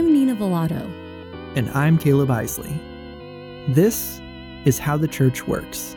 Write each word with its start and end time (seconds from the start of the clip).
I'm 0.00 0.14
Nina 0.14 0.34
Velato. 0.34 0.90
And 1.56 1.68
I'm 1.72 1.98
Caleb 1.98 2.30
Isley. 2.30 2.72
This 3.68 4.18
is 4.64 4.78
How 4.78 4.96
the 4.96 5.06
Church 5.06 5.46
Works. 5.46 5.94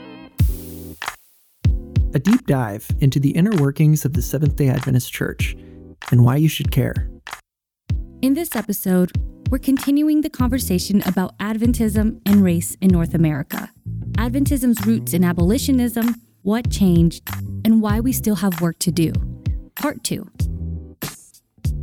A 2.14 2.20
deep 2.20 2.46
dive 2.46 2.86
into 3.00 3.22
the 3.22 3.30
inner 3.30 3.56
workings 3.62 4.04
of 4.04 4.12
the 4.12 4.22
Seventh 4.22 4.58
day 4.58 4.68
Adventist 4.68 5.14
Church 5.14 5.56
and 6.12 6.26
why 6.26 6.36
you 6.36 6.50
should 6.50 6.70
care. 6.70 7.10
In 8.22 8.34
this 8.34 8.58
episode, 8.58 9.14
we're 9.50 9.58
continuing 9.58 10.20
the 10.20 10.30
conversation 10.30 11.02
about 11.06 11.38
Adventism 11.38 12.20
and 12.26 12.44
race 12.44 12.76
in 12.82 12.90
North 12.90 13.14
America. 13.14 13.70
Adventism's 14.18 14.86
roots 14.86 15.14
in 15.14 15.24
abolitionism, 15.24 16.16
what 16.42 16.70
changed, 16.70 17.26
and 17.64 17.82
why 17.82 18.02
we 18.02 18.12
still 18.12 18.36
have 18.36 18.60
work 18.60 18.78
to 18.80 18.92
do. 18.92 19.14
Part 19.76 20.04
2. 20.04 20.30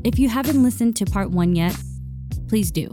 If 0.04 0.18
you 0.18 0.28
haven't 0.28 0.62
listened 0.62 0.96
to 0.96 1.06
part 1.06 1.30
1 1.30 1.56
yet, 1.56 1.74
please 2.50 2.72
do. 2.72 2.90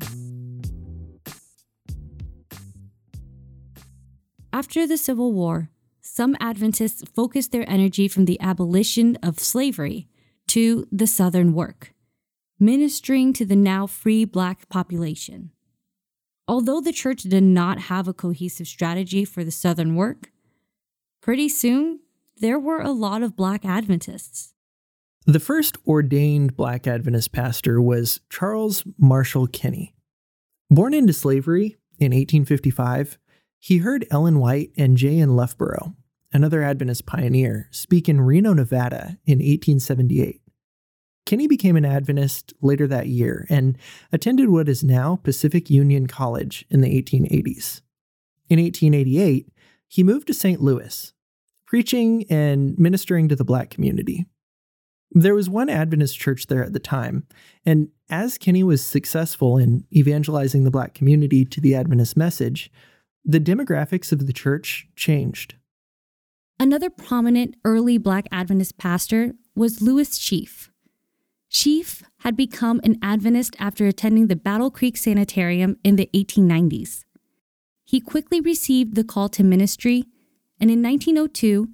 After 4.53 4.85
the 4.85 4.97
Civil 4.97 5.33
War, 5.33 5.71
some 5.99 6.37
Adventists 6.39 7.03
focused 7.15 7.51
their 7.51 7.67
energy 7.67 8.07
from 8.07 8.25
the 8.25 8.39
abolition 8.39 9.17
of 9.23 9.39
slavery 9.39 10.07
to 10.49 10.87
the 10.91 11.07
Southern 11.07 11.53
work, 11.53 11.93
ministering 12.59 13.33
to 13.33 13.45
the 13.45 13.55
now 13.55 13.87
free 13.87 14.25
Black 14.25 14.69
population. 14.69 15.51
Although 16.47 16.79
the 16.79 16.93
church 16.93 17.23
did 17.23 17.43
not 17.43 17.79
have 17.91 18.07
a 18.07 18.13
cohesive 18.13 18.67
strategy 18.67 19.25
for 19.25 19.43
the 19.43 19.51
Southern 19.51 19.95
work, 19.95 20.31
pretty 21.19 21.49
soon 21.49 22.01
there 22.39 22.59
were 22.59 22.81
a 22.81 22.91
lot 22.91 23.23
of 23.23 23.35
Black 23.35 23.65
Adventists. 23.65 24.53
The 25.29 25.41
first 25.41 25.77
ordained 25.85 26.55
Black 26.55 26.87
Adventist 26.87 27.33
pastor 27.33 27.81
was 27.81 28.21
Charles 28.29 28.85
Marshall 28.97 29.47
Kinney. 29.47 29.93
Born 30.69 30.93
into 30.93 31.11
slavery 31.11 31.75
in 31.99 32.13
1855, 32.13 33.17
he 33.59 33.79
heard 33.79 34.07
Ellen 34.09 34.39
White 34.39 34.71
and 34.77 34.95
J.N. 34.95 35.35
Loughborough, 35.35 35.97
another 36.31 36.63
Adventist 36.63 37.05
pioneer, 37.05 37.67
speak 37.71 38.07
in 38.07 38.21
Reno, 38.21 38.53
Nevada 38.53 39.17
in 39.25 39.39
1878. 39.39 40.41
Kinney 41.25 41.47
became 41.47 41.75
an 41.75 41.83
Adventist 41.83 42.53
later 42.61 42.87
that 42.87 43.07
year 43.07 43.45
and 43.49 43.77
attended 44.13 44.47
what 44.47 44.69
is 44.69 44.81
now 44.81 45.17
Pacific 45.17 45.69
Union 45.69 46.07
College 46.07 46.63
in 46.69 46.79
the 46.79 47.03
1880s. 47.03 47.81
In 48.47 48.61
1888, 48.61 49.49
he 49.89 50.03
moved 50.03 50.27
to 50.27 50.33
St. 50.33 50.61
Louis, 50.61 51.11
preaching 51.65 52.23
and 52.29 52.79
ministering 52.79 53.27
to 53.27 53.35
the 53.35 53.43
black 53.43 53.69
community. 53.69 54.25
There 55.11 55.35
was 55.35 55.49
one 55.49 55.69
Adventist 55.69 56.17
church 56.17 56.47
there 56.47 56.63
at 56.63 56.73
the 56.73 56.79
time, 56.79 57.25
and 57.65 57.89
as 58.09 58.37
Kinney 58.37 58.63
was 58.63 58.83
successful 58.83 59.57
in 59.57 59.85
evangelizing 59.91 60.63
the 60.63 60.71
black 60.71 60.93
community 60.93 61.45
to 61.45 61.61
the 61.61 61.75
Adventist 61.75 62.17
message, 62.17 62.71
the 63.23 63.39
demographics 63.39 64.11
of 64.11 64.27
the 64.27 64.33
church 64.33 64.87
changed. 64.95 65.55
Another 66.59 66.89
prominent 66.89 67.55
early 67.63 67.97
Black 67.97 68.27
Adventist 68.31 68.77
pastor 68.77 69.33
was 69.55 69.81
Lewis 69.81 70.17
Sheafe. 70.17 70.69
Sheafe 71.51 72.03
had 72.19 72.35
become 72.35 72.81
an 72.83 72.97
Adventist 73.01 73.55
after 73.59 73.85
attending 73.87 74.27
the 74.27 74.35
Battle 74.35 74.71
Creek 74.71 74.97
Sanitarium 74.97 75.77
in 75.83 75.95
the 75.95 76.09
1890s. 76.13 77.03
He 77.85 78.01
quickly 78.01 78.41
received 78.41 78.95
the 78.95 79.03
call 79.03 79.29
to 79.29 79.43
ministry 79.43 80.03
and 80.59 80.69
in 80.69 80.81
1902 80.81 81.69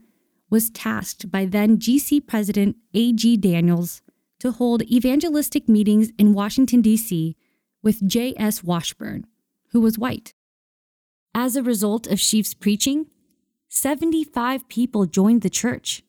was 0.53 0.69
tasked 0.69 1.31
by 1.31 1.45
then 1.45 1.79
GC 1.79 2.27
President 2.27 2.75
A.G. 2.93 3.39
Daniells 3.39 4.01
to 4.39 4.51
hold 4.51 4.83
evangelistic 4.83 5.67
meetings 5.67 6.11
in 6.19 6.31
Washington, 6.31 6.79
D.C. 6.79 7.35
with 7.81 8.07
J.S. 8.07 8.63
Washburn, 8.63 9.25
who 9.71 9.81
was 9.81 9.97
white. 9.97 10.35
As 11.33 11.55
a 11.55 11.63
result 11.63 12.05
of 12.05 12.19
Sheafe's 12.19 12.53
preaching, 12.53 13.07
75 13.69 14.69
people 14.69 15.07
joined 15.07 15.41
the 15.41 15.49
church, 15.49 16.03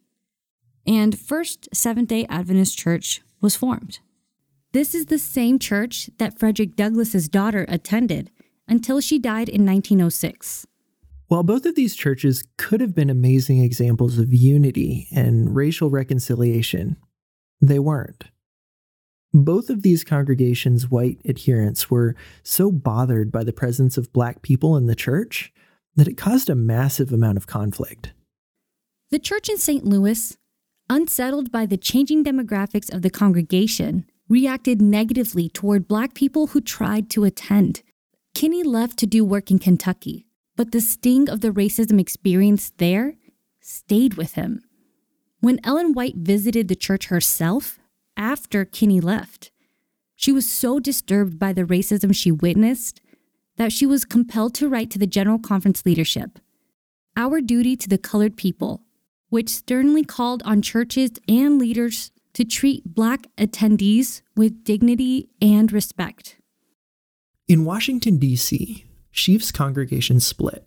and 0.87 1.19
First 1.19 1.67
Seventh 1.73 2.11
day 2.11 2.27
Adventist 2.29 2.77
Church 2.77 3.23
was 3.41 3.57
formed. 3.57 4.01
This 4.73 4.95
is 4.95 5.07
the 5.07 5.19
same 5.19 5.59
church 5.59 6.11
that 6.19 6.39
Frederick 6.39 6.77
Douglass's 6.77 7.31
daughter 7.31 7.65
attended 7.67 8.31
until 8.69 9.01
she 9.01 9.19
died 9.19 9.49
in 9.49 9.65
1906. 9.65 10.67
While 11.35 11.43
both 11.43 11.67
of 11.67 11.75
these 11.75 11.97
churches 11.97 12.45
could 12.59 12.81
have 12.81 12.95
been 12.95 13.11
amazing 13.11 13.59
examples 13.59 14.19
of 14.19 14.33
unity 14.33 15.09
and 15.11 15.53
racial 15.53 15.91
reconciliation, 15.91 16.97
they 17.61 17.81
weren't. 17.81 18.27
Both 19.33 19.69
of 19.69 19.83
these 19.83 20.05
congregations' 20.05 20.89
white 20.89 21.19
adherents 21.29 21.91
were 21.91 22.15
so 22.45 22.71
bothered 22.71 23.33
by 23.33 23.43
the 23.43 23.53
presence 23.53 23.99
of 23.99 24.13
black 24.13 24.43
people 24.43 24.77
in 24.77 24.87
the 24.87 24.95
church 24.95 25.53
that 25.97 26.07
it 26.07 26.17
caused 26.17 26.49
a 26.49 26.55
massive 26.55 27.13
amount 27.13 27.37
of 27.37 27.49
conflict. 27.49 28.13
The 29.11 29.19
church 29.19 29.49
in 29.49 29.59
St. 29.59 29.85
Louis, 29.85 30.37
unsettled 30.89 31.51
by 31.51 31.67
the 31.67 31.77
changing 31.77 32.23
demographics 32.23 32.95
of 32.95 33.03
the 33.03 33.11
congregation, 33.11 34.05
reacted 34.29 34.81
negatively 34.81 35.49
toward 35.49 35.89
black 35.89 36.15
people 36.15 36.47
who 36.47 36.61
tried 36.61 37.11
to 37.11 37.25
attend. 37.25 37.83
Kinney 38.37 38.63
left 38.63 38.97
to 39.01 39.07
do 39.09 39.25
work 39.25 39.51
in 39.51 39.59
Kentucky, 39.59 40.24
but 40.57 40.73
the 40.73 40.81
sting 40.81 41.29
of 41.29 41.41
the 41.41 41.51
racism 41.51 42.01
experienced 42.01 42.79
there 42.79 43.15
stayed 43.61 44.15
with 44.15 44.35
him. 44.35 44.63
When 45.41 45.61
Ellen 45.65 45.93
White 45.93 46.17
visited 46.17 46.69
the 46.69 46.77
church 46.77 47.07
herself 47.07 47.79
after 48.17 48.65
Kinney 48.65 49.01
left, 49.01 49.51
she 50.15 50.33
was 50.33 50.49
so 50.49 50.79
disturbed 50.79 51.39
by 51.39 51.53
the 51.53 51.65
racism 51.65 52.15
she 52.15 52.31
witnessed 52.31 53.01
that 53.57 53.73
she 53.73 53.87
was 53.87 54.05
compelled 54.05 54.55
to 54.55 54.69
write 54.69 54.91
to 54.91 54.99
the 54.99 55.07
General 55.07 55.39
Conference 55.39 55.85
leadership 55.85 56.39
Our 57.17 57.41
duty 57.41 57.77
to 57.77 57.89
the 57.89 57.99
colored 57.99 58.37
people, 58.37 58.83
which 59.29 59.49
sternly 59.49 60.05
called 60.05 60.43
on 60.45 60.63
churches 60.63 61.13
and 61.29 61.59
leaders 61.59 62.11
to 62.35 62.45
treat 62.45 62.95
Black 62.95 63.27
attendees 63.37 64.23
with 64.37 64.65
dignity 64.65 65.29
and 65.41 65.73
respect. 65.73 66.37
In 67.47 67.65
Washington, 67.65 68.19
D.C., 68.19 68.85
Sheafe's 69.15 69.53
congregation 69.53 70.19
split. 70.21 70.67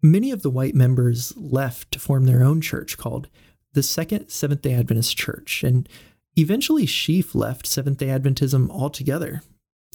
Many 0.00 0.30
of 0.30 0.42
the 0.42 0.50
white 0.50 0.74
members 0.74 1.36
left 1.36 1.90
to 1.92 1.98
form 1.98 2.24
their 2.24 2.42
own 2.42 2.60
church 2.60 2.96
called 2.96 3.28
the 3.72 3.82
Second 3.82 4.28
Seventh 4.28 4.62
day 4.62 4.74
Adventist 4.74 5.16
Church, 5.16 5.62
and 5.62 5.88
eventually 6.36 6.86
Sheafe 6.86 7.34
left 7.34 7.66
Seventh 7.66 7.98
day 7.98 8.06
Adventism 8.06 8.70
altogether. 8.70 9.42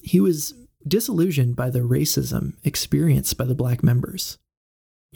He 0.03 0.19
was 0.19 0.53
disillusioned 0.88 1.55
by 1.55 1.69
the 1.69 1.79
racism 1.79 2.53
experienced 2.63 3.38
by 3.38 3.45
the 3.45 3.55
black 3.55 3.81
members. 3.81 4.38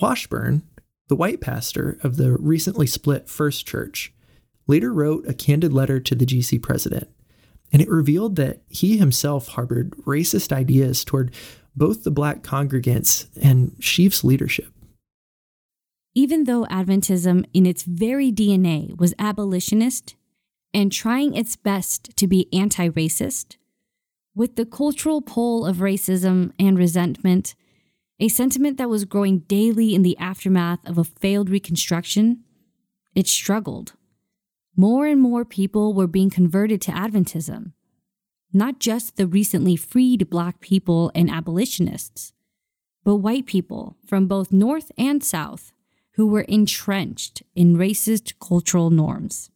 Washburn, 0.01 0.63
the 1.09 1.15
white 1.15 1.41
pastor 1.41 1.99
of 2.01 2.17
the 2.17 2.31
recently 2.33 2.87
split 2.87 3.29
First 3.29 3.67
Church, 3.67 4.13
later 4.67 4.93
wrote 4.93 5.27
a 5.27 5.33
candid 5.33 5.73
letter 5.73 5.99
to 5.99 6.15
the 6.15 6.25
GC 6.25 6.61
president, 6.61 7.09
and 7.71 7.81
it 7.81 7.89
revealed 7.89 8.35
that 8.37 8.61
he 8.69 8.97
himself 8.97 9.49
harbored 9.49 9.91
racist 10.05 10.51
ideas 10.51 11.03
toward 11.03 11.33
both 11.75 12.03
the 12.03 12.11
black 12.11 12.41
congregants 12.41 13.27
and 13.41 13.75
Sheafe's 13.79 14.23
leadership. 14.23 14.73
Even 16.15 16.45
though 16.45 16.65
Adventism, 16.65 17.45
in 17.53 17.65
its 17.65 17.83
very 17.83 18.31
DNA, 18.31 18.97
was 18.97 19.13
abolitionist 19.19 20.15
and 20.73 20.91
trying 20.91 21.35
its 21.35 21.55
best 21.55 22.15
to 22.17 22.27
be 22.27 22.47
anti 22.53 22.89
racist, 22.89 23.57
with 24.35 24.55
the 24.55 24.65
cultural 24.65 25.21
pull 25.21 25.65
of 25.65 25.77
racism 25.77 26.51
and 26.59 26.77
resentment, 26.77 27.55
a 28.19 28.27
sentiment 28.27 28.77
that 28.77 28.89
was 28.89 29.05
growing 29.05 29.39
daily 29.39 29.95
in 29.95 30.01
the 30.01 30.17
aftermath 30.17 30.79
of 30.87 30.97
a 30.97 31.03
failed 31.03 31.49
Reconstruction, 31.49 32.43
it 33.15 33.27
struggled. 33.27 33.93
More 34.75 35.05
and 35.05 35.21
more 35.21 35.45
people 35.45 35.93
were 35.93 36.07
being 36.07 36.29
converted 36.29 36.81
to 36.81 36.91
Adventism, 36.91 37.73
not 38.51 38.79
just 38.79 39.15
the 39.15 39.27
recently 39.27 39.75
freed 39.75 40.29
Black 40.29 40.59
people 40.59 41.11
and 41.13 41.29
abolitionists, 41.29 42.33
but 43.03 43.17
white 43.17 43.45
people 43.45 43.95
from 44.05 44.27
both 44.27 44.51
North 44.51 44.91
and 44.97 45.23
South 45.23 45.71
who 46.13 46.27
were 46.27 46.41
entrenched 46.41 47.43
in 47.55 47.77
racist 47.77 48.33
cultural 48.39 48.89
norms. 48.89 49.49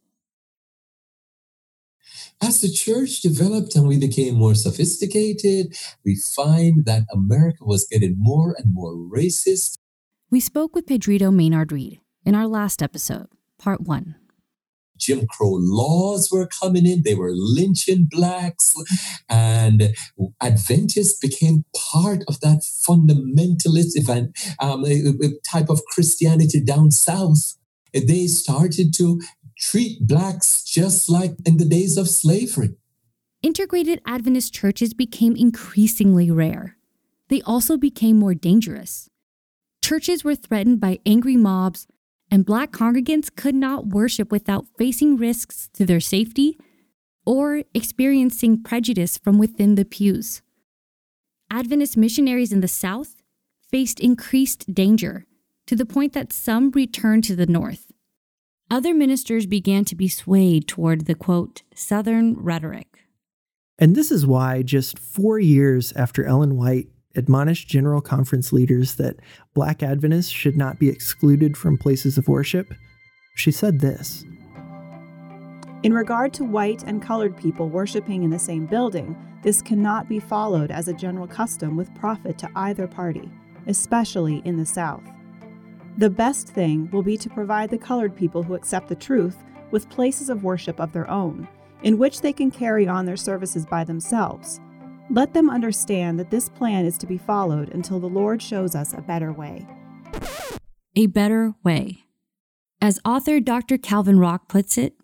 As 2.40 2.60
the 2.60 2.70
church 2.70 3.20
developed 3.20 3.74
and 3.74 3.86
we 3.86 3.98
became 3.98 4.34
more 4.34 4.54
sophisticated, 4.54 5.76
we 6.04 6.16
find 6.36 6.84
that 6.84 7.04
America 7.12 7.64
was 7.64 7.86
getting 7.90 8.16
more 8.18 8.54
and 8.58 8.72
more 8.72 8.94
racist. 8.94 9.76
We 10.30 10.40
spoke 10.40 10.74
with 10.74 10.86
Pedrito 10.86 11.30
Maynard 11.30 11.72
Reid 11.72 12.00
in 12.24 12.34
our 12.34 12.46
last 12.46 12.82
episode, 12.82 13.28
part 13.58 13.80
one. 13.82 14.16
Jim 14.98 15.26
Crow 15.26 15.56
laws 15.58 16.30
were 16.30 16.46
coming 16.46 16.86
in. 16.86 17.02
They 17.02 17.14
were 17.14 17.32
lynching 17.32 18.08
blacks. 18.10 18.74
And 19.28 19.94
Adventists 20.40 21.18
became 21.18 21.64
part 21.92 22.22
of 22.28 22.40
that 22.40 22.62
fundamentalist 22.62 23.96
event, 23.96 24.36
um, 24.60 24.84
type 25.50 25.68
of 25.68 25.80
Christianity 25.86 26.60
down 26.60 26.90
south. 26.90 27.56
They 27.92 28.26
started 28.26 28.94
to 28.94 29.20
treat 29.58 30.06
blacks 30.06 30.64
just 30.64 31.08
like 31.08 31.36
in 31.46 31.56
the 31.58 31.64
days 31.64 31.96
of 31.96 32.08
slavery. 32.08 32.70
integrated 33.42 34.00
Adventist 34.06 34.54
churches 34.54 34.94
became 34.94 35.36
increasingly 35.36 36.30
rare. 36.30 36.76
They 37.28 37.42
also 37.42 37.76
became 37.76 38.18
more 38.18 38.34
dangerous. 38.34 39.10
Churches 39.82 40.24
were 40.24 40.34
threatened 40.34 40.80
by 40.80 40.98
angry 41.04 41.36
mobs, 41.36 41.86
and 42.34 42.44
black 42.44 42.72
congregants 42.72 43.32
could 43.32 43.54
not 43.54 43.86
worship 43.86 44.32
without 44.32 44.66
facing 44.76 45.16
risks 45.16 45.68
to 45.72 45.86
their 45.86 46.00
safety 46.00 46.58
or 47.24 47.62
experiencing 47.72 48.60
prejudice 48.60 49.16
from 49.16 49.38
within 49.38 49.76
the 49.76 49.84
pews. 49.84 50.42
Adventist 51.48 51.96
missionaries 51.96 52.52
in 52.52 52.58
the 52.58 52.66
South 52.66 53.22
faced 53.70 54.00
increased 54.00 54.74
danger 54.74 55.26
to 55.68 55.76
the 55.76 55.86
point 55.86 56.12
that 56.12 56.32
some 56.32 56.72
returned 56.72 57.22
to 57.22 57.36
the 57.36 57.46
North. 57.46 57.92
Other 58.68 58.94
ministers 58.94 59.46
began 59.46 59.84
to 59.84 59.94
be 59.94 60.08
swayed 60.08 60.66
toward 60.66 61.06
the 61.06 61.14
quote, 61.14 61.62
Southern 61.72 62.34
rhetoric. 62.34 62.98
And 63.78 63.94
this 63.94 64.10
is 64.10 64.26
why, 64.26 64.62
just 64.62 64.98
four 64.98 65.38
years 65.38 65.92
after 65.92 66.24
Ellen 66.24 66.56
White 66.56 66.88
admonished 67.16 67.68
General 67.68 68.00
Conference 68.00 68.52
leaders 68.52 68.94
that 68.96 69.16
Black 69.54 69.82
Adventists 69.82 70.30
should 70.30 70.56
not 70.56 70.78
be 70.78 70.88
excluded 70.88 71.56
from 71.56 71.78
places 71.78 72.18
of 72.18 72.28
worship, 72.28 72.74
she 73.34 73.50
said 73.50 73.80
this 73.80 74.24
In 75.82 75.92
regard 75.92 76.32
to 76.34 76.44
white 76.44 76.82
and 76.84 77.02
colored 77.02 77.36
people 77.36 77.68
worshiping 77.68 78.22
in 78.22 78.30
the 78.30 78.38
same 78.38 78.66
building, 78.66 79.16
this 79.42 79.60
cannot 79.60 80.08
be 80.08 80.18
followed 80.18 80.70
as 80.70 80.88
a 80.88 80.94
general 80.94 81.26
custom 81.26 81.76
with 81.76 81.94
profit 81.94 82.38
to 82.38 82.50
either 82.56 82.86
party, 82.86 83.30
especially 83.66 84.40
in 84.44 84.56
the 84.56 84.66
South. 84.66 85.04
The 85.98 86.10
best 86.10 86.48
thing 86.48 86.90
will 86.90 87.02
be 87.02 87.16
to 87.18 87.30
provide 87.30 87.70
the 87.70 87.78
colored 87.78 88.16
people 88.16 88.42
who 88.42 88.54
accept 88.54 88.88
the 88.88 88.94
truth 88.94 89.36
with 89.70 89.90
places 89.90 90.28
of 90.28 90.44
worship 90.44 90.80
of 90.80 90.92
their 90.92 91.08
own, 91.10 91.46
in 91.82 91.98
which 91.98 92.20
they 92.20 92.32
can 92.32 92.50
carry 92.50 92.88
on 92.88 93.04
their 93.04 93.16
services 93.16 93.66
by 93.66 93.84
themselves. 93.84 94.60
Let 95.10 95.34
them 95.34 95.50
understand 95.50 96.18
that 96.18 96.30
this 96.30 96.48
plan 96.48 96.84
is 96.86 96.98
to 96.98 97.06
be 97.06 97.18
followed 97.18 97.72
until 97.74 98.00
the 98.00 98.08
Lord 98.08 98.42
shows 98.42 98.74
us 98.74 98.92
a 98.92 99.00
better 99.00 99.32
way. 99.32 99.66
A 100.96 101.06
better 101.06 101.54
way. 101.62 102.04
As 102.80 103.00
author 103.04 103.40
Dr. 103.40 103.78
Calvin 103.78 104.18
Rock 104.18 104.48
puts 104.48 104.76
it, 104.78 104.94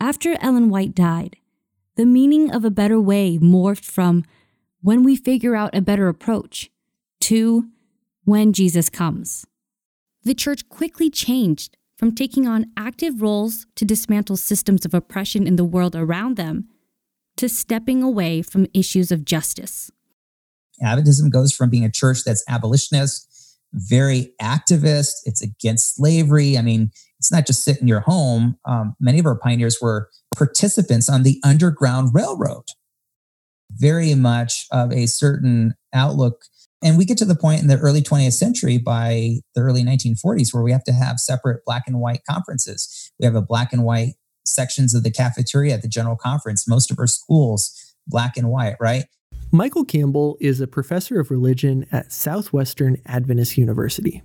after 0.00 0.36
Ellen 0.40 0.70
White 0.70 0.94
died, 0.94 1.36
the 1.96 2.06
meaning 2.06 2.50
of 2.50 2.64
a 2.64 2.70
better 2.70 3.00
way 3.00 3.38
morphed 3.38 3.84
from 3.84 4.24
when 4.80 5.02
we 5.02 5.16
figure 5.16 5.54
out 5.54 5.74
a 5.74 5.82
better 5.82 6.08
approach 6.08 6.70
to 7.20 7.68
when 8.24 8.52
Jesus 8.52 8.88
comes 8.88 9.46
the 10.22 10.34
church 10.34 10.68
quickly 10.68 11.10
changed 11.10 11.76
from 11.96 12.14
taking 12.14 12.46
on 12.46 12.70
active 12.76 13.22
roles 13.22 13.66
to 13.74 13.84
dismantle 13.84 14.36
systems 14.36 14.84
of 14.84 14.94
oppression 14.94 15.46
in 15.46 15.56
the 15.56 15.64
world 15.64 15.96
around 15.96 16.36
them 16.36 16.68
to 17.40 17.48
stepping 17.48 18.02
away 18.02 18.42
from 18.42 18.66
issues 18.74 19.10
of 19.10 19.24
justice. 19.24 19.90
Adventism 20.82 21.30
goes 21.30 21.54
from 21.54 21.70
being 21.70 21.86
a 21.86 21.90
church 21.90 22.18
that's 22.24 22.44
abolitionist, 22.48 23.56
very 23.72 24.34
activist, 24.42 25.12
it's 25.24 25.40
against 25.40 25.96
slavery. 25.96 26.58
I 26.58 26.62
mean, 26.62 26.90
it's 27.18 27.32
not 27.32 27.46
just 27.46 27.64
sit 27.64 27.80
in 27.80 27.88
your 27.88 28.00
home. 28.00 28.58
Um, 28.66 28.94
many 29.00 29.18
of 29.18 29.24
our 29.24 29.38
pioneers 29.38 29.78
were 29.80 30.10
participants 30.36 31.08
on 31.08 31.22
the 31.22 31.40
Underground 31.42 32.10
Railroad. 32.12 32.64
Very 33.70 34.14
much 34.14 34.66
of 34.70 34.92
a 34.92 35.06
certain 35.06 35.74
outlook 35.94 36.42
and 36.82 36.96
we 36.96 37.04
get 37.04 37.18
to 37.18 37.24
the 37.24 37.36
point 37.36 37.60
in 37.60 37.66
the 37.66 37.78
early 37.78 38.00
20th 38.00 38.32
century 38.32 38.78
by 38.78 39.40
the 39.54 39.60
early 39.60 39.82
1940s 39.82 40.54
where 40.54 40.62
we 40.62 40.72
have 40.72 40.84
to 40.84 40.92
have 40.92 41.18
separate 41.18 41.62
black 41.66 41.82
and 41.86 42.00
white 42.00 42.22
conferences. 42.28 43.12
We 43.18 43.26
have 43.26 43.34
a 43.34 43.42
black 43.42 43.72
and 43.72 43.84
white 43.84 44.14
sections 44.50 44.94
of 44.94 45.02
the 45.02 45.10
cafeteria 45.10 45.74
at 45.74 45.82
the 45.82 45.88
general 45.88 46.16
conference. 46.16 46.68
Most 46.68 46.90
of 46.90 46.98
our 46.98 47.06
schools, 47.06 47.94
black 48.06 48.36
and 48.36 48.50
white, 48.50 48.76
right? 48.80 49.04
Michael 49.52 49.84
Campbell 49.84 50.36
is 50.40 50.60
a 50.60 50.66
professor 50.66 51.18
of 51.18 51.30
religion 51.30 51.86
at 51.90 52.12
Southwestern 52.12 52.98
Adventist 53.06 53.58
University. 53.58 54.22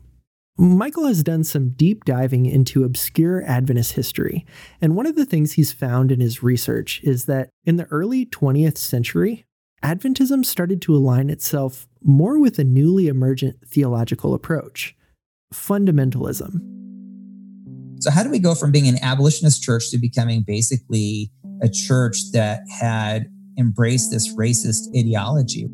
Michael 0.57 1.07
has 1.07 1.23
done 1.23 1.43
some 1.43 1.69
deep 1.69 2.05
diving 2.05 2.45
into 2.45 2.83
obscure 2.83 3.43
Adventist 3.43 3.93
history, 3.93 4.45
and 4.79 4.95
one 4.95 5.05
of 5.05 5.15
the 5.15 5.25
things 5.25 5.53
he's 5.53 5.73
found 5.73 6.11
in 6.11 6.21
his 6.21 6.43
research 6.43 7.01
is 7.03 7.25
that 7.25 7.49
in 7.65 7.75
the 7.75 7.85
early 7.85 8.25
20th 8.25 8.77
century, 8.77 9.45
Adventism 9.83 10.45
started 10.45 10.81
to 10.83 10.95
align 10.95 11.29
itself 11.29 11.87
more 12.01 12.39
with 12.39 12.57
a 12.57 12.63
newly 12.63 13.07
emergent 13.07 13.57
theological 13.67 14.33
approach 14.33 14.95
fundamentalism. 15.53 16.84
So, 18.05 18.11
how 18.11 18.21
do 18.21 18.29
we 18.29 18.37
go 18.37 18.53
from 18.53 18.71
being 18.71 18.87
an 18.87 18.99
abolitionist 19.01 19.63
church 19.63 19.89
to 19.89 19.97
becoming 19.97 20.43
basically 20.45 21.31
a 21.63 21.67
church 21.67 22.17
that 22.33 22.61
had 22.79 23.25
embraced 23.57 24.11
this 24.11 24.35
racist 24.35 24.95
ideology? 24.95 25.67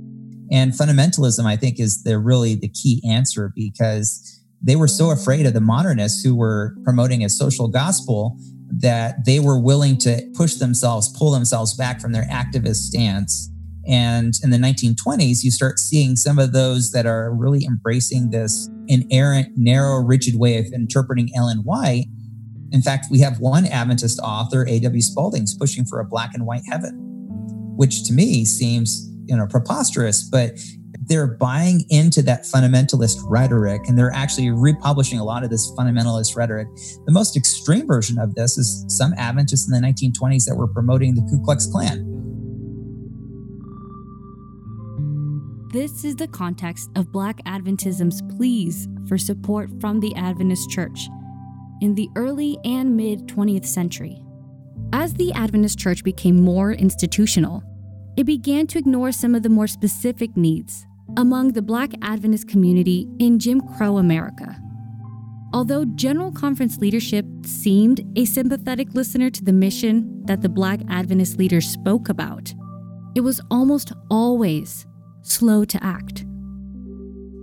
And 0.50 0.72
fundamentalism, 0.72 1.44
I 1.44 1.58
think, 1.58 1.78
is 1.78 2.04
the 2.04 2.18
really 2.18 2.56
the 2.56 2.70
key 2.70 3.04
answer 3.06 3.52
because 3.54 4.42
they 4.62 4.78
were 4.78 4.88
so 4.88 5.12
afraid 5.12 5.46
of 5.46 5.54
the 5.54 5.60
modernists 5.60 6.24
who 6.24 6.34
were 6.34 6.78
promoting 6.86 7.22
a 7.22 7.28
social 7.28 7.68
gospel 7.68 8.38
that 8.78 9.26
they 9.26 9.42
were 9.42 9.60
willing 9.60 9.98
to 9.98 10.22
push 10.34 10.54
themselves, 10.54 11.10
pull 11.10 11.32
themselves 11.32 11.74
back 11.74 12.00
from 12.00 12.14
their 12.14 12.30
activist 12.30 12.88
stance 12.88 13.52
and 13.88 14.34
in 14.44 14.52
the 14.52 14.58
1920s, 14.58 15.44
you 15.44 15.52
start 15.52 15.80
seeing 15.80 16.16
some 16.16 16.38
of 16.38 16.54
those 16.54 16.92
that 16.92 17.06
are 17.06 17.34
really 17.34 17.66
embracing 17.66 18.30
this 18.30 18.70
inerrant, 18.88 19.58
narrow, 19.58 19.98
rigid 19.98 20.36
way 20.38 20.58
of 20.60 20.68
interpreting 20.68 21.32
Ellen 21.36 21.60
White. 21.60 22.06
In 22.72 22.82
fact, 22.82 23.08
we 23.12 23.20
have 23.20 23.40
one 23.40 23.66
Adventist 23.66 24.20
author, 24.24 24.66
A.W. 24.68 25.02
Spalding's 25.02 25.56
pushing 25.56 25.86
for 25.86 26.00
a 26.00 26.06
black 26.06 26.32
and 26.34 26.46
white 26.46 26.64
heaven, 26.70 26.94
which 27.76 28.04
to 28.06 28.14
me 28.14 28.46
seems, 28.46 29.10
you 29.26 29.36
know, 29.36 29.48
preposterous, 29.48 30.24
but 30.24 30.58
they're 31.08 31.28
buying 31.28 31.84
into 31.90 32.22
that 32.22 32.44
fundamentalist 32.44 33.18
rhetoric 33.28 33.82
and 33.88 33.98
they're 33.98 34.14
actually 34.14 34.50
republishing 34.52 35.20
a 35.20 35.24
lot 35.24 35.44
of 35.44 35.50
this 35.50 35.70
fundamentalist 35.72 36.38
rhetoric. 36.38 36.68
The 37.06 37.12
most 37.12 37.36
extreme 37.36 37.88
version 37.88 38.18
of 38.18 38.36
this 38.36 38.58
is 38.58 38.86
some 38.88 39.14
Adventists 39.18 39.68
in 39.68 39.74
the 39.74 39.86
1920s 39.86 40.46
that 40.46 40.56
were 40.56 40.68
promoting 40.68 41.16
the 41.16 41.22
Ku 41.30 41.44
Klux 41.44 41.66
Klan 41.66 42.12
This 45.72 46.04
is 46.04 46.18
the 46.18 46.28
context 46.28 46.90
of 46.98 47.14
Black 47.14 47.42
Adventism's 47.46 48.22
pleas 48.36 48.90
for 49.08 49.18
support 49.18 49.70
from 49.80 50.02
the 50.02 50.14
Adventist 50.16 50.70
Church 50.70 51.08
in 51.82 51.96
the 51.96 52.10
early 52.16 52.58
and 52.64 52.96
mid 52.96 53.28
20th 53.28 53.66
century. 53.66 54.24
As 54.94 55.14
the 55.14 55.34
Adventist 55.34 55.78
Church 55.78 56.04
became 56.04 56.40
more 56.42 56.72
institutional, 56.72 57.64
it 58.18 58.26
began 58.26 58.68
to 58.68 58.78
ignore 58.78 59.12
some 59.12 59.36
of 59.36 59.44
the 59.44 59.50
more 59.50 59.68
specific 59.68 60.36
needs 60.38 60.86
among 61.18 61.54
the 61.54 61.62
Black 61.62 61.92
Adventist 62.02 62.48
community 62.48 63.08
in 63.20 63.40
Jim 63.40 63.62
Crow 63.62 63.98
America. 63.98 64.58
Although 65.54 65.86
General 65.96 66.32
Conference 66.32 66.78
leadership 66.78 67.26
seemed 67.46 68.02
a 68.16 68.26
sympathetic 68.26 68.94
listener 68.94 69.30
to 69.30 69.44
the 69.44 69.52
mission 69.52 70.24
that 70.26 70.42
the 70.42 70.50
Black 70.50 70.80
Adventist 70.90 71.38
leaders 71.38 71.68
spoke 71.68 72.08
about, 72.08 72.54
it 73.16 73.22
was 73.22 73.42
almost 73.52 73.92
always 74.10 74.86
slow 75.24 75.66
to 75.66 75.84
act. 75.84 76.26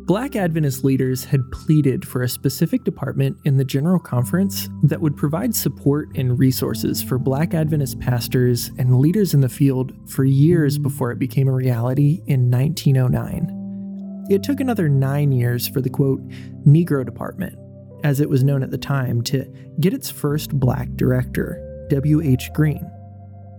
Black 0.09 0.37
Adventist 0.37 0.85
leaders 0.85 1.23
had 1.23 1.53
pleaded 1.53 2.09
for 2.09 2.23
a 2.23 2.29
specific 2.31 2.83
department 2.83 3.37
in 3.45 3.59
the 3.59 3.65
General 3.65 3.99
Conference 3.99 4.71
that 4.83 5.03
would 5.03 5.19
provide 5.19 5.55
support 5.55 6.09
and 6.17 6.39
resources 6.39 7.03
for 7.03 7.19
Black 7.19 7.53
Adventist 7.53 8.01
pastors 8.01 8.71
and 8.79 9.01
leaders 9.01 9.35
in 9.35 9.43
the 9.43 9.51
field 9.51 9.93
for 10.09 10.25
years 10.25 10.79
before 10.79 11.13
it 11.13 11.19
became 11.19 11.47
a 11.47 11.53
reality 11.53 12.23
in 12.25 12.51
1909. 12.51 14.25
It 14.31 14.43
took 14.43 14.61
another 14.61 14.89
nine 14.89 15.31
years 15.31 15.69
for 15.69 15.83
the 15.83 15.91
quote, 15.91 16.27
Negro 16.67 17.05
Department, 17.05 17.59
as 18.03 18.21
it 18.21 18.31
was 18.31 18.43
known 18.43 18.63
at 18.63 18.71
the 18.71 18.79
time, 18.79 19.21
to 19.25 19.45
get 19.79 19.93
its 19.93 20.11
first 20.11 20.59
black 20.59 20.89
director, 20.97 21.87
W.H. 21.91 22.49
Green. 22.55 22.91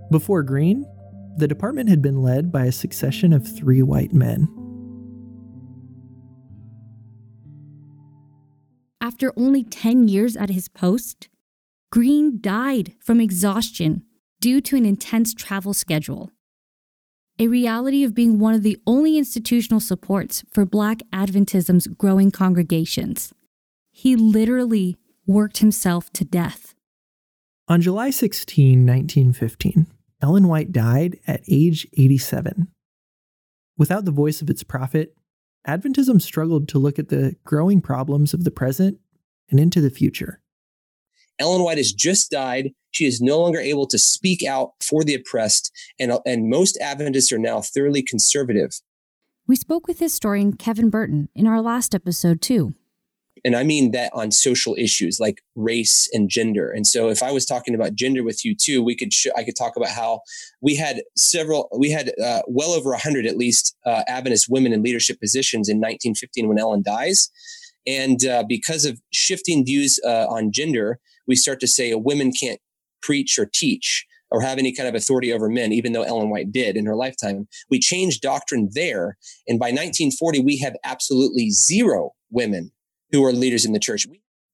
Before 0.10 0.41
Green, 0.41 0.84
the 1.38 1.48
department 1.48 1.89
had 1.89 2.01
been 2.01 2.24
led 2.24 2.51
by 2.51 2.65
a 2.65 2.72
succession 2.72 3.34
of 3.34 3.48
three 3.48 3.84
white 3.84 4.13
men. 4.13 4.48
After 9.01 9.32
only 9.38 9.63
10 9.63 10.08
years 10.08 10.36
at 10.36 10.50
his 10.50 10.68
post, 10.68 11.29
Green 11.91 12.39
died 12.41 12.94
from 13.00 13.20
exhaustion 13.20 14.03
due 14.41 14.62
to 14.62 14.75
an 14.75 14.86
intense 14.86 15.34
travel 15.34 15.74
schedule. 15.74 16.32
A 17.39 17.48
reality 17.48 18.03
of 18.03 18.13
being 18.13 18.38
one 18.38 18.53
of 18.53 18.63
the 18.63 18.77
only 18.86 19.18
institutional 19.18 19.79
supports 19.79 20.44
for 20.51 20.65
Black 20.65 21.01
Adventism's 21.13 21.88
growing 21.88 22.29
congregations. 22.29 23.34
He 23.91 24.15
literally 24.15 24.98
worked 25.25 25.60
himself 25.60 26.12
to 26.13 26.25
death. 26.25 26.75
On 27.70 27.79
July 27.79 28.10
16, 28.10 28.86
1915, 28.86 29.88
Ellen 30.22 30.48
White 30.48 30.72
died 30.74 31.18
at 31.25 31.41
age 31.48 31.88
87. 31.98 32.68
Without 33.77 34.03
the 34.03 34.12
voice 34.12 34.41
of 34.41 34.50
its 34.50 34.63
prophet, 34.63 35.15
Adventism 35.67 36.21
struggled 36.21 36.67
to 36.69 36.79
look 36.79 36.97
at 36.97 37.09
the 37.09 37.35
growing 37.43 37.81
problems 37.81 38.33
of 38.33 38.43
the 38.43 38.51
present 38.51 38.97
and 39.49 39.59
into 39.59 39.81
the 39.81 39.89
future. 39.89 40.41
Ellen 41.39 41.63
White 41.63 41.77
has 41.77 41.93
just 41.93 42.31
died. 42.31 42.71
She 42.91 43.05
is 43.05 43.21
no 43.21 43.39
longer 43.39 43.59
able 43.59 43.87
to 43.87 43.97
speak 43.97 44.43
out 44.43 44.73
for 44.81 45.03
the 45.03 45.15
oppressed, 45.15 45.71
and, 45.99 46.11
and 46.25 46.49
most 46.49 46.77
Adventists 46.81 47.31
are 47.31 47.39
now 47.39 47.61
thoroughly 47.61 48.01
conservative. 48.01 48.79
We 49.47 49.55
spoke 49.55 49.87
with 49.87 49.99
historian 49.99 50.53
Kevin 50.53 50.89
Burton 50.89 51.29
in 51.33 51.47
our 51.47 51.61
last 51.61 51.95
episode, 51.95 52.41
too. 52.41 52.73
And 53.43 53.55
I 53.55 53.63
mean 53.63 53.91
that 53.91 54.12
on 54.13 54.31
social 54.31 54.75
issues 54.77 55.19
like 55.19 55.41
race 55.55 56.10
and 56.13 56.29
gender. 56.29 56.72
And 56.72 56.86
so 56.86 57.10
if 57.10 57.24
I 57.24 57.31
was 57.31 57.46
talking 57.46 57.75
about 57.75 57.96
gender 57.96 58.24
with 58.24 58.43
you 58.43 58.55
too, 58.55 58.84
we 58.84 58.96
could, 58.96 59.13
sh- 59.13 59.27
I 59.36 59.43
could 59.43 59.55
talk 59.55 59.75
about 59.75 59.89
how 59.89 60.22
we 60.62 60.75
had 60.75 61.03
several, 61.15 61.69
we 61.77 61.89
had 61.89 62.12
uh, 62.24 62.41
well 62.48 62.72
over 62.72 62.89
a 62.89 63.00
100 63.00 63.25
at 63.25 63.38
least 63.38 63.75
uh, 63.86 64.03
Adventist 64.08 64.48
women 64.50 64.74
in 64.74 64.84
leadership 64.84 65.19
positions 65.19 65.69
in 65.69 65.77
1915 65.77 66.48
when 66.48 66.60
Ellen 66.60 66.84
dies. 66.84 67.29
And 67.88 68.25
uh, 68.25 68.43
because 68.48 68.86
of 68.86 69.00
shifting 69.12 69.65
views 69.65 70.00
uh, 70.05 70.27
on 70.27 70.51
gender, 70.51 71.00
we 71.27 71.36
start 71.36 71.60
to 71.62 71.67
say 71.67 71.91
a 71.91 71.98
women 71.98 72.31
can't 72.31 72.60
preach 73.01 73.39
or 73.39 73.46
teach 73.46 74.05
or 74.31 74.41
have 74.41 74.58
any 74.58 74.74
kind 74.74 74.88
of 74.88 74.96
authority 74.96 75.34
over 75.34 75.50
men, 75.50 75.72
even 75.72 75.93
though 75.93 76.03
Ellen 76.03 76.29
White 76.29 76.51
did 76.51 76.77
in 76.77 76.86
her 76.86 76.96
lifetime. 76.96 77.48
We 77.69 77.79
changed 77.79 78.22
doctrine 78.22 78.69
there. 78.74 79.17
And 79.48 79.60
by 79.60 79.67
1940, 79.67 80.41
we 80.41 80.58
have 80.60 80.75
absolutely 80.84 81.50
zero 81.50 82.12
women 82.29 82.72
who 83.11 83.23
are 83.23 83.33
leaders 83.33 83.65
in 83.65 83.73
the 83.73 83.79
church. 83.79 84.07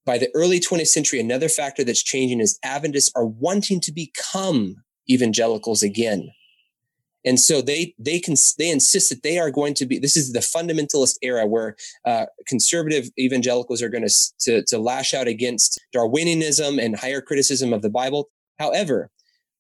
By 0.06 0.18
the 0.18 0.30
early 0.36 0.60
20th 0.60 0.88
century, 0.88 1.20
another 1.20 1.50
factor 1.50 1.84
that's 1.84 2.04
changing 2.04 2.40
is 2.40 2.60
Adventists 2.64 3.12
are 3.16 3.26
wanting 3.26 3.80
to 3.82 3.92
become 3.92 4.84
evangelicals 5.10 5.82
again. 5.82 6.30
And 7.26 7.40
so 7.40 7.60
they 7.60 7.96
they 7.98 8.20
can 8.20 8.36
they 8.60 8.70
insist 8.70 9.10
that 9.10 9.24
they 9.24 9.40
are 9.40 9.50
going 9.50 9.74
to 9.76 9.86
be. 9.88 9.98
This 9.98 10.16
is 10.16 10.32
the 10.32 10.40
fundamentalist 10.40 11.18
era 11.24 11.48
where 11.48 11.76
uh, 12.06 12.28
conservative 12.46 13.10
evangelicals 13.18 13.82
are 13.82 13.90
going 13.90 14.08
to, 14.42 14.64
to 14.64 14.78
lash 14.78 15.16
out 15.16 15.28
against 15.28 15.82
Darwinianism 15.94 16.80
and 16.80 16.96
higher 16.96 17.22
criticism 17.22 17.74
of 17.74 17.82
the 17.82 17.90
Bible. 17.90 18.30
However, 18.60 19.10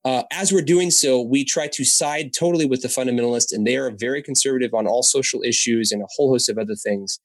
uh, 0.05 0.21
as 0.31 0.53
we're 0.53 0.61
doing 0.61 0.91
so, 0.91 1.19
we 1.19 1.43
try 1.43 1.67
to 1.67 1.83
side 1.83 2.31
totally 2.31 2.67
with 2.67 2.83
the 2.83 2.87
fundamentalists, 2.87 3.51
and 3.51 3.65
they 3.65 3.75
are 3.75 3.89
very 3.89 4.21
conservative 4.21 4.75
on 4.75 4.85
all 4.85 5.01
social 5.01 5.41
issues 5.41 5.91
and 5.91 6.03
a 6.03 6.07
whole 6.15 6.29
host 6.29 6.47
of 6.47 6.59
other 6.59 6.75
things. 6.75 7.19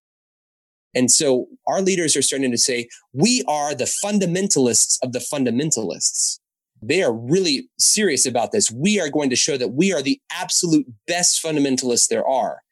And 0.94 1.10
so 1.10 1.46
our 1.66 1.80
leaders 1.80 2.16
are 2.16 2.22
starting 2.22 2.50
to 2.50 2.58
say, 2.58 2.88
we 3.12 3.44
are 3.46 3.74
the 3.74 3.90
fundamentalists 4.04 4.98
of 5.02 5.12
the 5.12 5.20
fundamentalists. 5.20 6.38
They 6.82 7.02
are 7.02 7.12
really 7.12 7.68
serious 7.78 8.26
about 8.26 8.52
this. 8.52 8.70
We 8.70 9.00
are 9.00 9.10
going 9.10 9.30
to 9.30 9.36
show 9.36 9.56
that 9.56 9.72
we 9.72 9.92
are 9.92 10.02
the 10.02 10.20
absolute 10.32 10.86
best 11.06 11.42
fundamentalists 11.42 12.08
there 12.08 12.26
are. 12.26 12.62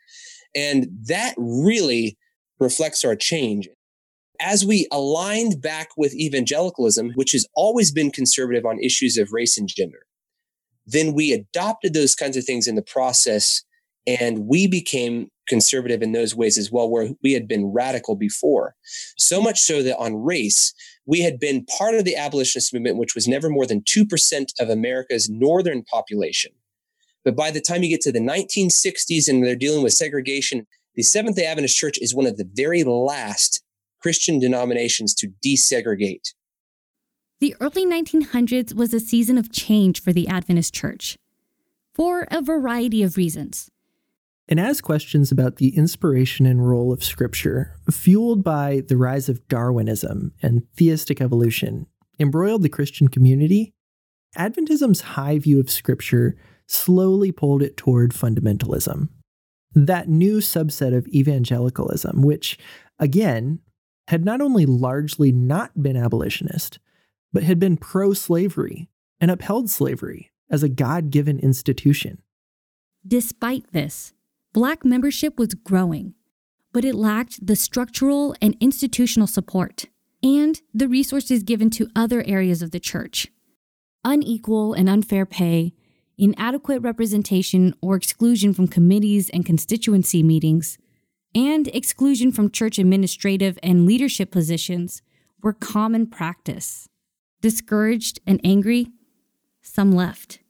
And 0.54 0.88
that 1.06 1.34
really 1.36 2.16
reflects 2.58 3.04
our 3.04 3.14
change. 3.14 3.68
As 4.40 4.64
we 4.64 4.88
aligned 4.90 5.60
back 5.60 5.90
with 5.96 6.14
evangelicalism, 6.14 7.12
which 7.14 7.32
has 7.32 7.46
always 7.54 7.90
been 7.90 8.10
conservative 8.10 8.64
on 8.64 8.80
issues 8.80 9.18
of 9.18 9.32
race 9.32 9.58
and 9.58 9.68
gender, 9.68 10.06
then 10.86 11.12
we 11.12 11.32
adopted 11.32 11.92
those 11.92 12.14
kinds 12.14 12.36
of 12.36 12.44
things 12.44 12.66
in 12.66 12.74
the 12.74 12.82
process 12.82 13.62
and 14.08 14.46
we 14.46 14.66
became 14.66 15.28
conservative 15.46 16.00
in 16.00 16.12
those 16.12 16.34
ways 16.34 16.56
as 16.56 16.72
well, 16.72 16.88
where 16.88 17.10
we 17.22 17.34
had 17.34 17.46
been 17.46 17.66
radical 17.66 18.16
before. 18.16 18.74
So 19.18 19.42
much 19.42 19.60
so 19.60 19.82
that 19.82 19.98
on 19.98 20.16
race, 20.16 20.72
we 21.04 21.20
had 21.20 21.38
been 21.38 21.66
part 21.66 21.94
of 21.94 22.04
the 22.04 22.16
abolitionist 22.16 22.72
movement, 22.72 22.96
which 22.96 23.14
was 23.14 23.28
never 23.28 23.50
more 23.50 23.66
than 23.66 23.82
2% 23.82 24.46
of 24.60 24.70
America's 24.70 25.28
northern 25.28 25.82
population. 25.82 26.52
But 27.22 27.36
by 27.36 27.50
the 27.50 27.60
time 27.60 27.82
you 27.82 27.90
get 27.90 28.00
to 28.02 28.12
the 28.12 28.18
1960s 28.18 29.28
and 29.28 29.44
they're 29.44 29.56
dealing 29.56 29.82
with 29.82 29.92
segregation, 29.92 30.66
the 30.94 31.02
Seventh 31.02 31.36
day 31.36 31.44
Adventist 31.44 31.76
Church 31.76 31.98
is 32.00 32.14
one 32.14 32.26
of 32.26 32.38
the 32.38 32.48
very 32.54 32.84
last 32.84 33.62
Christian 34.00 34.38
denominations 34.38 35.14
to 35.16 35.32
desegregate. 35.44 36.32
The 37.40 37.54
early 37.60 37.84
1900s 37.86 38.74
was 38.74 38.94
a 38.94 39.00
season 39.00 39.36
of 39.36 39.52
change 39.52 40.02
for 40.02 40.14
the 40.14 40.28
Adventist 40.28 40.72
Church 40.72 41.18
for 41.94 42.26
a 42.30 42.40
variety 42.40 43.02
of 43.02 43.16
reasons. 43.16 43.68
And 44.48 44.58
as 44.58 44.80
questions 44.80 45.30
about 45.30 45.56
the 45.56 45.76
inspiration 45.76 46.46
and 46.46 46.66
role 46.66 46.92
of 46.92 47.04
Scripture, 47.04 47.76
fueled 47.90 48.42
by 48.42 48.82
the 48.88 48.96
rise 48.96 49.28
of 49.28 49.46
Darwinism 49.48 50.32
and 50.40 50.62
theistic 50.74 51.20
evolution, 51.20 51.86
embroiled 52.18 52.62
the 52.62 52.70
Christian 52.70 53.08
community, 53.08 53.74
Adventism's 54.36 55.00
high 55.00 55.38
view 55.38 55.60
of 55.60 55.70
Scripture 55.70 56.36
slowly 56.66 57.30
pulled 57.30 57.62
it 57.62 57.76
toward 57.76 58.12
fundamentalism. 58.12 59.08
That 59.74 60.08
new 60.08 60.38
subset 60.38 60.96
of 60.96 61.06
evangelicalism, 61.08 62.22
which, 62.22 62.58
again, 62.98 63.60
had 64.08 64.24
not 64.24 64.40
only 64.40 64.64
largely 64.64 65.30
not 65.30 65.82
been 65.82 65.96
abolitionist, 65.96 66.78
but 67.32 67.42
had 67.42 67.58
been 67.58 67.76
pro 67.76 68.14
slavery 68.14 68.88
and 69.20 69.30
upheld 69.30 69.68
slavery 69.68 70.30
as 70.50 70.62
a 70.62 70.68
God 70.68 71.10
given 71.10 71.38
institution. 71.38 72.22
Despite 73.06 73.72
this, 73.72 74.14
Black 74.52 74.84
membership 74.84 75.38
was 75.38 75.54
growing, 75.54 76.14
but 76.72 76.84
it 76.84 76.94
lacked 76.94 77.46
the 77.46 77.56
structural 77.56 78.34
and 78.40 78.56
institutional 78.60 79.26
support 79.26 79.86
and 80.22 80.60
the 80.72 80.88
resources 80.88 81.42
given 81.42 81.70
to 81.70 81.88
other 81.94 82.24
areas 82.26 82.62
of 82.62 82.70
the 82.70 82.80
church. 82.80 83.28
Unequal 84.04 84.72
and 84.72 84.88
unfair 84.88 85.26
pay, 85.26 85.74
inadequate 86.16 86.82
representation 86.82 87.74
or 87.82 87.94
exclusion 87.94 88.54
from 88.54 88.66
committees 88.66 89.28
and 89.30 89.44
constituency 89.44 90.22
meetings, 90.22 90.78
and 91.34 91.68
exclusion 91.68 92.32
from 92.32 92.50
church 92.50 92.78
administrative 92.78 93.58
and 93.62 93.86
leadership 93.86 94.30
positions 94.30 95.02
were 95.42 95.52
common 95.52 96.06
practice. 96.06 96.88
Discouraged 97.42 98.18
and 98.26 98.40
angry, 98.42 98.88
some 99.60 99.92
left. 99.92 100.40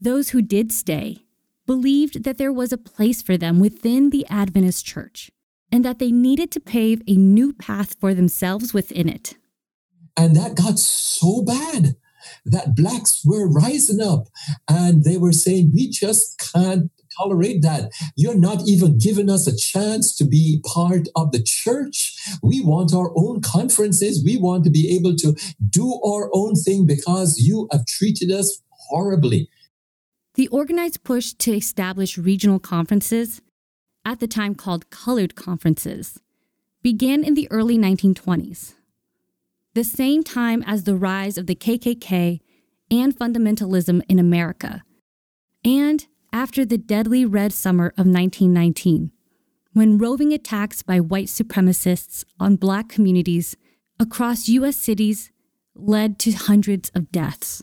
Those 0.00 0.30
who 0.30 0.40
did 0.40 0.72
stay 0.72 1.23
believed 1.66 2.24
that 2.24 2.38
there 2.38 2.52
was 2.52 2.72
a 2.72 2.78
place 2.78 3.22
for 3.22 3.36
them 3.36 3.60
within 3.60 4.10
the 4.10 4.26
Adventist 4.28 4.84
church 4.84 5.30
and 5.72 5.84
that 5.84 5.98
they 5.98 6.10
needed 6.10 6.50
to 6.52 6.60
pave 6.60 7.02
a 7.06 7.16
new 7.16 7.52
path 7.52 7.96
for 7.98 8.14
themselves 8.14 8.72
within 8.72 9.08
it. 9.08 9.36
And 10.16 10.36
that 10.36 10.54
got 10.54 10.78
so 10.78 11.42
bad 11.42 11.96
that 12.44 12.76
blacks 12.76 13.22
were 13.24 13.48
rising 13.48 14.00
up 14.00 14.28
and 14.68 15.04
they 15.04 15.16
were 15.16 15.32
saying, 15.32 15.72
We 15.74 15.90
just 15.90 16.38
can't 16.52 16.90
tolerate 17.18 17.62
that. 17.62 17.90
You're 18.16 18.38
not 18.38 18.62
even 18.66 18.98
giving 18.98 19.30
us 19.30 19.46
a 19.46 19.56
chance 19.56 20.16
to 20.16 20.24
be 20.24 20.60
part 20.64 21.08
of 21.16 21.32
the 21.32 21.42
church. 21.42 22.16
We 22.42 22.60
want 22.60 22.94
our 22.94 23.12
own 23.16 23.40
conferences. 23.40 24.22
We 24.24 24.36
want 24.36 24.64
to 24.64 24.70
be 24.70 24.94
able 24.96 25.16
to 25.16 25.36
do 25.68 26.00
our 26.04 26.30
own 26.32 26.54
thing 26.54 26.86
because 26.86 27.38
you 27.38 27.68
have 27.72 27.86
treated 27.86 28.30
us 28.30 28.60
horribly. 28.70 29.48
The 30.34 30.48
organized 30.48 31.04
push 31.04 31.32
to 31.34 31.52
establish 31.52 32.18
regional 32.18 32.58
conferences, 32.58 33.40
at 34.04 34.18
the 34.18 34.26
time 34.26 34.54
called 34.54 34.90
colored 34.90 35.36
conferences, 35.36 36.18
began 36.82 37.22
in 37.22 37.34
the 37.34 37.48
early 37.50 37.78
1920s, 37.78 38.74
the 39.74 39.84
same 39.84 40.22
time 40.24 40.62
as 40.66 40.84
the 40.84 40.96
rise 40.96 41.38
of 41.38 41.46
the 41.46 41.54
KKK 41.54 42.40
and 42.90 43.16
fundamentalism 43.16 44.02
in 44.08 44.18
America, 44.18 44.82
and 45.64 46.06
after 46.32 46.64
the 46.64 46.78
deadly 46.78 47.24
Red 47.24 47.52
Summer 47.52 47.88
of 47.90 48.06
1919, 48.06 49.12
when 49.72 49.98
roving 49.98 50.32
attacks 50.32 50.82
by 50.82 50.98
white 51.00 51.28
supremacists 51.28 52.24
on 52.40 52.56
black 52.56 52.88
communities 52.88 53.56
across 54.00 54.48
U.S. 54.48 54.76
cities 54.76 55.30
led 55.76 56.18
to 56.18 56.32
hundreds 56.32 56.90
of 56.90 57.12
deaths. 57.12 57.62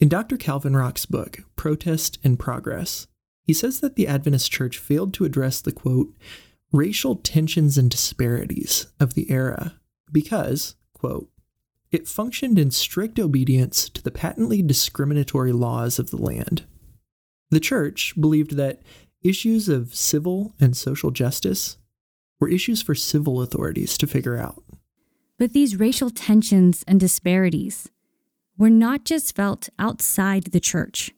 In 0.00 0.08
Dr. 0.08 0.38
Calvin 0.38 0.74
Rock's 0.74 1.04
book, 1.04 1.40
Protest 1.56 2.18
and 2.24 2.38
Progress, 2.38 3.06
he 3.42 3.52
says 3.52 3.80
that 3.80 3.96
the 3.96 4.06
Adventist 4.08 4.50
Church 4.50 4.78
failed 4.78 5.12
to 5.14 5.26
address 5.26 5.60
the 5.60 5.72
quote, 5.72 6.14
racial 6.72 7.16
tensions 7.16 7.76
and 7.76 7.90
disparities 7.90 8.86
of 8.98 9.12
the 9.12 9.30
era 9.30 9.74
because, 10.10 10.74
quote, 10.94 11.28
it 11.90 12.08
functioned 12.08 12.58
in 12.58 12.70
strict 12.70 13.18
obedience 13.18 13.90
to 13.90 14.02
the 14.02 14.10
patently 14.10 14.62
discriminatory 14.62 15.52
laws 15.52 15.98
of 15.98 16.10
the 16.10 16.16
land. 16.16 16.64
The 17.50 17.60
church 17.60 18.14
believed 18.18 18.56
that 18.56 18.80
issues 19.22 19.68
of 19.68 19.94
civil 19.94 20.54
and 20.58 20.74
social 20.74 21.10
justice 21.10 21.76
were 22.38 22.48
issues 22.48 22.80
for 22.80 22.94
civil 22.94 23.42
authorities 23.42 23.98
to 23.98 24.06
figure 24.06 24.38
out. 24.38 24.62
But 25.38 25.52
these 25.52 25.76
racial 25.76 26.08
tensions 26.08 26.84
and 26.86 26.98
disparities 26.98 27.90
were 28.60 28.70
not 28.70 29.06
just 29.06 29.34
felt 29.34 29.70
outside 29.78 30.44
the 30.44 30.60
church. 30.60 31.12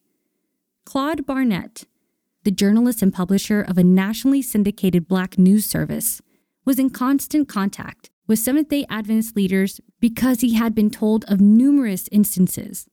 Claude 0.86 1.26
Barnett, 1.26 1.82
the 2.44 2.52
journalist 2.52 3.02
and 3.02 3.12
publisher 3.12 3.60
of 3.60 3.76
a 3.76 3.82
nationally 3.82 4.40
syndicated 4.40 5.08
black 5.08 5.36
news 5.36 5.66
service, 5.66 6.22
was 6.64 6.78
in 6.78 6.88
constant 6.88 7.48
contact 7.48 8.10
with 8.28 8.38
Seventh 8.38 8.68
day 8.68 8.86
Adventist 8.88 9.34
leaders 9.34 9.80
because 9.98 10.40
he 10.40 10.54
had 10.54 10.72
been 10.72 10.88
told 10.88 11.24
of 11.24 11.40
numerous 11.40 12.08
instances 12.12 12.86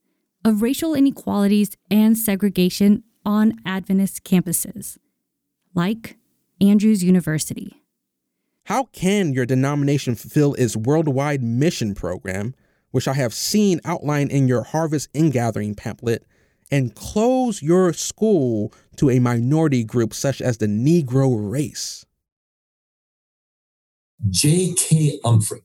of 0.44 0.62
racial 0.62 0.94
inequalities 0.94 1.76
and 1.88 2.18
segregation 2.18 3.04
on 3.24 3.54
Adventist 3.64 4.24
campuses, 4.24 4.98
like 5.74 6.16
Andrews 6.60 7.04
University. 7.04 7.84
How 8.64 8.84
can 8.92 9.32
your 9.32 9.46
denomination 9.46 10.16
fulfill 10.16 10.54
its 10.54 10.76
worldwide 10.76 11.40
mission 11.40 11.94
program 11.94 12.54
which 12.90 13.08
I 13.08 13.14
have 13.14 13.34
seen 13.34 13.80
outlined 13.84 14.30
in 14.30 14.48
your 14.48 14.62
Harvest 14.62 15.08
Ingathering 15.14 15.74
pamphlet, 15.74 16.24
and 16.70 16.94
close 16.94 17.62
your 17.62 17.92
school 17.92 18.72
to 18.96 19.10
a 19.10 19.18
minority 19.18 19.84
group 19.84 20.14
such 20.14 20.40
as 20.40 20.58
the 20.58 20.66
Negro 20.66 21.50
race. 21.50 22.04
J.K. 24.28 25.18
Humphrey. 25.24 25.62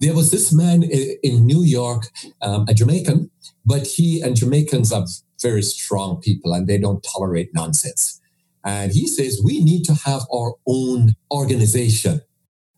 There 0.00 0.14
was 0.14 0.30
this 0.30 0.52
man 0.52 0.82
in 0.82 1.46
New 1.46 1.62
York, 1.62 2.08
um, 2.40 2.64
a 2.68 2.74
Jamaican, 2.74 3.30
but 3.66 3.86
he 3.86 4.22
and 4.22 4.34
Jamaicans 4.34 4.92
are 4.92 5.04
very 5.42 5.62
strong 5.62 6.20
people 6.20 6.52
and 6.52 6.66
they 6.66 6.78
don't 6.78 7.04
tolerate 7.12 7.50
nonsense. 7.54 8.20
And 8.64 8.92
he 8.92 9.06
says 9.06 9.40
we 9.44 9.62
need 9.62 9.84
to 9.84 9.94
have 9.94 10.22
our 10.32 10.54
own 10.66 11.14
organization. 11.30 12.22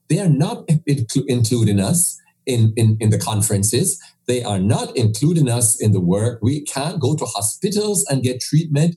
They 0.08 0.18
are 0.18 0.28
not 0.28 0.68
including 0.86 1.80
us 1.80 2.19
in, 2.46 2.72
in, 2.76 2.96
in 3.00 3.10
the 3.10 3.18
conferences. 3.18 4.00
They 4.26 4.42
are 4.42 4.58
not 4.58 4.96
including 4.96 5.48
us 5.48 5.80
in 5.80 5.92
the 5.92 6.00
work. 6.00 6.40
We 6.42 6.62
can't 6.62 7.00
go 7.00 7.16
to 7.16 7.24
hospitals 7.24 8.04
and 8.08 8.22
get 8.22 8.40
treatment. 8.40 8.96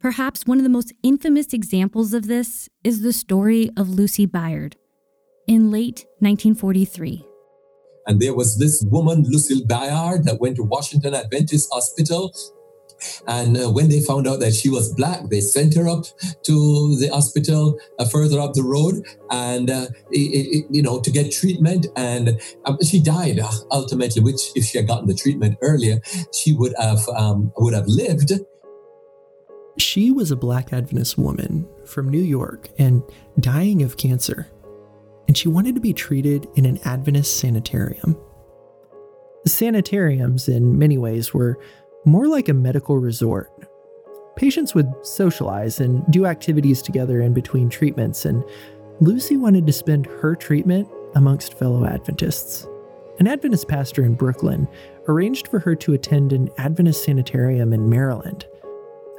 Perhaps 0.00 0.46
one 0.46 0.58
of 0.58 0.64
the 0.64 0.70
most 0.70 0.92
infamous 1.02 1.52
examples 1.52 2.14
of 2.14 2.26
this 2.26 2.68
is 2.82 3.02
the 3.02 3.12
story 3.12 3.70
of 3.76 3.90
Lucy 3.90 4.26
Byard 4.26 4.74
in 5.46 5.70
late 5.70 6.06
1943. 6.20 7.24
And 8.06 8.20
there 8.20 8.34
was 8.34 8.58
this 8.58 8.82
woman, 8.88 9.24
Lucille 9.28 9.66
Byard, 9.66 10.24
that 10.24 10.40
went 10.40 10.56
to 10.56 10.62
Washington 10.62 11.14
Adventist 11.14 11.68
Hospital. 11.72 12.32
And 13.26 13.56
uh, 13.56 13.70
when 13.70 13.88
they 13.88 14.00
found 14.00 14.26
out 14.26 14.40
that 14.40 14.54
she 14.54 14.68
was 14.68 14.92
black, 14.94 15.28
they 15.30 15.40
sent 15.40 15.74
her 15.76 15.88
up 15.88 16.04
to 16.44 16.96
the 16.98 17.08
hospital 17.12 17.78
uh, 17.98 18.06
further 18.06 18.40
up 18.40 18.54
the 18.54 18.62
road, 18.62 19.04
and 19.30 19.70
uh, 19.70 19.86
it, 20.10 20.18
it, 20.18 20.66
you 20.70 20.82
know 20.82 21.00
to 21.00 21.10
get 21.10 21.32
treatment. 21.32 21.86
And 21.96 22.40
um, 22.64 22.78
she 22.84 23.02
died 23.02 23.38
uh, 23.38 23.50
ultimately. 23.70 24.22
Which, 24.22 24.50
if 24.54 24.64
she 24.64 24.78
had 24.78 24.86
gotten 24.86 25.06
the 25.06 25.14
treatment 25.14 25.58
earlier, 25.62 26.00
she 26.34 26.52
would 26.52 26.74
have 26.78 27.06
um, 27.16 27.52
would 27.56 27.74
have 27.74 27.86
lived. 27.86 28.32
She 29.78 30.10
was 30.10 30.30
a 30.30 30.36
Black 30.36 30.72
Adventist 30.72 31.16
woman 31.16 31.66
from 31.86 32.10
New 32.10 32.20
York 32.20 32.68
and 32.78 33.02
dying 33.40 33.82
of 33.82 33.96
cancer 33.96 34.50
and 35.30 35.38
she 35.38 35.48
wanted 35.48 35.76
to 35.76 35.80
be 35.80 35.92
treated 35.92 36.48
in 36.56 36.66
an 36.66 36.80
Adventist 36.84 37.38
sanitarium. 37.38 38.18
Sanitariums, 39.46 40.48
in 40.48 40.76
many 40.76 40.98
ways, 40.98 41.32
were 41.32 41.56
more 42.04 42.26
like 42.26 42.48
a 42.48 42.54
medical 42.54 42.98
resort. 42.98 43.50
Patients 44.36 44.74
would 44.74 44.90
socialize 45.02 45.80
and 45.80 46.04
do 46.10 46.26
activities 46.26 46.80
together 46.80 47.20
in 47.20 47.34
between 47.34 47.68
treatments, 47.68 48.24
and 48.24 48.42
Lucy 49.00 49.36
wanted 49.36 49.66
to 49.66 49.72
spend 49.72 50.06
her 50.06 50.34
treatment 50.34 50.88
amongst 51.14 51.54
fellow 51.54 51.84
Adventists. 51.84 52.66
An 53.18 53.26
Adventist 53.26 53.68
pastor 53.68 54.02
in 54.04 54.14
Brooklyn 54.14 54.66
arranged 55.08 55.48
for 55.48 55.58
her 55.58 55.74
to 55.76 55.92
attend 55.92 56.32
an 56.32 56.48
Adventist 56.56 57.04
sanitarium 57.04 57.72
in 57.72 57.90
Maryland. 57.90 58.46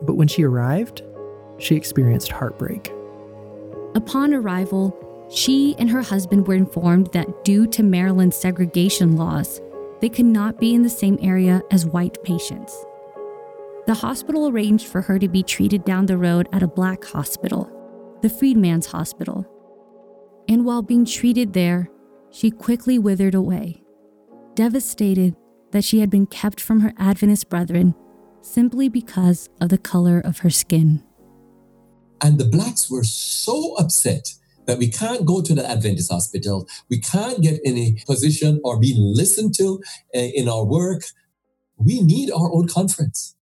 But 0.01 0.15
when 0.15 0.27
she 0.27 0.43
arrived, 0.43 1.03
she 1.59 1.75
experienced 1.75 2.31
heartbreak. 2.31 2.91
Upon 3.93 4.33
arrival, 4.33 4.97
she 5.29 5.75
and 5.77 5.89
her 5.89 6.01
husband 6.01 6.47
were 6.47 6.55
informed 6.55 7.07
that 7.13 7.43
due 7.43 7.67
to 7.67 7.83
Maryland's 7.83 8.35
segregation 8.35 9.17
laws, 9.17 9.61
they 10.01 10.10
could 10.10 10.25
not 10.25 10.60
be 10.60 10.74
in 10.74 10.81
the 10.81 10.89
same 10.89 11.17
area 11.22 11.62
as 11.72 11.86
white 11.86 12.22
patients. 12.24 12.86
The 13.88 13.93
hospital 13.93 14.48
arranged 14.48 14.88
for 14.88 15.01
her 15.01 15.17
to 15.20 15.27
be 15.27 15.43
treated 15.43 15.86
down 15.86 16.05
the 16.05 16.17
road 16.17 16.50
at 16.51 16.63
a 16.63 16.67
black 16.67 17.03
hospital, 17.05 17.70
the 18.22 18.29
Freedmen's 18.29 18.88
Hospital. 18.88 19.46
And 20.48 20.65
while 20.65 20.81
being 20.81 21.05
treated 21.05 21.53
there, 21.53 21.89
she 22.31 22.51
quickly 22.51 23.00
withered 23.00 23.36
away, 23.36 23.84
devastated 24.55 25.36
that 25.72 25.84
she 25.84 26.00
had 26.00 26.10
been 26.10 26.25
kept 26.25 26.60
from 26.60 26.81
her 26.81 26.93
Adventist 26.98 27.50
brethren 27.50 27.96
simply 28.41 28.89
because 28.89 29.50
of 29.60 29.70
the 29.70 29.77
color 29.77 30.20
of 30.20 30.39
her 30.39 30.50
skin. 30.50 31.03
And 32.22 32.38
the 32.39 32.46
blacks 32.46 32.89
were 32.89 33.03
so 33.03 33.75
upset 33.75 34.33
that 34.65 34.77
we 34.77 34.89
can't 34.89 35.25
go 35.25 35.41
to 35.41 35.53
the 35.53 35.67
Adventist 35.67 36.11
hospital. 36.11 36.67
We 36.89 37.00
can't 37.00 37.41
get 37.41 37.59
any 37.65 38.01
position 38.05 38.61
or 38.63 38.79
be 38.79 38.93
listened 38.97 39.55
to 39.55 39.81
uh, 40.15 40.19
in 40.19 40.47
our 40.47 40.65
work. 40.65 41.03
We 41.77 42.01
need 42.01 42.31
our 42.31 42.53
own 42.53 42.67
conference. 42.67 43.35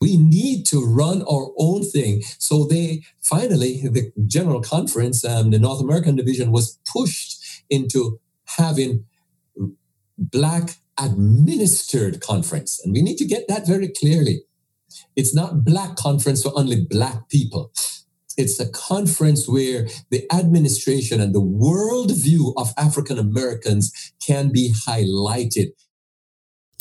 We 0.00 0.16
need 0.16 0.64
to 0.66 0.82
run 0.82 1.22
our 1.22 1.48
own 1.58 1.84
thing. 1.84 2.22
So 2.38 2.64
they 2.64 3.02
finally, 3.20 3.82
the 3.82 4.12
general 4.26 4.62
conference, 4.62 5.24
um, 5.24 5.50
the 5.50 5.58
North 5.58 5.80
American 5.80 6.16
division 6.16 6.52
was 6.52 6.78
pushed 6.90 7.64
into 7.68 8.18
having 8.56 9.04
black 10.16 10.76
administered 10.98 12.20
conference. 12.20 12.80
And 12.82 12.92
we 12.92 13.02
need 13.02 13.16
to 13.18 13.26
get 13.26 13.46
that 13.48 13.66
very 13.66 13.88
clearly. 13.88 14.42
It's 15.16 15.34
not 15.34 15.64
black 15.64 15.96
conference 15.96 16.42
for 16.42 16.52
only 16.58 16.84
black 16.84 17.28
people. 17.28 17.72
It's 18.40 18.58
a 18.58 18.70
conference 18.70 19.46
where 19.46 19.86
the 20.08 20.26
administration 20.32 21.20
and 21.20 21.34
the 21.34 21.42
worldview 21.42 22.54
of 22.56 22.72
African 22.78 23.18
Americans 23.18 24.14
can 24.18 24.48
be 24.50 24.72
highlighted. 24.72 25.72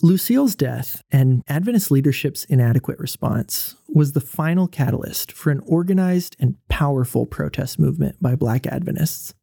Lucille's 0.02 0.56
death 0.56 1.02
and 1.12 1.44
Adventist 1.50 1.92
leadership's 1.92 2.46
inadequate 2.46 2.98
response 2.98 3.76
was 3.90 4.14
the 4.14 4.22
final 4.22 4.70
catalyst 4.70 5.34
for 5.34 5.52
an 5.52 5.60
organized 5.66 6.38
and 6.40 6.56
powerful 6.70 7.26
protest 7.26 7.78
movement 7.78 8.16
by 8.22 8.36
Black 8.36 8.66
Adventists. 8.66 9.34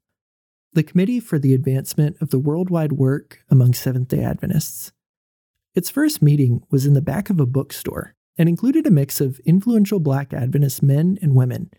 The 0.73 0.83
Committee 0.83 1.21
for 1.21 1.39
the 1.39 1.53
Advancement 1.53 2.17
of 2.23 2.31
the 2.31 2.39
Worldwide 2.39 2.93
Work 2.93 3.41
Among 3.51 3.75
Seventh 3.75 4.09
day 4.09 4.25
Adventists. 4.25 4.91
Its 5.75 5.91
first 5.91 6.23
meeting 6.23 6.63
was 6.71 6.87
in 6.87 6.95
the 6.95 7.03
back 7.03 7.29
of 7.29 7.39
a 7.39 7.45
bookstore 7.45 8.15
and 8.39 8.49
included 8.49 8.87
a 8.87 8.91
mix 8.91 9.21
of 9.21 9.39
influential 9.41 10.01
Black 10.01 10.33
Adventist 10.33 10.83
men 10.83 11.19
and 11.21 11.35
women 11.35 11.71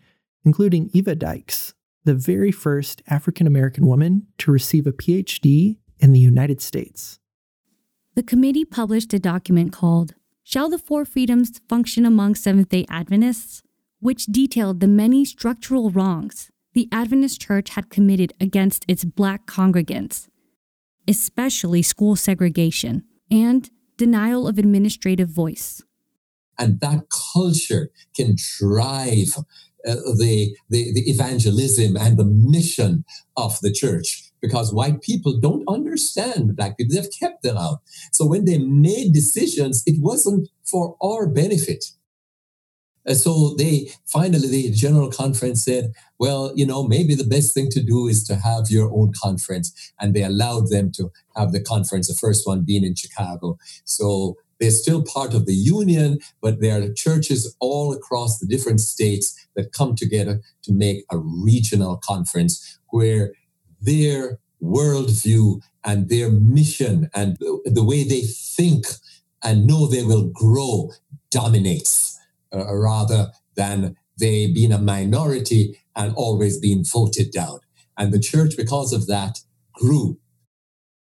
including 0.44 0.90
Eva 0.92 1.14
Dykes, 1.14 1.74
the 2.04 2.14
very 2.14 2.52
first 2.52 3.02
African 3.08 3.46
American 3.46 3.86
woman 3.86 4.26
to 4.38 4.50
receive 4.50 4.86
a 4.86 4.92
PhD 4.92 5.78
in 5.98 6.12
the 6.12 6.20
United 6.20 6.60
States. 6.60 7.18
The 8.14 8.22
committee 8.22 8.64
published 8.64 9.12
a 9.14 9.18
document 9.18 9.72
called 9.72 10.14
Shall 10.42 10.68
the 10.70 10.78
Four 10.78 11.04
Freedoms 11.04 11.60
Function 11.68 12.04
Among 12.06 12.34
Seventh 12.34 12.70
day 12.70 12.86
Adventists? 12.88 13.62
which 14.00 14.26
detailed 14.26 14.80
the 14.80 14.88
many 14.88 15.24
structural 15.24 15.90
wrongs 15.90 16.50
the 16.74 16.88
Adventist 16.92 17.40
Church 17.40 17.70
had 17.70 17.90
committed 17.90 18.32
against 18.40 18.84
its 18.86 19.04
black 19.04 19.46
congregants, 19.46 20.28
especially 21.08 21.82
school 21.82 22.14
segregation 22.14 23.02
and 23.30 23.70
denial 23.96 24.46
of 24.46 24.58
administrative 24.58 25.28
voice. 25.28 25.82
And 26.58 26.80
that 26.80 27.06
culture 27.34 27.90
can 28.14 28.36
drive 28.58 29.34
uh, 29.88 29.94
the, 30.16 30.54
the, 30.68 30.92
the 30.92 31.10
evangelism 31.10 31.96
and 31.96 32.18
the 32.18 32.24
mission 32.24 33.04
of 33.36 33.58
the 33.60 33.72
church 33.72 34.24
because 34.40 34.72
white 34.72 35.02
people 35.02 35.38
don't 35.40 35.66
understand 35.68 36.56
black 36.56 36.76
people. 36.76 36.94
They've 36.94 37.18
kept 37.18 37.42
them 37.42 37.56
out. 37.56 37.78
So 38.12 38.26
when 38.26 38.44
they 38.44 38.58
made 38.58 39.12
decisions, 39.12 39.82
it 39.86 39.96
wasn't 40.00 40.48
for 40.64 40.96
our 41.02 41.26
benefit. 41.26 41.84
Uh, 43.08 43.14
so 43.14 43.54
they 43.56 43.90
finally, 44.06 44.48
the 44.48 44.70
general 44.70 45.10
conference 45.10 45.64
said, 45.64 45.92
well, 46.18 46.52
you 46.54 46.66
know, 46.66 46.86
maybe 46.86 47.14
the 47.14 47.24
best 47.24 47.54
thing 47.54 47.68
to 47.70 47.82
do 47.82 48.06
is 48.06 48.24
to 48.24 48.36
have 48.36 48.66
your 48.68 48.92
own 48.92 49.12
conference. 49.20 49.92
And 49.98 50.14
they 50.14 50.22
allowed 50.22 50.68
them 50.68 50.92
to 50.92 51.10
have 51.36 51.52
the 51.52 51.62
conference, 51.62 52.08
the 52.08 52.14
first 52.14 52.46
one 52.46 52.64
being 52.64 52.84
in 52.84 52.94
Chicago. 52.94 53.58
So 53.84 54.36
they're 54.60 54.70
still 54.70 55.04
part 55.04 55.34
of 55.34 55.46
the 55.46 55.54
union, 55.54 56.18
but 56.42 56.60
there 56.60 56.82
are 56.82 56.92
churches 56.92 57.54
all 57.60 57.92
across 57.92 58.38
the 58.38 58.46
different 58.46 58.80
states 58.80 59.47
that 59.58 59.72
come 59.72 59.96
together 59.96 60.40
to 60.62 60.72
make 60.72 61.04
a 61.10 61.18
regional 61.18 61.96
conference 62.02 62.78
where 62.90 63.32
their 63.80 64.38
worldview 64.62 65.60
and 65.84 66.08
their 66.08 66.30
mission 66.30 67.10
and 67.12 67.36
the 67.64 67.84
way 67.84 68.04
they 68.04 68.22
think 68.22 68.86
and 69.42 69.66
know 69.66 69.86
they 69.86 70.04
will 70.04 70.30
grow 70.30 70.90
dominates 71.30 72.18
uh, 72.54 72.72
rather 72.74 73.32
than 73.56 73.96
they 74.18 74.46
being 74.46 74.72
a 74.72 74.78
minority 74.78 75.78
and 75.96 76.14
always 76.14 76.58
being 76.58 76.84
voted 76.84 77.32
down. 77.32 77.58
And 77.96 78.12
the 78.12 78.20
church, 78.20 78.56
because 78.56 78.92
of 78.92 79.08
that, 79.08 79.40
grew. 79.72 80.18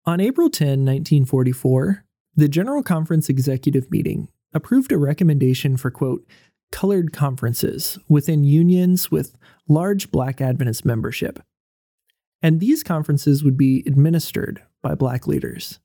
On 0.07 0.19
April 0.19 0.49
10, 0.49 0.69
1944, 0.85 2.05
the 2.35 2.49
General 2.49 2.83
Conference 2.83 3.29
Executive 3.29 3.91
Meeting 3.91 4.29
approved 4.55 4.93
a 4.93 4.99
recommendation 4.99 5.77
for, 5.77 5.91
quote, 5.91 6.25
colored 6.73 7.13
conferences 7.13 7.99
within 8.09 8.45
unions 8.45 9.11
with 9.11 9.37
large 9.69 10.11
Black 10.11 10.41
Adventist 10.41 10.85
membership. 10.85 11.41
And 12.43 12.61
these 12.61 12.83
conferences 12.83 13.43
would 13.43 13.57
be 13.57 13.83
administered 13.87 14.63
by 14.83 14.95
Black 14.95 15.27
leaders. 15.27 15.79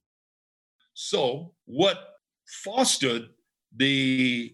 So, 0.94 1.54
what 1.66 1.98
fostered 2.46 3.30
the 3.76 4.54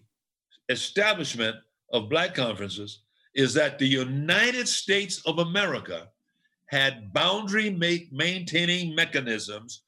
establishment 0.68 1.56
of 1.92 2.08
Black 2.08 2.34
conferences 2.34 3.02
is 3.34 3.54
that 3.54 3.78
the 3.78 3.86
United 3.86 4.68
States 4.68 5.20
of 5.26 5.38
America 5.38 6.08
had 6.66 7.12
boundary 7.12 7.70
maintaining 7.70 8.94
mechanisms 8.94 9.82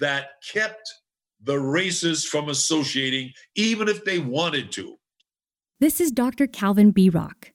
that 0.00 0.30
kept 0.52 0.88
the 1.42 1.58
races 1.58 2.24
from 2.24 2.48
associating, 2.48 3.32
even 3.54 3.88
if 3.88 4.04
they 4.04 4.18
wanted 4.18 4.70
to. 4.72 4.96
This 5.80 5.98
is 5.98 6.10
Dr. 6.10 6.46
Calvin 6.46 6.90
B. 6.90 7.08
Rock. 7.08 7.52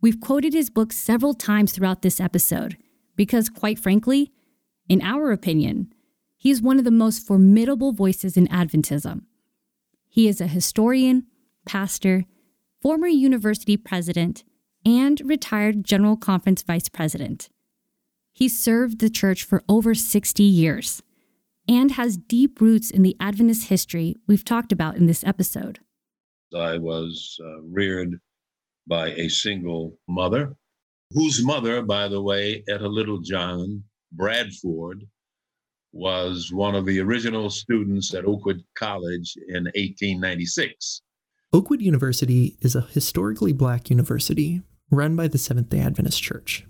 We've 0.00 0.20
quoted 0.20 0.54
his 0.54 0.70
book 0.70 0.92
several 0.92 1.34
times 1.34 1.70
throughout 1.70 2.02
this 2.02 2.18
episode 2.18 2.76
because, 3.14 3.48
quite 3.48 3.78
frankly, 3.78 4.32
in 4.88 5.00
our 5.00 5.30
opinion, 5.30 5.92
he 6.36 6.50
is 6.50 6.60
one 6.60 6.80
of 6.80 6.84
the 6.84 6.90
most 6.90 7.24
formidable 7.24 7.92
voices 7.92 8.36
in 8.36 8.48
Adventism. 8.48 9.20
He 10.08 10.26
is 10.26 10.40
a 10.40 10.48
historian, 10.48 11.26
pastor, 11.64 12.24
former 12.82 13.06
university 13.06 13.76
president, 13.76 14.42
and 14.84 15.22
retired 15.24 15.84
General 15.84 16.16
Conference 16.16 16.62
vice 16.62 16.88
president. 16.88 17.50
He 18.32 18.48
served 18.48 18.98
the 18.98 19.08
church 19.08 19.44
for 19.44 19.62
over 19.68 19.94
60 19.94 20.42
years 20.42 21.04
and 21.68 21.92
has 21.92 22.16
deep 22.16 22.60
roots 22.60 22.90
in 22.90 23.02
the 23.02 23.16
Adventist 23.20 23.68
history 23.68 24.16
we've 24.26 24.44
talked 24.44 24.72
about 24.72 24.96
in 24.96 25.06
this 25.06 25.22
episode. 25.22 25.78
I 26.54 26.78
was 26.78 27.38
uh, 27.44 27.62
reared 27.62 28.18
by 28.86 29.10
a 29.12 29.28
single 29.28 29.98
mother, 30.08 30.56
whose 31.10 31.44
mother, 31.44 31.82
by 31.82 32.08
the 32.08 32.20
way, 32.20 32.64
Etta 32.68 32.88
Littlejohn 32.88 33.82
Bradford, 34.12 35.04
was 35.92 36.50
one 36.52 36.74
of 36.74 36.86
the 36.86 37.00
original 37.00 37.50
students 37.50 38.14
at 38.14 38.24
Oakwood 38.24 38.62
College 38.76 39.36
in 39.48 39.64
1896. 39.64 41.02
Oakwood 41.52 41.80
University 41.80 42.56
is 42.60 42.74
a 42.74 42.80
historically 42.80 43.52
black 43.52 43.90
university 43.90 44.62
run 44.90 45.14
by 45.14 45.28
the 45.28 45.38
Seventh 45.38 45.68
day 45.68 45.78
Adventist 45.78 46.20
Church. 46.20 46.66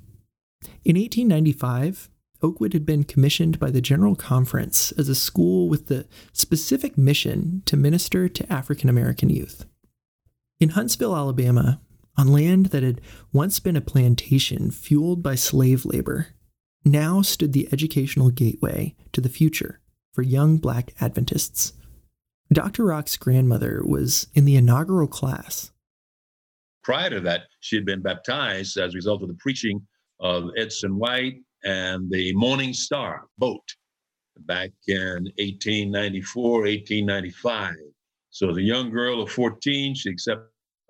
In 0.85 0.97
1895, 0.97 2.11
Oakwood 2.43 2.75
had 2.75 2.85
been 2.85 3.05
commissioned 3.05 3.59
by 3.59 3.71
the 3.71 3.81
General 3.81 4.15
Conference 4.15 4.93
as 4.93 5.09
a 5.09 5.15
school 5.15 5.71
with 5.71 5.87
the 5.87 6.07
specific 6.35 6.99
mission 6.99 7.63
to 7.65 7.77
minister 7.77 8.29
to 8.29 8.53
African 8.53 8.91
American 8.91 9.31
youth. 9.31 9.65
In 10.61 10.71
Huntsville, 10.71 11.17
Alabama, 11.17 11.81
on 12.17 12.29
land 12.29 12.67
that 12.67 12.83
had 12.83 13.01
once 13.33 13.59
been 13.59 13.77
a 13.77 13.81
plantation 13.81 14.71
fueled 14.71 15.23
by 15.23 15.35
slave 15.35 15.85
labor, 15.85 16.29
now 16.85 17.23
stood 17.23 17.53
the 17.53 17.69
educational 17.73 18.31
gateway 18.31 18.95
to 19.13 19.21
the 19.21 19.29
future 19.29 19.81
for 20.13 20.23
young 20.23 20.59
black 20.59 20.95
Adventists. 21.01 21.73
Dr. 22.53 22.85
Rock's 22.85 23.17
grandmother 23.17 23.83
was 23.85 24.29
in 24.35 24.45
the 24.45 24.55
inaugural 24.55 25.09
class. 25.09 25.73
Prior 26.85 27.11
to 27.11 27.21
that, 27.21 27.45
she 27.61 27.75
had 27.77 27.87
been 27.87 28.03
baptized 28.03 28.77
as 28.77 28.95
a 28.95 28.97
result 28.97 29.23
of 29.23 29.29
the 29.29 29.39
preaching 29.41 29.85
of 30.21 30.51
Edson 30.57 30.99
White 30.99 31.41
and 31.65 32.11
the 32.11 32.33
Morning 32.35 32.75
Star 32.75 33.27
boat 33.39 33.75
back 34.41 34.71
in 34.87 35.25
1894, 35.39 36.53
1895. 36.53 37.75
So 38.35 38.51
as 38.51 38.57
a 38.57 38.63
young 38.63 38.91
girl 38.91 39.23
of 39.23 39.31
14, 39.31 39.95
she 39.95 40.11
accepted 40.11 40.49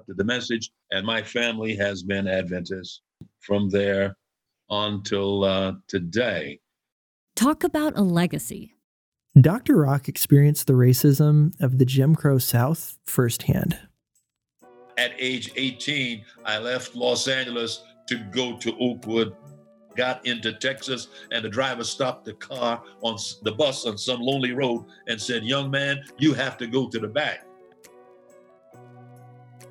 the 0.09 0.25
message, 0.25 0.71
and 0.91 1.07
my 1.07 1.21
family 1.21 1.77
has 1.77 2.03
been 2.03 2.27
Adventist 2.27 3.03
from 3.41 3.69
there 3.69 4.17
until 4.71 5.45
uh, 5.45 5.73
today. 5.87 6.61
Talk 7.37 7.63
about 7.63 7.99
a 7.99 8.03
legacy. 8.03 8.77
Dr. 9.39 9.77
Rock 9.77 10.09
experienced 10.09 10.67
the 10.67 10.73
racism 10.73 11.53
of 11.61 11.77
the 11.77 11.85
Jim 11.85 12.15
Crow 12.15 12.39
South 12.39 12.97
firsthand. 13.05 13.79
At 14.97 15.13
age 15.19 15.53
18, 15.55 16.25
I 16.47 16.57
left 16.57 16.95
Los 16.95 17.29
Angeles 17.29 17.83
to 18.09 18.17
go 18.33 18.57
to 18.57 18.75
Oakwood, 18.79 19.37
got 19.97 20.25
into 20.27 20.53
Texas, 20.53 21.09
and 21.31 21.45
the 21.45 21.49
driver 21.49 21.85
stopped 21.85 22.25
the 22.25 22.35
car 22.35 22.83
on 23.03 23.17
the 23.43 23.53
bus 23.53 23.87
on 23.87 23.99
some 23.99 24.21
lonely 24.21 24.53
road 24.53 24.85
and 25.07 25.21
said, 25.21 25.45
Young 25.45 25.71
man, 25.71 26.03
you 26.19 26.35
have 26.35 26.57
to 26.59 26.67
go 26.67 26.89
to 26.89 26.99
the 26.99 27.09
back. 27.09 27.47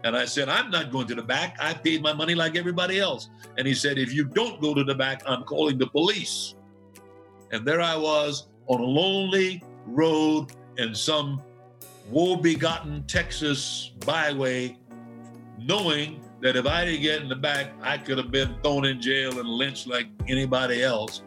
And 0.03 0.17
I 0.17 0.25
said, 0.25 0.49
I'm 0.49 0.69
not 0.69 0.91
going 0.91 1.07
to 1.07 1.15
the 1.15 1.23
back. 1.23 1.55
I 1.61 1.73
paid 1.73 2.01
my 2.01 2.11
money 2.11 2.35
like 2.35 2.57
everybody 2.57 2.99
else. 2.99 3.29
And 3.57 3.65
he 3.65 3.73
said, 3.73 3.97
If 3.97 4.13
you 4.13 4.25
don't 4.25 4.59
go 4.59 4.73
to 4.73 4.83
the 4.83 4.95
back, 4.95 5.23
I'm 5.25 5.43
calling 5.43 5.77
the 5.77 5.87
police. 5.87 6.55
And 7.51 7.65
there 7.65 7.81
I 7.81 7.95
was 7.95 8.47
on 8.67 8.81
a 8.81 8.83
lonely 8.83 9.63
road 9.85 10.51
in 10.77 10.93
some 10.93 11.41
woe 12.09 12.35
begotten 12.35 13.03
Texas 13.07 13.91
byway, 14.05 14.77
knowing 15.57 16.21
that 16.43 16.57
if 16.57 16.65
I 16.67 16.83
didn't 16.83 17.01
get 17.01 17.21
in 17.21 17.29
the 17.29 17.37
back, 17.37 17.71
I 17.81 17.97
could 17.97 18.17
have 18.17 18.29
been 18.29 18.53
thrown 18.61 18.83
in 18.85 19.01
jail 19.01 19.39
and 19.39 19.47
lynched 19.47 19.87
like 19.87 20.07
anybody 20.27 20.83
else. 20.83 21.23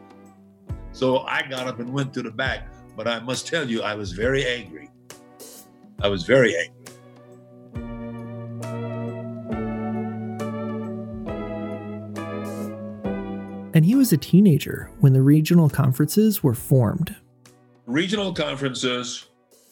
So 0.93 1.21
I 1.21 1.43
got 1.49 1.67
up 1.67 1.81
and 1.81 1.91
went 1.91 2.13
to 2.15 2.23
the 2.23 2.31
back. 2.31 2.69
But 2.95 3.09
I 3.09 3.19
must 3.21 3.47
tell 3.47 3.69
you, 3.69 3.81
I 3.83 3.95
was 3.95 4.13
very 4.13 4.47
angry. 4.47 4.91
I 6.03 6.09
was 6.09 6.25
very 6.25 6.55
angry. 6.55 6.73
and 13.75 13.85
he 13.85 13.95
was 13.95 14.11
a 14.11 14.17
teenager 14.17 14.91
when 15.01 15.13
the 15.13 15.21
regional 15.21 15.69
conferences 15.69 16.43
were 16.43 16.55
formed. 16.55 17.15
Regional 17.85 18.33
conferences 18.33 19.27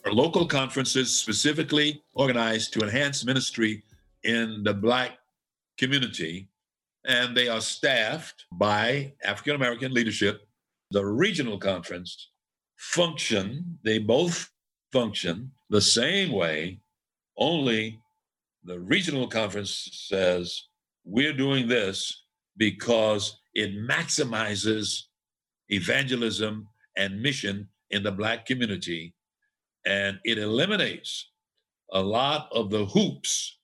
are 0.04 0.12
local 0.12 0.44
conferences 0.44 1.10
specifically 1.10 2.02
organized 2.12 2.74
to 2.74 2.80
enhance 2.80 3.24
ministry 3.24 3.82
in 4.24 4.62
the 4.62 4.74
Black 4.74 5.12
community, 5.78 6.48
and 7.06 7.36
they 7.36 7.48
are 7.48 7.60
staffed 7.60 8.44
by 8.52 9.12
African 9.22 9.54
American 9.54 9.92
leadership. 9.92 10.46
The 10.90 11.04
regional 11.04 11.58
conference 11.58 12.30
function, 12.76 13.78
they 13.84 13.98
both 13.98 14.50
function 14.92 15.50
the 15.70 15.80
same 15.80 16.32
way, 16.32 16.80
only 17.36 17.98
the 18.64 18.80
regional 18.80 19.26
conference 19.28 19.88
says, 20.08 20.68
We're 21.04 21.32
doing 21.32 21.68
this 21.68 22.24
because 22.56 23.40
it 23.54 23.74
maximizes 23.74 25.02
evangelism 25.68 26.68
and 26.96 27.20
mission 27.20 27.68
in 27.90 28.02
the 28.02 28.12
Black 28.12 28.46
community, 28.46 29.14
and 29.84 30.18
it 30.24 30.38
eliminates 30.38 31.30
a 31.92 32.00
lot 32.00 32.48
of 32.52 32.70
the 32.70 32.86
hoops 32.86 33.58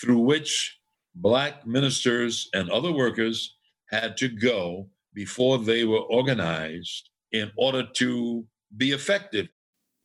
through 0.00 0.20
which 0.20 0.78
Black 1.18 1.66
ministers 1.66 2.50
and 2.52 2.70
other 2.70 2.92
workers 2.92 3.56
had 3.86 4.18
to 4.18 4.28
go 4.28 4.90
before 5.14 5.58
they 5.58 5.84
were 5.84 6.00
organized 6.00 7.08
in 7.32 7.50
order 7.56 7.84
to 7.94 8.44
be 8.76 8.92
effective. 8.92 9.48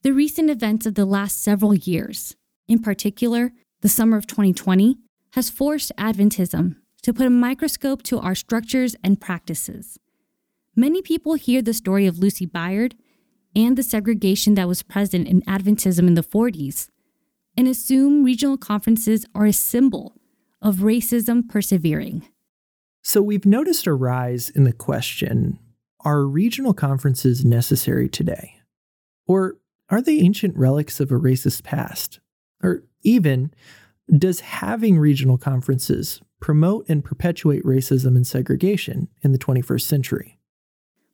The 0.03 0.13
recent 0.13 0.49
events 0.49 0.85
of 0.85 0.95
the 0.95 1.05
last 1.05 1.43
several 1.43 1.75
years, 1.75 2.37
in 2.69 2.81
particular, 2.81 3.51
the 3.81 3.89
summer 3.89 4.15
of 4.15 4.25
2020, 4.25 4.97
has 5.33 5.49
forced 5.49 5.91
Adventism 5.97 6.77
to 7.03 7.13
put 7.13 7.25
a 7.25 7.29
microscope 7.29 8.03
to 8.03 8.19
our 8.19 8.35
structures 8.35 8.95
and 9.03 9.19
practices. 9.19 9.99
Many 10.77 11.01
people 11.01 11.33
hear 11.33 11.61
the 11.61 11.73
story 11.73 12.07
of 12.07 12.19
Lucy 12.19 12.47
Byard 12.47 12.93
and 13.53 13.77
the 13.77 13.83
segregation 13.83 14.55
that 14.55 14.67
was 14.69 14.81
present 14.81 15.27
in 15.27 15.41
Adventism 15.41 16.07
in 16.07 16.13
the 16.13 16.23
40s 16.23 16.87
and 17.57 17.67
assume 17.67 18.23
regional 18.23 18.57
conferences 18.57 19.25
are 19.35 19.45
a 19.45 19.51
symbol 19.51 20.20
of 20.61 20.77
racism 20.77 21.47
persevering. 21.47 22.23
So 23.01 23.21
we've 23.21 23.45
noticed 23.45 23.87
a 23.87 23.93
rise 23.93 24.49
in 24.49 24.63
the 24.63 24.73
question 24.73 25.59
are 26.03 26.23
regional 26.23 26.73
conferences 26.73 27.45
necessary 27.45 28.09
today? 28.09 28.55
Or 29.27 29.57
are 29.89 30.01
they 30.01 30.19
ancient 30.19 30.57
relics 30.57 30.99
of 30.99 31.11
a 31.11 31.19
racist 31.19 31.63
past? 31.63 32.19
Or 32.63 32.83
even, 33.03 33.53
does 34.17 34.39
having 34.39 34.97
regional 34.97 35.37
conferences 35.37 36.21
promote 36.41 36.89
and 36.89 37.05
perpetuate 37.05 37.63
racism 37.63 38.17
and 38.17 38.27
segregation 38.27 39.07
in 39.21 39.31
the 39.31 39.37
21st 39.37 39.81
century. 39.81 40.39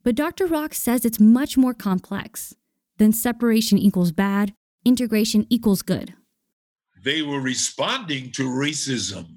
But 0.03 0.15
Dr. 0.15 0.47
Rock 0.47 0.73
says 0.73 1.05
it's 1.05 1.19
much 1.19 1.57
more 1.57 1.73
complex 1.73 2.55
than 2.97 3.13
separation 3.13 3.77
equals 3.77 4.11
bad, 4.11 4.53
integration 4.85 5.45
equals 5.49 5.83
good. 5.83 6.15
They 7.03 7.21
were 7.21 7.41
responding 7.41 8.31
to 8.31 8.43
racism, 8.43 9.36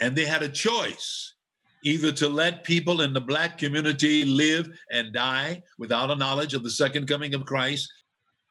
and 0.00 0.16
they 0.16 0.24
had 0.24 0.42
a 0.42 0.48
choice 0.48 1.34
either 1.84 2.12
to 2.12 2.28
let 2.28 2.64
people 2.64 3.00
in 3.00 3.12
the 3.12 3.20
Black 3.20 3.56
community 3.56 4.24
live 4.24 4.68
and 4.90 5.12
die 5.12 5.62
without 5.78 6.10
a 6.10 6.16
knowledge 6.16 6.52
of 6.54 6.62
the 6.62 6.70
second 6.70 7.06
coming 7.06 7.34
of 7.34 7.46
Christ, 7.46 7.90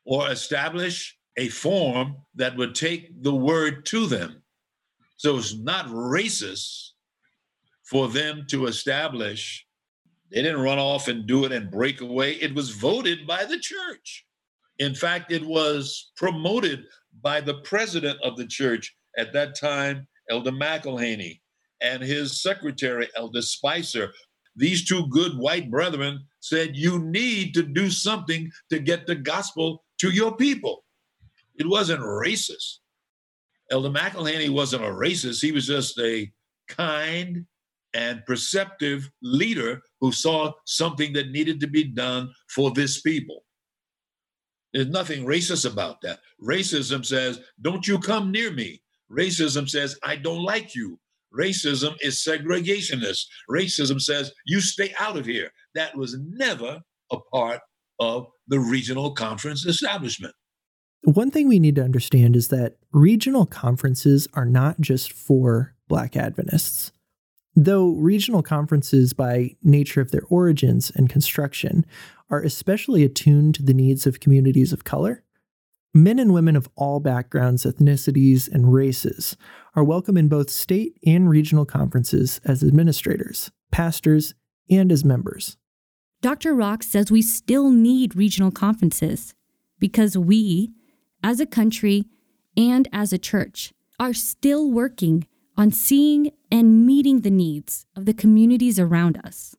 or 0.06 0.30
establish 0.30 1.16
a 1.38 1.48
form 1.50 2.16
that 2.36 2.58
would 2.58 2.74
take 2.74 3.22
the 3.22 3.34
word 3.34 3.86
to 3.88 4.08
them. 4.08 4.42
So 5.18 5.38
it's 5.38 5.56
not 5.56 5.88
racist 5.88 6.92
for 7.84 8.08
them 8.08 8.46
to 8.50 8.66
establish. 8.66 9.66
They 10.32 10.42
didn't 10.42 10.62
run 10.62 10.80
off 10.80 11.08
and 11.08 11.28
do 11.28 11.46
it 11.46 11.52
and 11.52 11.70
break 11.70 12.02
away. 12.02 12.34
It 12.34 12.56
was 12.56 12.72
voted 12.72 13.28
by 13.28 13.46
the 13.46 13.60
church. 13.60 14.26
In 14.80 14.96
fact, 14.96 15.32
it 15.32 15.46
was 15.46 16.12
promoted 16.16 16.86
by 17.22 17.42
the 17.42 17.56
president 17.62 18.20
of 18.24 18.38
the 18.38 18.48
church 18.48 18.96
at 19.18 19.34
that 19.34 19.60
time, 19.60 20.08
Elder 20.30 20.52
McElhany, 20.52 21.40
and 21.82 22.04
his 22.04 22.42
secretary, 22.42 23.10
Elder 23.16 23.42
Spicer. 23.42 24.12
these 24.56 24.86
two 24.86 25.08
good 25.08 25.38
white 25.38 25.72
brethren 25.72 26.20
said, 26.42 26.76
You 26.76 27.00
need 27.00 27.54
to 27.54 27.64
do 27.64 27.90
something 27.90 28.52
to 28.70 28.80
get 28.80 29.08
the 29.08 29.16
gospel 29.16 29.84
to 30.00 30.10
your 30.10 30.36
people. 30.36 30.84
It 31.56 31.68
wasn't 31.68 32.02
racist. 32.02 32.80
Elder 33.72 33.90
McElhany 33.90 34.50
wasn't 34.50 34.84
a 34.84 34.88
racist. 34.88 35.42
He 35.42 35.52
was 35.52 35.68
just 35.68 35.98
a 36.00 36.32
kind 36.68 37.46
and 37.94 38.26
perceptive 38.26 39.10
leader 39.22 39.82
who 40.00 40.12
saw 40.12 40.52
something 40.66 41.14
that 41.14 41.32
needed 41.32 41.60
to 41.60 41.68
be 41.68 41.84
done 41.84 42.32
for 42.50 42.72
this 42.72 43.02
people. 43.02 43.44
There's 44.74 44.88
nothing 44.88 45.26
racist 45.26 45.72
about 45.72 46.02
that. 46.02 46.20
Racism 46.42 47.06
says, 47.06 47.40
Don't 47.62 47.88
you 47.88 48.00
come 48.00 48.32
near 48.32 48.52
me. 48.52 48.82
Racism 49.12 49.70
says, 49.70 49.98
I 50.04 50.16
don't 50.16 50.44
like 50.44 50.76
you. 50.76 51.00
Racism 51.38 51.96
is 52.02 52.24
segregationist. 52.24 53.26
Racism 53.50 54.02
says, 54.02 54.32
You 54.46 54.62
stay 54.62 54.94
out 55.00 55.18
of 55.18 55.26
here. 55.26 55.52
That 55.76 55.96
was 55.96 56.18
never 56.20 56.80
a 57.12 57.18
part 57.34 57.62
of 58.00 58.28
the 58.48 58.60
regional 58.60 59.12
conference 59.12 59.66
establishment. 59.66 60.34
One 61.04 61.32
thing 61.32 61.48
we 61.48 61.60
need 61.60 61.76
to 61.76 61.84
understand 61.84 62.36
is 62.36 62.50
that 62.50 62.78
regional 62.92 63.46
conferences 63.46 64.28
are 64.34 64.46
not 64.46 64.82
just 64.82 65.14
for 65.14 65.76
Black 65.88 66.18
Adventists. 66.18 66.92
Though 67.56 67.90
regional 67.90 68.44
conferences, 68.44 69.14
by 69.14 69.56
nature 69.64 70.02
of 70.02 70.12
their 70.12 70.24
origins 70.30 70.92
and 70.96 71.10
construction, 71.10 71.86
are 72.30 72.42
especially 72.42 73.04
attuned 73.04 73.56
to 73.56 73.64
the 73.64 73.74
needs 73.74 74.06
of 74.06 74.20
communities 74.20 74.72
of 74.72 74.84
color, 74.84 75.24
men 75.94 76.20
and 76.20 76.34
women 76.34 76.56
of 76.56 76.70
all 76.76 77.00
backgrounds, 77.00 77.66
ethnicities, 77.66 78.48
and 78.48 78.74
races 78.74 79.36
are 79.76 79.84
welcome 79.84 80.18
in 80.18 80.28
both 80.28 80.50
state 80.50 80.98
and 81.06 81.30
regional 81.30 81.66
conferences 81.66 82.40
as 82.46 82.64
administrators, 82.64 83.52
pastors, 83.72 84.36
and 84.70 84.92
as 84.92 85.04
members. 85.04 85.58
Dr. 86.22 86.54
Rock 86.54 86.84
says 86.84 87.10
we 87.10 87.22
still 87.22 87.72
need 87.72 88.16
regional 88.16 88.52
conferences 88.52 89.34
because 89.80 90.18
we, 90.18 90.72
as 91.24 91.40
a 91.40 91.46
country 91.46 92.06
and 92.58 92.88
as 92.92 93.14
a 93.14 93.18
church, 93.18 93.74
are 94.00 94.14
still 94.14 94.70
working 94.70 95.26
on 95.58 95.72
seeing 95.72 96.32
and 96.52 96.86
meeting 96.86 97.22
the 97.22 97.30
needs 97.30 97.86
of 97.96 98.06
the 98.06 98.14
communities 98.14 98.80
around 98.80 99.20
us. 99.24 99.56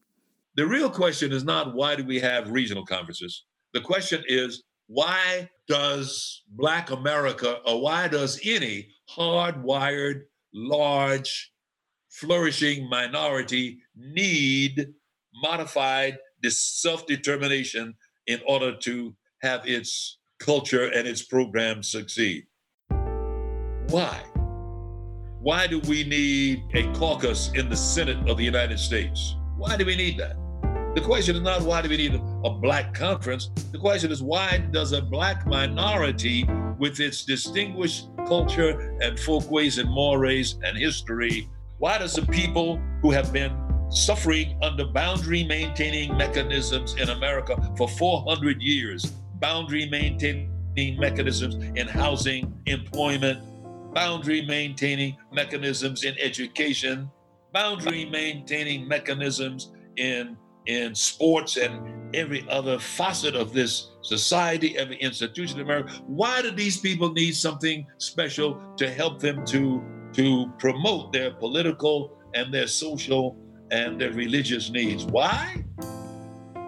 The 0.55 0.65
real 0.65 0.89
question 0.89 1.31
is 1.31 1.43
not 1.43 1.73
why 1.73 1.95
do 1.95 2.03
we 2.03 2.19
have 2.19 2.51
regional 2.51 2.85
conferences? 2.85 3.45
The 3.73 3.81
question 3.81 4.23
is 4.27 4.63
why 4.93 5.49
does 5.69 6.43
Black 6.49 6.91
America 6.91 7.59
or 7.65 7.81
why 7.81 8.09
does 8.09 8.41
any 8.43 8.89
hardwired, 9.09 10.23
large, 10.53 11.53
flourishing 12.09 12.89
minority 12.89 13.79
need 13.95 14.87
modified 15.41 16.17
this 16.41 16.61
self 16.61 17.07
determination 17.07 17.93
in 18.27 18.41
order 18.45 18.75
to 18.79 19.15
have 19.41 19.65
its 19.65 20.17
culture 20.41 20.87
and 20.87 21.07
its 21.07 21.21
program 21.23 21.83
succeed? 21.83 22.43
Why? 23.87 24.19
Why 25.39 25.67
do 25.67 25.79
we 25.87 26.03
need 26.03 26.65
a 26.73 26.91
caucus 26.91 27.49
in 27.53 27.69
the 27.69 27.77
Senate 27.77 28.29
of 28.29 28.35
the 28.35 28.43
United 28.43 28.77
States? 28.77 29.37
Why 29.55 29.77
do 29.77 29.85
we 29.85 29.95
need 29.95 30.17
that? 30.19 30.40
The 30.93 31.01
question 31.01 31.37
is 31.37 31.41
not 31.41 31.61
why 31.61 31.81
do 31.81 31.87
we 31.87 31.95
need 31.95 32.15
a 32.43 32.49
black 32.49 32.93
conference? 32.93 33.49
The 33.71 33.77
question 33.77 34.11
is 34.11 34.21
why 34.21 34.57
does 34.71 34.91
a 34.91 35.01
black 35.01 35.47
minority 35.47 36.45
with 36.79 36.99
its 36.99 37.23
distinguished 37.23 38.09
culture 38.27 38.97
and 39.01 39.17
folkways 39.19 39.77
and 39.77 39.89
mores 39.89 40.57
and 40.63 40.77
history, 40.77 41.47
why 41.77 41.97
does 41.97 42.15
the 42.15 42.25
people 42.25 42.77
who 43.01 43.11
have 43.11 43.31
been 43.31 43.55
suffering 43.89 44.57
under 44.61 44.85
boundary 44.85 45.43
maintaining 45.43 46.17
mechanisms 46.17 46.95
in 46.95 47.09
America 47.09 47.55
for 47.77 47.87
400 47.87 48.61
years, 48.61 49.11
boundary 49.39 49.87
maintaining 49.89 50.49
mechanisms 50.99 51.55
in 51.55 51.87
housing, 51.87 52.53
employment, 52.65 53.39
boundary 53.93 54.41
maintaining 54.41 55.15
mechanisms 55.31 56.03
in 56.03 56.15
education, 56.19 57.09
boundary 57.53 58.05
maintaining 58.05 58.87
mechanisms 58.87 59.71
in 59.97 60.35
in 60.65 60.93
sports 60.93 61.57
and 61.57 62.15
every 62.15 62.47
other 62.49 62.77
facet 62.77 63.35
of 63.35 63.53
this 63.53 63.91
society, 64.01 64.77
every 64.77 64.97
institution 64.97 65.59
in 65.59 65.65
America. 65.65 65.93
Why 66.05 66.41
do 66.41 66.51
these 66.51 66.77
people 66.77 67.11
need 67.13 67.35
something 67.35 67.85
special 67.97 68.61
to 68.77 68.89
help 68.89 69.19
them 69.19 69.45
to 69.47 69.83
to 70.13 70.51
promote 70.59 71.13
their 71.13 71.31
political 71.31 72.17
and 72.33 72.53
their 72.53 72.67
social 72.67 73.37
and 73.71 73.99
their 73.99 74.11
religious 74.11 74.69
needs? 74.69 75.05
Why? 75.05 75.63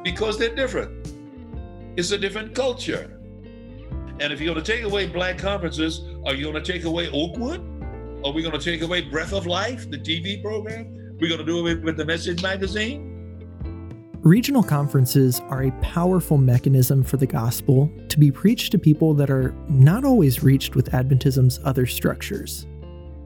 Because 0.04 0.40
they're 0.40 0.56
different. 0.56 1.12
It's 1.98 2.12
a 2.12 2.18
different 2.18 2.56
culture. 2.56 3.20
And 4.20 4.32
if 4.32 4.40
you're 4.40 4.54
going 4.54 4.64
to 4.64 4.72
take 4.72 4.84
away 4.84 5.08
black 5.08 5.38
conferences, 5.38 6.02
are 6.26 6.34
you 6.34 6.50
going 6.50 6.64
to 6.64 6.72
take 6.72 6.86
away 6.86 7.10
Oakwood? 7.10 7.62
Are 8.26 8.32
we 8.32 8.42
going 8.42 8.58
to 8.58 8.64
take 8.64 8.82
away 8.82 9.02
Breath 9.02 9.34
of 9.34 9.46
Life, 9.46 9.90
the 9.90 9.98
TV 9.98 10.42
program? 10.42 11.18
We're 11.20 11.28
going 11.28 11.40
to 11.40 11.46
do 11.46 11.68
it 11.68 11.84
with 11.84 11.98
the 11.98 12.06
Message 12.06 12.42
magazine? 12.42 13.13
Regional 14.24 14.64
conferences 14.64 15.42
are 15.50 15.64
a 15.64 15.72
powerful 15.82 16.38
mechanism 16.38 17.04
for 17.04 17.18
the 17.18 17.28
gospel 17.28 17.92
to 18.08 18.18
be 18.18 18.32
preached 18.32 18.72
to 18.72 18.80
people 18.80 19.14
that 19.14 19.30
are 19.30 19.54
not 19.68 20.06
always 20.06 20.42
reached 20.42 20.78
with 20.78 20.94
Adventism's 20.94 21.60
other 21.66 21.86
structures. 21.86 22.66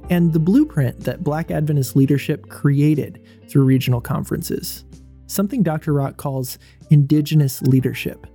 And 0.10 0.34
the 0.34 0.40
blueprint 0.40 1.02
that 1.02 1.24
Black 1.24 1.52
Adventist 1.52 1.96
leadership 1.96 2.50
created 2.50 3.24
through 3.48 3.66
regional 3.66 4.02
conferences, 4.02 4.86
something 5.28 5.62
Dr. 5.62 5.94
Rock 5.94 6.18
calls 6.18 6.58
indigenous 6.90 7.62
leadership, 7.62 8.26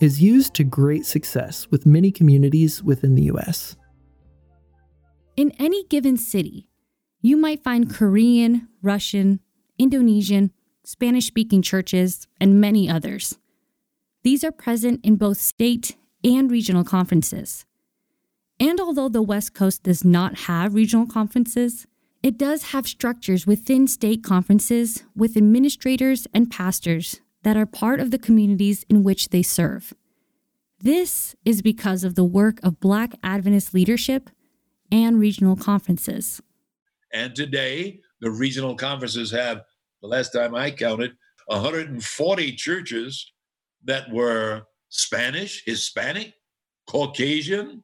is 0.00 0.20
used 0.20 0.52
to 0.52 0.64
great 0.64 1.06
success 1.06 1.70
with 1.70 1.86
many 1.86 2.12
communities 2.12 2.82
within 2.82 3.14
the 3.14 3.22
U.S. 3.22 3.74
In 5.34 5.50
any 5.58 5.84
given 5.84 6.18
city, 6.18 6.68
you 7.22 7.38
might 7.38 7.64
find 7.64 7.88
Korean, 7.88 8.68
Russian, 8.82 9.40
Indonesian, 9.78 10.52
Spanish 10.92 11.26
speaking 11.26 11.62
churches, 11.62 12.26
and 12.38 12.60
many 12.60 12.88
others. 12.88 13.38
These 14.24 14.44
are 14.44 14.52
present 14.52 15.00
in 15.02 15.16
both 15.16 15.38
state 15.38 15.96
and 16.22 16.50
regional 16.50 16.84
conferences. 16.84 17.64
And 18.60 18.78
although 18.78 19.08
the 19.08 19.22
West 19.22 19.54
Coast 19.54 19.82
does 19.82 20.04
not 20.04 20.40
have 20.40 20.74
regional 20.74 21.06
conferences, 21.06 21.86
it 22.22 22.36
does 22.36 22.72
have 22.72 22.86
structures 22.86 23.46
within 23.46 23.88
state 23.88 24.22
conferences 24.22 25.02
with 25.16 25.34
administrators 25.36 26.28
and 26.34 26.50
pastors 26.50 27.20
that 27.42 27.56
are 27.56 27.66
part 27.66 27.98
of 27.98 28.10
the 28.10 28.18
communities 28.18 28.84
in 28.90 29.02
which 29.02 29.30
they 29.30 29.42
serve. 29.42 29.94
This 30.78 31.34
is 31.46 31.62
because 31.62 32.04
of 32.04 32.16
the 32.16 32.22
work 32.24 32.60
of 32.62 32.80
Black 32.80 33.14
Adventist 33.22 33.72
leadership 33.72 34.28
and 34.92 35.18
regional 35.18 35.56
conferences. 35.56 36.42
And 37.12 37.34
today, 37.34 38.00
the 38.20 38.30
regional 38.30 38.76
conferences 38.76 39.30
have, 39.30 39.62
the 40.02 40.08
last 40.08 40.32
time 40.32 40.54
I 40.54 40.70
counted, 40.70 41.12
140 41.46 42.52
churches 42.56 43.32
that 43.84 44.10
were 44.10 44.62
Spanish, 44.88 45.62
Hispanic, 45.64 46.34
Caucasian, 46.88 47.82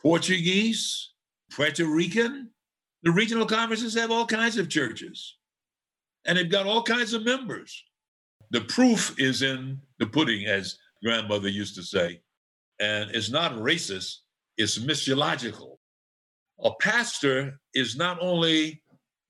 Portuguese, 0.00 1.12
Puerto 1.52 1.84
Rican. 1.84 2.50
The 3.02 3.12
regional 3.12 3.46
conferences 3.46 3.94
have 3.94 4.10
all 4.10 4.26
kinds 4.26 4.56
of 4.56 4.68
churches, 4.68 5.36
and 6.26 6.36
they've 6.36 6.50
got 6.50 6.66
all 6.66 6.82
kinds 6.82 7.14
of 7.14 7.24
members. 7.24 7.84
The 8.50 8.62
proof 8.62 9.14
is 9.18 9.42
in 9.42 9.78
the 9.98 10.06
pudding, 10.06 10.46
as 10.46 10.78
grandmother 11.02 11.48
used 11.48 11.76
to 11.76 11.82
say. 11.82 12.20
And 12.80 13.10
it's 13.10 13.30
not 13.30 13.52
racist, 13.52 14.16
it's 14.56 14.78
missiological. 14.78 15.76
A 16.62 16.70
pastor 16.80 17.60
is 17.74 17.96
not 17.96 18.18
only 18.20 18.82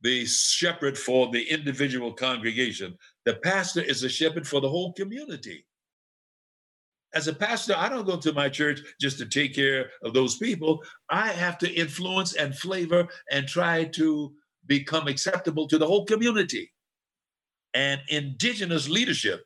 the 0.02 0.24
shepherd 0.26 0.96
for 0.96 1.30
the 1.30 1.42
individual 1.42 2.12
congregation, 2.12 2.96
the 3.24 3.34
pastor 3.36 3.82
is 3.82 4.02
a 4.02 4.08
shepherd 4.08 4.46
for 4.46 4.60
the 4.60 4.68
whole 4.68 4.92
community. 4.94 5.66
As 7.12 7.26
a 7.26 7.34
pastor, 7.34 7.74
I 7.76 7.88
don't 7.88 8.06
go 8.06 8.16
to 8.18 8.32
my 8.32 8.48
church 8.48 8.80
just 9.00 9.18
to 9.18 9.26
take 9.26 9.54
care 9.54 9.90
of 10.04 10.14
those 10.14 10.36
people. 10.36 10.82
I 11.10 11.28
have 11.28 11.58
to 11.58 11.72
influence 11.72 12.34
and 12.34 12.56
flavor 12.56 13.08
and 13.30 13.48
try 13.48 13.84
to 13.84 14.32
become 14.66 15.08
acceptable 15.08 15.66
to 15.68 15.78
the 15.78 15.86
whole 15.86 16.04
community. 16.04 16.70
And 17.74 18.00
indigenous 18.08 18.88
leadership 18.88 19.42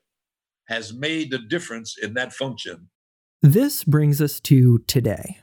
has 0.68 0.92
made 0.92 1.30
the 1.30 1.38
difference 1.38 1.96
in 1.98 2.14
that 2.14 2.32
function. 2.32 2.88
This 3.42 3.84
brings 3.84 4.20
us 4.20 4.40
to 4.40 4.78
today. 4.86 5.38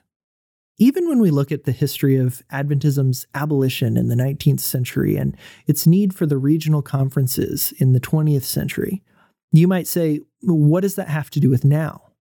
Even 0.78 1.08
when 1.08 1.20
we 1.20 1.30
look 1.30 1.52
at 1.52 1.66
the 1.66 1.72
history 1.72 2.16
of 2.16 2.42
Adventism's 2.52 3.28
abolition 3.34 3.98
in 3.98 4.08
the 4.08 4.16
19th 4.16 4.62
century 4.62 5.16
and 5.16 5.38
its 5.68 5.86
need 5.86 6.14
for 6.14 6.26
the 6.26 6.38
regional 6.38 6.82
conferences 6.82 7.72
in 7.78 7.94
the 7.94 8.00
20th 8.00 8.44
century, 8.44 9.04
you 9.52 9.68
might 9.68 9.88
say, 9.88 10.22
what 10.42 10.82
does 10.82 10.96
that 10.96 11.10
have 11.10 11.30
to 11.32 11.40
do 11.40 11.50
with 11.50 11.64
now? 11.64 12.14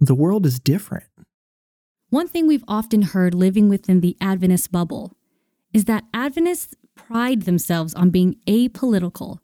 The 0.00 0.14
world 0.14 0.46
is 0.46 0.58
different. 0.58 1.04
One 2.10 2.28
thing 2.28 2.46
we've 2.46 2.64
often 2.66 3.02
heard 3.02 3.34
living 3.34 3.68
within 3.68 4.00
the 4.00 4.16
Adventist 4.20 4.72
bubble 4.72 5.12
is 5.72 5.84
that 5.84 6.04
Adventists 6.12 6.74
pride 6.94 7.42
themselves 7.42 7.94
on 7.94 8.10
being 8.10 8.36
apolitical 8.46 9.38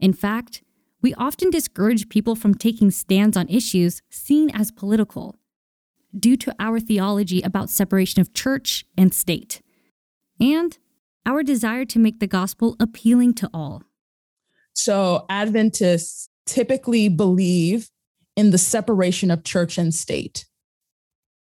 In 0.00 0.12
fact, 0.12 0.62
we 1.02 1.14
often 1.14 1.50
discourage 1.50 2.08
people 2.08 2.34
from 2.34 2.54
taking 2.54 2.90
stands 2.90 3.36
on 3.36 3.48
issues 3.48 4.02
seen 4.10 4.50
as 4.50 4.70
political 4.70 5.36
due 6.16 6.36
to 6.36 6.54
our 6.58 6.80
theology 6.80 7.42
about 7.42 7.70
separation 7.70 8.20
of 8.20 8.32
church 8.32 8.84
and 8.96 9.12
state, 9.12 9.62
and 10.40 10.78
our 11.26 11.42
desire 11.42 11.84
to 11.84 11.98
make 11.98 12.20
the 12.20 12.26
gospel 12.26 12.76
appealing 12.80 13.34
to 13.34 13.50
all. 13.52 13.82
So, 14.72 15.26
Adventists 15.28 16.28
typically 16.46 17.08
believe 17.08 17.90
in 18.36 18.50
the 18.50 18.58
separation 18.58 19.30
of 19.30 19.44
church 19.44 19.76
and 19.78 19.92
state. 19.92 20.46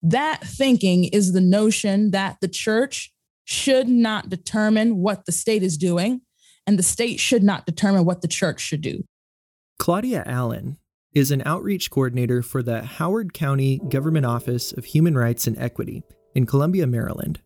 That 0.03 0.41
thinking 0.43 1.05
is 1.05 1.33
the 1.33 1.41
notion 1.41 2.13
that 2.13 2.37
the 2.41 2.49
church 2.49 3.13
should 3.45 3.89
not 3.89 4.29
determine 4.29 4.99
what 4.99 5.27
the 5.27 5.33
state 5.33 5.63
is 5.63 5.77
doing, 5.77 6.21
and 6.67 6.79
the 6.79 6.83
state 6.83 7.21
should 7.21 7.43
not 7.43 7.67
determine 7.67 8.05
what 8.05 8.23
the 8.23 8.29
church 8.29 8.61
should 8.61 8.81
do. 8.81 9.05
Claudia 9.79 10.23
Allen 10.27 10.79
is 11.17 11.31
an 11.31 11.43
outreach 11.47 11.91
coordinator 11.91 12.43
for 12.43 12.63
the 12.63 12.83
Howard 12.83 13.33
County 13.33 13.81
Government 13.89 14.27
Office 14.27 14.73
of 14.73 14.85
Human 14.85 15.17
Rights 15.17 15.47
and 15.47 15.57
Equity 15.57 16.03
in 16.35 16.45
Columbia, 16.45 16.87
Maryland. 16.87 17.41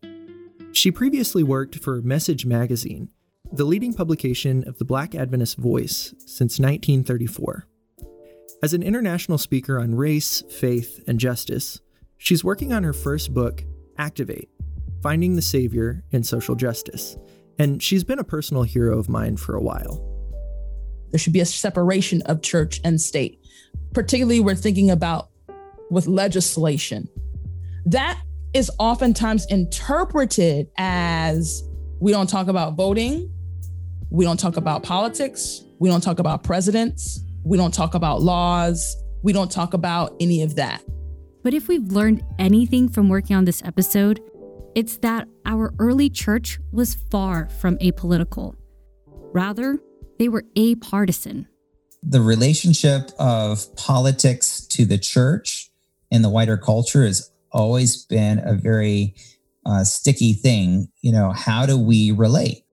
She 0.73 0.91
previously 0.91 1.41
worked 1.41 1.79
for 1.79 2.01
Message 2.01 2.45
Magazine, 2.45 3.07
the 3.49 3.63
leading 3.63 3.93
publication 3.93 4.67
of 4.67 4.77
the 4.77 4.83
Black 4.83 5.15
Adventist 5.15 5.57
voice 5.57 6.13
since 6.17 6.59
1934. 6.59 7.65
As 8.61 8.73
an 8.73 8.83
international 8.83 9.37
speaker 9.37 9.79
on 9.79 9.95
race, 9.95 10.43
faith, 10.49 11.01
and 11.07 11.17
justice, 11.17 11.79
she's 12.17 12.43
working 12.43 12.73
on 12.73 12.83
her 12.83 12.91
first 12.91 13.33
book, 13.33 13.63
Activate 13.97 14.49
Finding 15.01 15.37
the 15.37 15.41
Savior 15.41 16.03
in 16.11 16.23
Social 16.23 16.55
Justice, 16.55 17.15
and 17.57 17.81
she's 17.81 18.03
been 18.03 18.19
a 18.19 18.25
personal 18.25 18.63
hero 18.63 18.99
of 18.99 19.07
mine 19.07 19.37
for 19.37 19.55
a 19.55 19.63
while. 19.63 20.05
There 21.11 21.19
should 21.19 21.33
be 21.33 21.39
a 21.39 21.45
separation 21.45 22.21
of 22.23 22.41
church 22.41 22.81
and 22.83 22.99
state. 22.99 23.40
Particularly, 23.93 24.39
we're 24.39 24.55
thinking 24.55 24.89
about 24.89 25.29
with 25.89 26.07
legislation. 26.07 27.07
That 27.85 28.21
is 28.53 28.71
oftentimes 28.79 29.45
interpreted 29.49 30.69
as 30.77 31.63
we 31.99 32.11
don't 32.11 32.27
talk 32.27 32.47
about 32.47 32.75
voting, 32.75 33.31
we 34.09 34.25
don't 34.25 34.39
talk 34.39 34.57
about 34.57 34.83
politics, 34.83 35.63
we 35.79 35.89
don't 35.89 36.01
talk 36.01 36.19
about 36.19 36.43
presidents, 36.43 37.23
we 37.43 37.57
don't 37.57 37.73
talk 37.73 37.93
about 37.93 38.21
laws, 38.21 38.95
we 39.23 39.33
don't 39.33 39.51
talk 39.51 39.73
about 39.73 40.15
any 40.19 40.41
of 40.41 40.55
that. 40.55 40.81
But 41.43 41.53
if 41.53 41.67
we've 41.67 41.87
learned 41.91 42.23
anything 42.39 42.89
from 42.89 43.09
working 43.09 43.35
on 43.35 43.45
this 43.45 43.63
episode, 43.63 44.19
it's 44.75 44.97
that 44.97 45.27
our 45.45 45.73
early 45.79 46.09
church 46.09 46.59
was 46.71 46.95
far 47.09 47.49
from 47.49 47.77
apolitical. 47.77 48.55
Rather, 49.33 49.79
they 50.19 50.29
were 50.29 50.43
apartisan. 50.55 51.47
The 52.03 52.21
relationship 52.21 53.11
of 53.19 53.75
politics 53.75 54.65
to 54.67 54.85
the 54.85 54.97
church 54.97 55.69
in 56.09 56.21
the 56.21 56.29
wider 56.29 56.57
culture 56.57 57.05
has 57.05 57.31
always 57.51 58.05
been 58.05 58.39
a 58.39 58.55
very 58.55 59.15
uh, 59.65 59.83
sticky 59.83 60.33
thing. 60.33 60.87
You 61.01 61.11
know, 61.11 61.31
how 61.31 61.65
do 61.65 61.77
we 61.77 62.11
relate? 62.11 62.63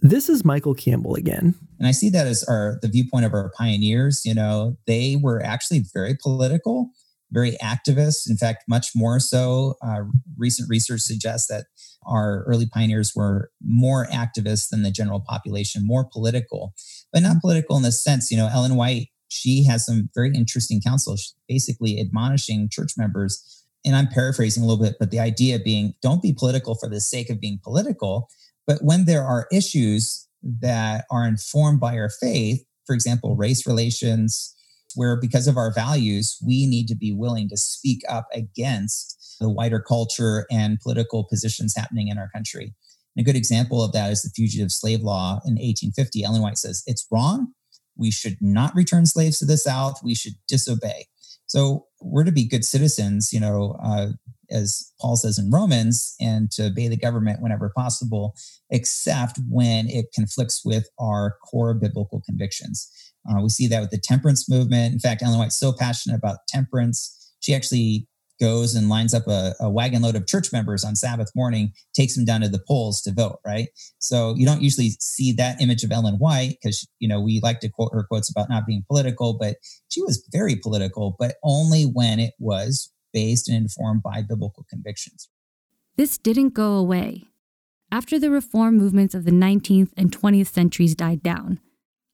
This 0.00 0.28
is 0.28 0.44
Michael 0.44 0.74
Campbell 0.74 1.14
again. 1.14 1.54
And 1.78 1.86
I 1.86 1.92
see 1.92 2.10
that 2.10 2.26
as 2.26 2.44
our 2.44 2.78
the 2.82 2.88
viewpoint 2.88 3.24
of 3.24 3.32
our 3.32 3.50
pioneers. 3.56 4.22
You 4.24 4.34
know, 4.34 4.76
they 4.86 5.16
were 5.20 5.42
actually 5.42 5.84
very 5.94 6.16
political, 6.20 6.90
very 7.30 7.56
activist. 7.62 8.28
In 8.28 8.36
fact, 8.36 8.64
much 8.68 8.90
more 8.94 9.20
so. 9.20 9.74
Uh, 9.82 10.02
recent 10.36 10.68
research 10.68 11.00
suggests 11.00 11.46
that 11.48 11.66
our 12.06 12.44
early 12.46 12.66
pioneers 12.66 13.12
were 13.16 13.50
more 13.64 14.06
activists 14.06 14.68
than 14.68 14.82
the 14.82 14.90
general 14.90 15.20
population, 15.20 15.82
more 15.84 16.04
political, 16.04 16.74
but 17.12 17.22
not 17.22 17.30
mm-hmm. 17.30 17.40
political 17.40 17.76
in 17.76 17.82
the 17.82 17.92
sense, 17.92 18.30
you 18.30 18.36
know, 18.36 18.48
Ellen 18.52 18.76
White, 18.76 19.08
she 19.28 19.64
has 19.64 19.84
some 19.84 20.08
very 20.14 20.32
interesting 20.34 20.80
counsel, 20.80 21.16
basically 21.48 22.00
admonishing 22.00 22.68
church 22.70 22.92
members. 22.96 23.64
And 23.84 23.94
I'm 23.94 24.08
paraphrasing 24.08 24.62
a 24.62 24.66
little 24.66 24.82
bit, 24.82 24.96
but 24.98 25.10
the 25.10 25.20
idea 25.20 25.58
being 25.58 25.94
don't 26.02 26.22
be 26.22 26.32
political 26.32 26.74
for 26.74 26.88
the 26.88 27.00
sake 27.00 27.30
of 27.30 27.40
being 27.40 27.60
political. 27.62 28.28
But 28.66 28.78
when 28.82 29.04
there 29.04 29.24
are 29.24 29.46
issues 29.52 30.26
that 30.60 31.04
are 31.10 31.26
informed 31.26 31.80
by 31.80 31.96
our 31.98 32.10
faith, 32.10 32.64
for 32.84 32.94
example, 32.94 33.36
race 33.36 33.66
relations, 33.66 34.54
where 34.94 35.18
because 35.20 35.46
of 35.46 35.56
our 35.56 35.72
values, 35.72 36.38
we 36.44 36.66
need 36.66 36.88
to 36.88 36.96
be 36.96 37.12
willing 37.12 37.48
to 37.48 37.56
speak 37.56 38.00
up 38.08 38.26
against 38.32 39.36
the 39.40 39.50
wider 39.50 39.80
culture 39.80 40.46
and 40.50 40.80
political 40.80 41.24
positions 41.24 41.74
happening 41.76 42.08
in 42.08 42.18
our 42.18 42.30
country. 42.30 42.74
And 43.16 43.24
a 43.24 43.24
good 43.24 43.36
example 43.36 43.82
of 43.82 43.92
that 43.92 44.10
is 44.10 44.22
the 44.22 44.30
fugitive 44.30 44.70
slave 44.70 45.00
law 45.00 45.40
in 45.44 45.54
1850. 45.54 46.24
Ellen 46.24 46.42
White 46.42 46.58
says 46.58 46.82
it's 46.86 47.06
wrong. 47.10 47.52
We 47.96 48.10
should 48.10 48.36
not 48.40 48.74
return 48.74 49.06
slaves 49.06 49.38
to 49.38 49.46
the 49.46 49.56
South. 49.56 50.00
We 50.04 50.14
should 50.14 50.34
disobey. 50.46 51.06
So 51.46 51.86
we're 52.00 52.24
to 52.24 52.32
be 52.32 52.46
good 52.46 52.64
citizens, 52.64 53.32
you 53.32 53.40
know, 53.40 53.78
uh, 53.82 54.08
as 54.50 54.92
Paul 55.00 55.16
says 55.16 55.38
in 55.38 55.50
Romans, 55.50 56.14
and 56.20 56.50
to 56.52 56.66
obey 56.66 56.88
the 56.88 56.96
government 56.96 57.40
whenever 57.40 57.72
possible, 57.74 58.34
except 58.70 59.38
when 59.48 59.88
it 59.88 60.06
conflicts 60.14 60.62
with 60.64 60.88
our 60.98 61.36
core 61.48 61.74
biblical 61.74 62.20
convictions. 62.26 62.90
Uh, 63.28 63.40
we 63.42 63.48
see 63.48 63.66
that 63.68 63.80
with 63.80 63.90
the 63.90 63.98
temperance 63.98 64.48
movement. 64.48 64.92
In 64.92 65.00
fact, 65.00 65.22
Ellen 65.22 65.38
White's 65.38 65.58
so 65.58 65.72
passionate 65.72 66.16
about 66.16 66.38
temperance, 66.48 67.34
she 67.40 67.54
actually 67.54 68.08
goes 68.40 68.74
and 68.74 68.88
lines 68.88 69.14
up 69.14 69.26
a, 69.26 69.54
a, 69.60 69.70
wagon 69.70 70.02
load 70.02 70.16
of 70.16 70.26
church 70.26 70.52
members 70.52 70.84
on 70.84 70.94
Sabbath 70.94 71.30
morning, 71.34 71.72
takes 71.94 72.14
them 72.14 72.24
down 72.24 72.40
to 72.42 72.48
the 72.48 72.62
polls 72.66 73.02
to 73.02 73.12
vote, 73.12 73.38
right? 73.44 73.68
So 73.98 74.34
you 74.36 74.46
don't 74.46 74.62
usually 74.62 74.90
see 75.00 75.32
that 75.32 75.60
image 75.60 75.84
of 75.84 75.92
Ellen 75.92 76.16
White 76.16 76.56
because, 76.60 76.86
you 76.98 77.08
know, 77.08 77.20
we 77.20 77.40
like 77.42 77.60
to 77.60 77.68
quote 77.68 77.92
her 77.92 78.04
quotes 78.04 78.30
about 78.30 78.48
not 78.48 78.66
being 78.66 78.84
political, 78.86 79.36
but 79.38 79.56
she 79.88 80.02
was 80.02 80.26
very 80.32 80.56
political, 80.56 81.16
but 81.18 81.36
only 81.42 81.84
when 81.84 82.20
it 82.20 82.34
was 82.38 82.92
based 83.12 83.48
and 83.48 83.56
informed 83.56 84.02
by 84.02 84.22
biblical 84.22 84.64
convictions. 84.68 85.28
This 85.96 86.18
didn't 86.18 86.54
go 86.54 86.74
away. 86.74 87.24
After 87.90 88.18
the 88.18 88.30
reform 88.30 88.76
movements 88.76 89.14
of 89.14 89.24
the 89.24 89.30
19th 89.30 89.92
and 89.96 90.10
20th 90.10 90.48
centuries 90.48 90.94
died 90.94 91.22
down, 91.22 91.60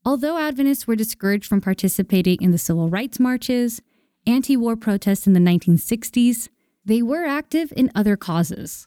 Although 0.04 0.36
Adventists 0.36 0.86
were 0.86 0.96
discouraged 0.96 1.46
from 1.46 1.60
participating 1.60 2.42
in 2.42 2.50
the 2.50 2.58
civil 2.58 2.88
rights 2.88 3.20
marches, 3.20 3.80
anti 4.26 4.56
war 4.56 4.76
protests 4.76 5.26
in 5.26 5.32
the 5.32 5.40
1960s, 5.40 6.48
they 6.84 7.02
were 7.02 7.24
active 7.24 7.72
in 7.76 7.90
other 7.94 8.16
causes. 8.16 8.86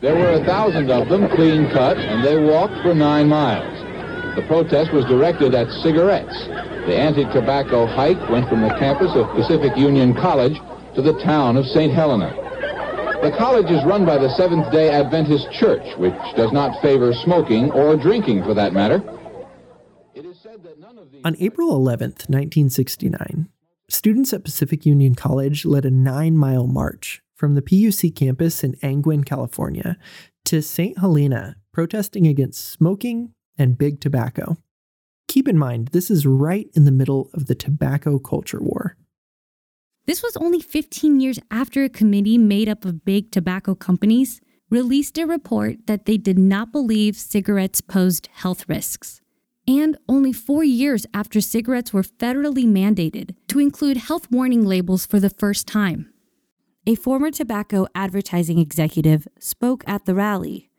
There 0.00 0.14
were 0.14 0.32
a 0.32 0.44
thousand 0.44 0.90
of 0.90 1.08
them, 1.08 1.28
clean 1.34 1.70
cut, 1.70 1.96
and 1.96 2.24
they 2.24 2.36
walked 2.36 2.82
for 2.82 2.94
nine 2.94 3.28
miles. 3.28 3.72
The 4.36 4.42
protest 4.46 4.92
was 4.92 5.04
directed 5.06 5.54
at 5.54 5.70
cigarettes. 5.82 6.34
The 6.86 6.96
anti-tobacco 6.96 7.86
hike 7.86 8.28
went 8.28 8.48
from 8.48 8.60
the 8.60 8.74
campus 8.78 9.12
of 9.14 9.30
Pacific 9.34 9.76
Union 9.76 10.12
College 10.14 10.60
to 10.96 11.02
the 11.02 11.18
town 11.24 11.56
of 11.56 11.64
St. 11.66 11.92
Helena. 11.92 12.34
The 13.22 13.32
college 13.38 13.70
is 13.70 13.82
run 13.86 14.04
by 14.04 14.18
the 14.18 14.28
Seventh 14.36 14.70
day 14.70 14.90
Adventist 14.90 15.50
Church, 15.52 15.96
which 15.96 16.12
does 16.36 16.52
not 16.52 16.82
favor 16.82 17.14
smoking 17.24 17.70
or 17.72 17.96
drinking 17.96 18.44
for 18.44 18.52
that 18.52 18.74
matter. 18.74 19.00
On 21.24 21.34
April 21.40 21.70
11th, 21.70 22.28
1969, 22.28 23.48
students 23.88 24.34
at 24.34 24.44
Pacific 24.44 24.84
Union 24.84 25.14
College 25.14 25.64
led 25.64 25.86
a 25.86 25.90
nine 25.90 26.36
mile 26.36 26.66
march 26.66 27.22
from 27.34 27.54
the 27.54 27.62
PUC 27.62 28.14
campus 28.14 28.62
in 28.62 28.76
Angwin, 28.82 29.24
California, 29.24 29.96
to 30.44 30.60
St. 30.60 30.98
Helena, 30.98 31.56
protesting 31.72 32.26
against 32.26 32.70
smoking 32.70 33.32
and 33.56 33.78
big 33.78 34.02
tobacco. 34.02 34.58
Keep 35.26 35.48
in 35.48 35.56
mind, 35.56 35.88
this 35.92 36.10
is 36.10 36.26
right 36.26 36.68
in 36.74 36.84
the 36.84 36.92
middle 36.92 37.30
of 37.32 37.46
the 37.46 37.54
tobacco 37.54 38.18
culture 38.18 38.60
war. 38.60 38.98
This 40.04 40.22
was 40.22 40.36
only 40.36 40.60
15 40.60 41.20
years 41.20 41.40
after 41.50 41.84
a 41.84 41.88
committee 41.88 42.36
made 42.36 42.68
up 42.68 42.84
of 42.84 43.06
big 43.06 43.32
tobacco 43.32 43.74
companies 43.74 44.42
released 44.68 45.16
a 45.16 45.24
report 45.24 45.86
that 45.86 46.04
they 46.04 46.18
did 46.18 46.38
not 46.38 46.70
believe 46.70 47.16
cigarettes 47.16 47.80
posed 47.80 48.28
health 48.34 48.68
risks. 48.68 49.22
And 49.66 49.96
only 50.08 50.32
four 50.32 50.62
years 50.62 51.06
after 51.14 51.40
cigarettes 51.40 51.92
were 51.92 52.02
federally 52.02 52.66
mandated 52.66 53.34
to 53.48 53.58
include 53.58 53.96
health 53.96 54.30
warning 54.30 54.66
labels 54.66 55.06
for 55.06 55.18
the 55.18 55.30
first 55.30 55.66
time. 55.66 56.12
A 56.86 56.96
former 56.96 57.30
tobacco 57.30 57.86
advertising 57.94 58.58
executive 58.58 59.26
spoke 59.38 59.82
at 59.86 60.04
the 60.04 60.14
rally. 60.14 60.70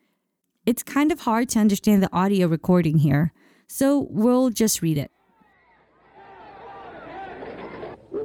It's 0.66 0.84
kind 0.84 1.12
of 1.12 1.22
hard 1.22 1.50
to 1.50 1.60
understand 1.60 2.04
the 2.04 2.14
audio 2.14 2.48
recording 2.48 3.00
here, 3.00 3.34
so 3.68 4.08
we'll 4.12 4.52
just 4.52 4.84
read 4.84 5.00
it. 5.00 5.12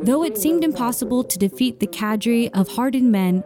Though 0.02 0.22
it 0.22 0.36
seemed 0.36 0.62
impossible 0.62 1.24
to 1.24 1.38
defeat 1.38 1.80
the 1.80 1.86
cadre 1.86 2.50
of 2.52 2.68
hardened 2.68 3.10
men 3.10 3.44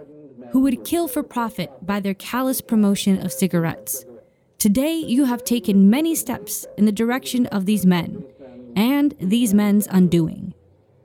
who 0.51 0.61
would 0.61 0.85
kill 0.85 1.09
for 1.09 1.23
profit 1.23 1.71
by 1.83 2.01
their 2.01 2.15
callous 2.15 2.61
promotion 2.61 3.25
of 3.25 3.33
cigarettes, 3.33 4.05
today 4.65 4.95
you 4.95 5.27
have 5.27 5.45
taken 5.45 5.91
many 5.91 6.15
steps 6.15 6.65
in 6.79 6.87
the 6.87 6.91
direction 6.91 7.45
of 7.49 7.67
these 7.67 7.85
men 7.85 8.25
and 8.75 9.15
these 9.21 9.53
men's 9.53 9.87
undoing. 9.91 10.55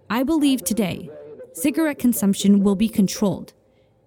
I 0.09 0.23
believe 0.23 0.63
today 0.63 1.09
cigarette 1.51 1.99
consumption 1.99 2.63
will 2.63 2.77
be 2.77 2.87
controlled 2.87 3.51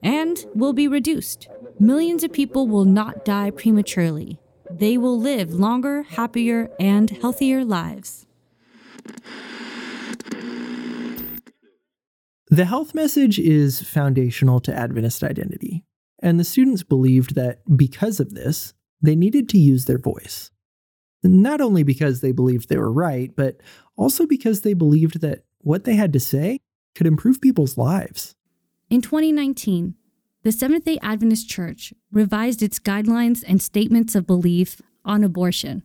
and 0.03 0.43
will 0.55 0.73
be 0.73 0.89
reduced. 0.89 1.51
Millions 1.79 2.25
of 2.25 2.33
people 2.33 2.67
will 2.67 2.87
not 2.87 3.27
die 3.27 3.51
prematurely. 3.51 4.41
they 4.71 4.97
will 4.97 5.21
live 5.21 5.53
longer, 5.53 6.05
happier, 6.05 6.71
and 6.81 7.11
healthier 7.11 7.63
lives. 7.63 8.25
The 12.49 12.65
health 12.65 12.95
message 12.95 13.39
is 13.39 13.83
foundational 13.83 14.61
to 14.61 14.75
Adventist 14.75 15.23
identity, 15.23 15.85
and 16.21 16.41
the 16.41 16.45
students 16.45 16.83
believed 16.83 17.35
that 17.35 17.61
because 17.77 18.19
of 18.19 18.33
this, 18.33 18.73
they 19.03 19.17
needed 19.17 19.49
to 19.51 19.59
use 19.59 19.85
their 19.85 19.99
voice. 19.99 20.51
Not 21.23 21.61
only 21.61 21.83
because 21.83 22.21
they 22.21 22.33
believed 22.33 22.69
they 22.69 22.79
were 22.79 22.93
right, 22.93 23.35
but 23.37 23.61
also 23.97 24.27
because 24.27 24.63
they 24.63 24.75
believed 24.75 25.21
that 25.21 25.45
what 25.59 25.85
they 25.85 25.95
had 25.95 26.13
to 26.15 26.21
say 26.21 26.59
could 26.95 27.07
improve 27.07 27.41
people's 27.41 27.79
lives. 27.79 28.35
In 28.91 29.01
2019, 29.01 29.95
the 30.43 30.53
Seventh 30.53 30.85
day 30.85 30.99
Adventist 31.03 31.49
Church 31.49 31.95
revised 32.11 32.63
its 32.63 32.79
guidelines 32.79 33.45
and 33.47 33.63
statements 33.63 34.15
of 34.15 34.27
belief 34.27 34.83
on 35.05 35.23
abortion 35.23 35.85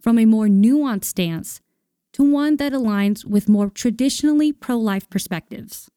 from 0.00 0.18
a 0.18 0.26
more 0.26 0.46
nuanced 0.46 1.04
stance 1.04 1.60
to 2.12 2.22
one 2.22 2.56
that 2.56 2.72
aligns 2.72 3.24
with 3.24 3.48
more 3.48 3.70
traditionally 3.70 4.52
pro 4.52 4.76
life 4.76 5.08
perspectives. 5.10 5.90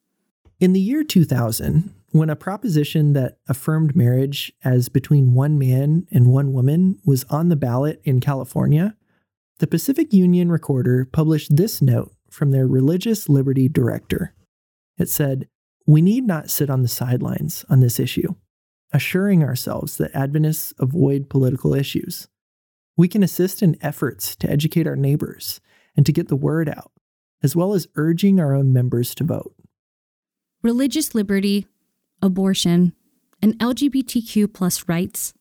In 0.58 0.72
the 0.72 0.80
year 0.80 1.04
2000, 1.04 1.94
when 2.12 2.30
a 2.30 2.36
proposition 2.36 3.12
that 3.12 3.38
affirmed 3.48 3.94
marriage 3.94 4.52
as 4.64 4.88
between 4.88 5.34
one 5.34 5.58
man 5.58 6.06
and 6.10 6.26
one 6.26 6.52
woman 6.52 6.98
was 7.04 7.24
on 7.24 7.48
the 7.48 7.56
ballot 7.56 8.00
in 8.04 8.20
California, 8.20 8.96
the 9.58 9.66
Pacific 9.66 10.12
Union 10.12 10.50
Recorder 10.50 11.04
published 11.04 11.56
this 11.56 11.80
note 11.80 12.12
from 12.28 12.50
their 12.50 12.66
religious 12.66 13.28
liberty 13.28 13.68
director. 13.68 14.34
It 14.98 15.08
said, 15.08 15.48
We 15.86 16.02
need 16.02 16.26
not 16.26 16.50
sit 16.50 16.68
on 16.68 16.82
the 16.82 16.88
sidelines 16.88 17.64
on 17.68 17.80
this 17.80 18.00
issue, 18.00 18.34
assuring 18.92 19.44
ourselves 19.44 19.96
that 19.98 20.14
Adventists 20.14 20.74
avoid 20.78 21.30
political 21.30 21.74
issues. 21.74 22.26
We 22.96 23.06
can 23.06 23.22
assist 23.22 23.62
in 23.62 23.76
efforts 23.80 24.34
to 24.36 24.50
educate 24.50 24.86
our 24.86 24.96
neighbors 24.96 25.60
and 25.96 26.04
to 26.06 26.12
get 26.12 26.28
the 26.28 26.36
word 26.36 26.68
out, 26.68 26.90
as 27.42 27.54
well 27.54 27.72
as 27.72 27.86
urging 27.94 28.40
our 28.40 28.54
own 28.54 28.72
members 28.72 29.14
to 29.16 29.24
vote. 29.24 29.54
Religious 30.62 31.14
liberty 31.14 31.66
abortion, 32.22 32.92
and 33.42 33.58
LGBTQ 33.58 34.52
plus 34.52 34.88
rights 34.88 35.34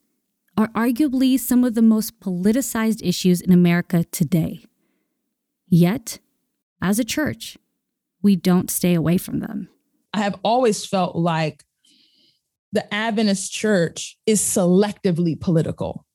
are 0.57 0.69
arguably 0.69 1.39
some 1.39 1.63
of 1.63 1.75
the 1.75 1.81
most 1.81 2.19
politicized 2.19 3.01
issues 3.01 3.41
in 3.41 3.51
America 3.51 4.03
today. 4.05 4.65
Yet, 5.67 6.19
as 6.81 6.99
a 6.99 7.03
church, 7.03 7.57
we 8.21 8.35
don't 8.35 8.69
stay 8.69 8.93
away 8.93 9.17
from 9.17 9.39
them. 9.39 9.69
I 10.13 10.19
have 10.19 10.39
always 10.43 10.85
felt 10.85 11.15
like 11.15 11.63
the 12.71 12.91
Adventist 12.93 13.51
church 13.51 14.17
is 14.25 14.41
selectively 14.41 15.39
political 15.39 16.05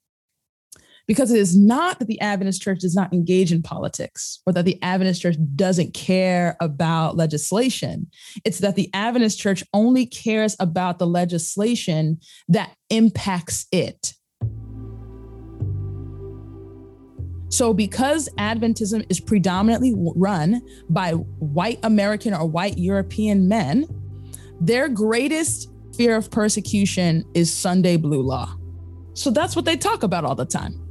because 1.06 1.30
it 1.30 1.38
is 1.38 1.56
not 1.56 1.98
that 1.98 2.08
the 2.08 2.20
Adventist 2.20 2.62
church 2.62 2.80
does 2.80 2.94
not 2.94 3.12
engage 3.12 3.52
in 3.52 3.62
politics 3.62 4.40
or 4.46 4.52
that 4.52 4.64
the 4.64 4.80
Adventist 4.82 5.20
church 5.20 5.36
doesn't 5.54 5.94
care 5.94 6.56
about 6.60 7.16
legislation. 7.16 8.08
It's 8.44 8.58
that 8.58 8.76
the 8.76 8.90
Adventist 8.94 9.38
church 9.38 9.62
only 9.72 10.06
cares 10.06 10.56
about 10.58 10.98
the 10.98 11.06
legislation 11.06 12.20
that 12.48 12.74
impacts 12.90 13.66
it. 13.70 14.14
So, 17.50 17.72
because 17.72 18.28
Adventism 18.36 19.06
is 19.08 19.20
predominantly 19.20 19.94
run 19.96 20.60
by 20.90 21.12
white 21.12 21.78
American 21.84 22.34
or 22.34 22.46
white 22.46 22.78
European 22.78 23.46
men, 23.46 23.86
their 24.60 24.88
greatest 24.88 25.70
fear 25.96 26.16
of 26.16 26.32
persecution 26.32 27.24
is 27.32 27.52
Sunday 27.52 27.96
blue 27.96 28.22
law. 28.22 28.56
So, 29.12 29.30
that's 29.30 29.54
what 29.54 29.66
they 29.66 29.76
talk 29.76 30.02
about 30.02 30.24
all 30.24 30.34
the 30.34 30.44
time. 30.44 30.83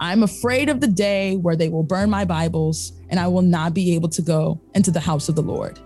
I'm 0.00 0.22
afraid 0.22 0.68
of 0.68 0.80
the 0.80 0.86
day 0.86 1.36
where 1.36 1.56
they 1.56 1.68
will 1.68 1.82
burn 1.82 2.08
my 2.08 2.24
Bibles 2.24 2.92
and 3.08 3.18
I 3.18 3.26
will 3.26 3.42
not 3.42 3.74
be 3.74 3.94
able 3.94 4.08
to 4.10 4.22
go 4.22 4.60
into 4.74 4.90
the 4.90 5.00
house 5.00 5.28
of 5.28 5.34
the 5.34 5.42
Lord. 5.42 5.80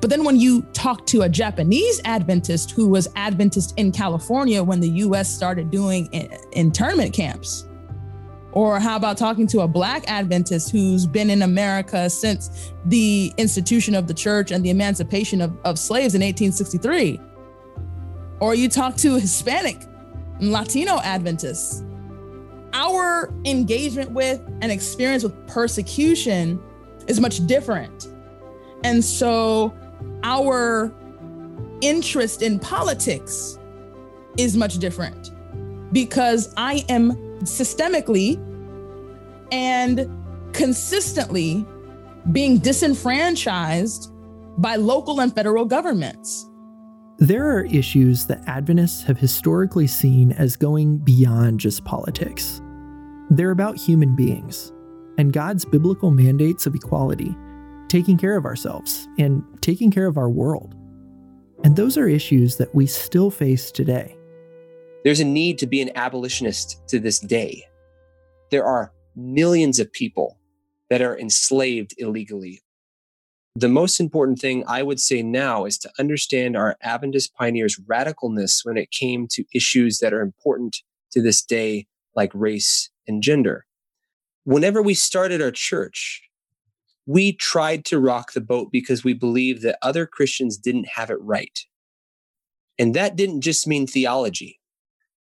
But 0.00 0.10
then 0.10 0.24
when 0.24 0.38
you 0.38 0.62
talk 0.72 1.06
to 1.06 1.22
a 1.22 1.28
Japanese 1.28 2.00
Adventist 2.04 2.72
who 2.72 2.88
was 2.88 3.08
Adventist 3.16 3.74
in 3.78 3.92
California 3.92 4.62
when 4.62 4.80
the 4.80 4.88
US 4.88 5.34
started 5.34 5.70
doing 5.70 6.08
internment 6.52 7.14
camps, 7.14 7.66
or 8.52 8.78
how 8.78 8.96
about 8.96 9.16
talking 9.16 9.46
to 9.48 9.60
a 9.60 9.68
Black 9.68 10.08
Adventist 10.08 10.70
who's 10.70 11.06
been 11.06 11.28
in 11.28 11.42
America 11.42 12.08
since 12.08 12.72
the 12.84 13.32
institution 13.36 13.94
of 13.94 14.06
the 14.06 14.14
church 14.14 14.52
and 14.52 14.64
the 14.64 14.70
emancipation 14.70 15.40
of, 15.40 15.56
of 15.64 15.78
slaves 15.78 16.14
in 16.14 16.20
1863? 16.20 17.20
Or 18.40 18.54
you 18.54 18.68
talk 18.68 18.96
to 18.98 19.14
Hispanic 19.14 19.82
and 20.38 20.52
Latino 20.52 21.00
Adventists 21.00 21.82
our 22.74 23.32
engagement 23.44 24.10
with 24.10 24.42
and 24.60 24.70
experience 24.70 25.22
with 25.22 25.46
persecution 25.46 26.60
is 27.06 27.20
much 27.20 27.46
different. 27.46 28.08
And 28.82 29.02
so 29.02 29.72
our 30.24 30.92
interest 31.80 32.42
in 32.42 32.58
politics 32.58 33.58
is 34.36 34.56
much 34.56 34.78
different 34.78 35.30
because 35.92 36.52
I 36.56 36.84
am 36.88 37.12
systemically 37.44 38.36
and 39.52 40.10
consistently 40.52 41.64
being 42.32 42.58
disenfranchised 42.58 44.12
by 44.58 44.76
local 44.76 45.20
and 45.20 45.34
federal 45.34 45.64
governments. 45.64 46.48
There 47.18 47.46
are 47.56 47.64
issues 47.66 48.26
that 48.26 48.44
Adventists 48.48 49.04
have 49.04 49.18
historically 49.18 49.86
seen 49.86 50.32
as 50.32 50.56
going 50.56 50.98
beyond 50.98 51.60
just 51.60 51.84
politics. 51.84 52.60
They're 53.30 53.50
about 53.50 53.76
human 53.76 54.14
beings 54.14 54.72
and 55.16 55.32
God's 55.32 55.64
biblical 55.64 56.10
mandates 56.10 56.66
of 56.66 56.74
equality, 56.74 57.34
taking 57.88 58.18
care 58.18 58.36
of 58.36 58.44
ourselves, 58.44 59.08
and 59.18 59.42
taking 59.62 59.90
care 59.90 60.06
of 60.06 60.18
our 60.18 60.28
world. 60.28 60.74
And 61.62 61.76
those 61.76 61.96
are 61.96 62.06
issues 62.06 62.56
that 62.58 62.74
we 62.74 62.86
still 62.86 63.30
face 63.30 63.70
today. 63.70 64.16
There's 65.04 65.20
a 65.20 65.24
need 65.24 65.58
to 65.58 65.66
be 65.66 65.80
an 65.80 65.90
abolitionist 65.94 66.86
to 66.88 66.98
this 66.98 67.18
day. 67.18 67.64
There 68.50 68.64
are 68.64 68.92
millions 69.16 69.78
of 69.78 69.92
people 69.92 70.38
that 70.90 71.00
are 71.00 71.18
enslaved 71.18 71.94
illegally. 71.98 72.60
The 73.56 73.68
most 73.68 74.00
important 74.00 74.38
thing 74.38 74.64
I 74.66 74.82
would 74.82 75.00
say 75.00 75.22
now 75.22 75.64
is 75.64 75.78
to 75.78 75.90
understand 75.98 76.56
our 76.56 76.76
Adventist 76.82 77.34
pioneers' 77.34 77.80
radicalness 77.88 78.64
when 78.64 78.76
it 78.76 78.90
came 78.90 79.28
to 79.28 79.44
issues 79.54 79.98
that 79.98 80.12
are 80.12 80.20
important 80.20 80.76
to 81.12 81.22
this 81.22 81.42
day, 81.42 81.86
like 82.14 82.30
race 82.34 82.90
and 83.06 83.22
gender. 83.22 83.66
Whenever 84.44 84.82
we 84.82 84.94
started 84.94 85.40
our 85.40 85.50
church, 85.50 86.22
we 87.06 87.32
tried 87.32 87.84
to 87.86 87.98
rock 87.98 88.32
the 88.32 88.40
boat 88.40 88.70
because 88.72 89.04
we 89.04 89.12
believed 89.12 89.62
that 89.62 89.78
other 89.82 90.06
Christians 90.06 90.56
didn't 90.56 90.88
have 90.94 91.10
it 91.10 91.20
right. 91.20 91.58
And 92.78 92.94
that 92.94 93.16
didn't 93.16 93.42
just 93.42 93.66
mean 93.66 93.86
theology. 93.86 94.60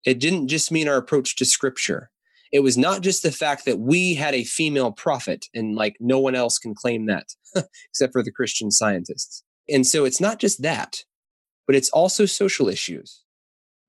It 0.06 0.20
didn't 0.20 0.48
just 0.48 0.72
mean 0.72 0.88
our 0.88 0.98
approach 0.98 1.36
to 1.38 1.46
scripture. 1.46 2.10
It 2.52 2.62
was 2.62 2.78
not 2.78 3.02
just 3.02 3.24
the 3.24 3.32
fact 3.32 3.66
that 3.66 3.80
we 3.80 4.16
had 4.16 4.34
a 4.34 4.44
female 4.44 4.92
prophet 4.92 5.48
and 5.54 5.76
like 5.76 5.98
no 6.00 6.20
one 6.20 6.36
else 6.36 6.58
can 6.58 6.74
claim 6.74 7.06
that 7.08 7.28
except 7.90 8.14
for 8.14 8.24
the 8.24 8.32
Christian 8.32 8.72
scientists. 8.72 9.44
And 9.70 9.86
so 9.86 10.06
it's 10.06 10.22
not 10.22 10.40
just 10.40 10.62
that, 10.62 11.04
but 11.66 11.76
it's 11.76 11.90
also 11.90 12.26
social 12.26 12.70
issues. 12.70 13.24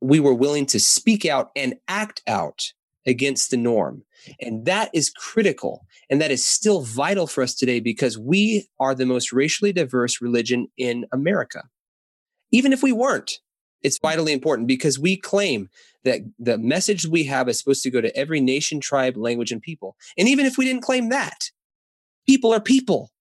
We 0.00 0.20
were 0.20 0.34
willing 0.34 0.66
to 0.66 0.80
speak 0.80 1.24
out 1.24 1.50
and 1.54 1.76
act 1.86 2.22
out 2.26 2.72
against 3.08 3.50
the 3.50 3.56
norm. 3.56 4.02
And 4.40 4.64
that 4.66 4.90
is 4.92 5.10
critical. 5.10 5.86
And 6.10 6.20
that 6.20 6.30
is 6.30 6.44
still 6.44 6.82
vital 6.82 7.26
for 7.26 7.42
us 7.42 7.54
today 7.54 7.80
because 7.80 8.18
we 8.18 8.68
are 8.80 8.94
the 8.94 9.06
most 9.06 9.32
racially 9.32 9.72
diverse 9.72 10.20
religion 10.20 10.68
in 10.76 11.06
America. 11.12 11.64
Even 12.50 12.72
if 12.72 12.82
we 12.82 12.92
weren't, 12.92 13.38
it's 13.82 13.98
vitally 13.98 14.32
important 14.32 14.66
because 14.66 14.98
we 14.98 15.16
claim 15.16 15.68
that 16.04 16.20
the 16.38 16.58
message 16.58 17.06
we 17.06 17.24
have 17.24 17.48
is 17.48 17.58
supposed 17.58 17.82
to 17.82 17.90
go 17.90 18.00
to 18.00 18.16
every 18.16 18.40
nation, 18.40 18.80
tribe, 18.80 19.16
language, 19.16 19.52
and 19.52 19.62
people. 19.62 19.96
And 20.16 20.28
even 20.28 20.46
if 20.46 20.58
we 20.58 20.64
didn't 20.64 20.82
claim 20.82 21.10
that, 21.10 21.50
people 22.26 22.52
are 22.52 22.60
people. 22.60 23.12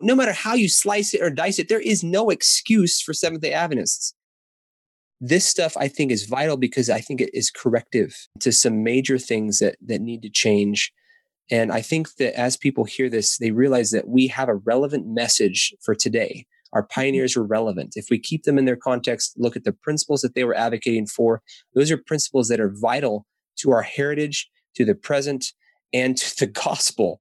No 0.00 0.14
matter 0.14 0.32
how 0.32 0.54
you 0.54 0.68
slice 0.68 1.14
it 1.14 1.22
or 1.22 1.30
dice 1.30 1.58
it, 1.58 1.68
there 1.68 1.80
is 1.80 2.02
no 2.02 2.30
excuse 2.30 3.00
for 3.00 3.12
Seventh 3.12 3.42
day 3.42 3.52
Adventists 3.52 4.14
this 5.20 5.46
stuff 5.46 5.76
I 5.76 5.88
think 5.88 6.10
is 6.10 6.24
vital 6.24 6.56
because 6.56 6.88
I 6.88 7.00
think 7.00 7.20
it 7.20 7.30
is 7.34 7.50
corrective 7.50 8.16
to 8.40 8.52
some 8.52 8.82
major 8.82 9.18
things 9.18 9.58
that 9.58 9.76
that 9.86 10.00
need 10.00 10.22
to 10.22 10.30
change. 10.30 10.92
And 11.50 11.72
I 11.72 11.82
think 11.82 12.14
that 12.16 12.38
as 12.38 12.56
people 12.56 12.84
hear 12.84 13.10
this, 13.10 13.38
they 13.38 13.50
realize 13.50 13.90
that 13.90 14.08
we 14.08 14.28
have 14.28 14.48
a 14.48 14.54
relevant 14.54 15.06
message 15.06 15.74
for 15.80 15.94
today. 15.94 16.46
Our 16.72 16.82
mm-hmm. 16.82 17.00
pioneers 17.00 17.36
were 17.36 17.44
relevant. 17.44 17.94
If 17.96 18.06
we 18.10 18.18
keep 18.18 18.44
them 18.44 18.58
in 18.58 18.64
their 18.64 18.76
context, 18.76 19.34
look 19.36 19.56
at 19.56 19.64
the 19.64 19.72
principles 19.72 20.22
that 20.22 20.34
they 20.34 20.44
were 20.44 20.54
advocating 20.54 21.06
for, 21.06 21.42
those 21.74 21.90
are 21.90 21.98
principles 21.98 22.48
that 22.48 22.60
are 22.60 22.72
vital 22.80 23.26
to 23.58 23.72
our 23.72 23.82
heritage, 23.82 24.48
to 24.76 24.84
the 24.84 24.94
present, 24.94 25.52
and 25.92 26.16
to 26.16 26.36
the 26.38 26.46
gospel. 26.64 27.20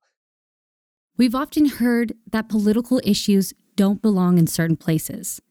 We've 1.17 1.35
often 1.35 1.65
heard 1.65 2.13
that 2.31 2.47
political 2.47 3.01
issues 3.03 3.53
don't 3.75 4.01
belong 4.01 4.37
in 4.37 4.47
certain 4.47 4.77
places. 4.77 5.41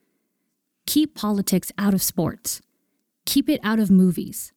Keep 0.89 1.15
politics 1.15 1.71
out 1.77 1.93
of 1.93 2.03
sports. 2.03 2.63
Keep 3.27 3.51
it 3.51 3.61
out 3.63 3.79
of 3.79 3.91
movies. 3.91 4.53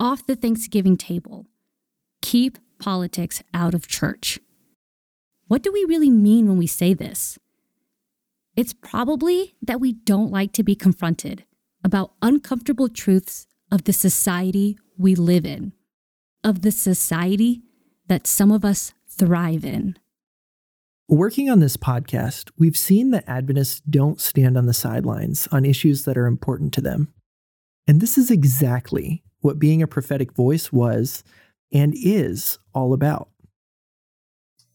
off 0.00 0.26
the 0.26 0.34
Thanksgiving 0.34 0.96
table. 0.96 1.46
Keep 2.20 2.58
politics 2.80 3.42
out 3.54 3.72
of 3.72 3.86
church. 3.86 4.40
What 5.46 5.62
do 5.62 5.70
we 5.72 5.84
really 5.84 6.10
mean 6.10 6.48
when 6.48 6.56
we 6.58 6.66
say 6.66 6.94
this? 6.94 7.38
It's 8.56 8.72
probably 8.72 9.54
that 9.62 9.80
we 9.80 9.92
don't 9.92 10.32
like 10.32 10.52
to 10.54 10.64
be 10.64 10.74
confronted 10.74 11.44
about 11.84 12.14
uncomfortable 12.20 12.88
truths 12.88 13.46
of 13.70 13.84
the 13.84 13.92
society 13.92 14.76
we 14.98 15.14
live 15.14 15.46
in, 15.46 15.72
of 16.42 16.62
the 16.62 16.72
society 16.72 17.62
that 18.08 18.26
some 18.26 18.50
of 18.50 18.64
us 18.64 18.92
thrive 19.08 19.64
in. 19.64 19.96
Working 21.08 21.50
on 21.50 21.58
this 21.58 21.76
podcast, 21.76 22.50
we've 22.56 22.76
seen 22.76 23.10
that 23.10 23.28
Adventists 23.28 23.80
don't 23.80 24.20
stand 24.20 24.56
on 24.56 24.66
the 24.66 24.72
sidelines 24.72 25.48
on 25.50 25.64
issues 25.64 26.04
that 26.04 26.16
are 26.16 26.26
important 26.26 26.72
to 26.74 26.80
them. 26.80 27.12
And 27.88 28.00
this 28.00 28.16
is 28.16 28.30
exactly 28.30 29.24
what 29.40 29.58
being 29.58 29.82
a 29.82 29.88
prophetic 29.88 30.32
voice 30.32 30.72
was 30.72 31.24
and 31.72 31.92
is 31.96 32.58
all 32.72 32.94
about. 32.94 33.28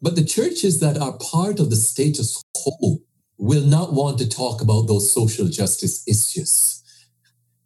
But 0.01 0.15
the 0.15 0.25
churches 0.25 0.82
that 0.82 0.97
are 0.97 1.17
part 1.17 1.59
of 1.61 1.69
the 1.69 1.78
status 1.78 2.43
quo 2.53 2.99
will 3.38 3.65
not 3.65 3.93
want 3.93 4.19
to 4.19 4.30
talk 4.30 4.61
about 4.61 4.88
those 4.88 5.11
social 5.11 5.47
justice 5.47 6.05
issues. 6.07 6.84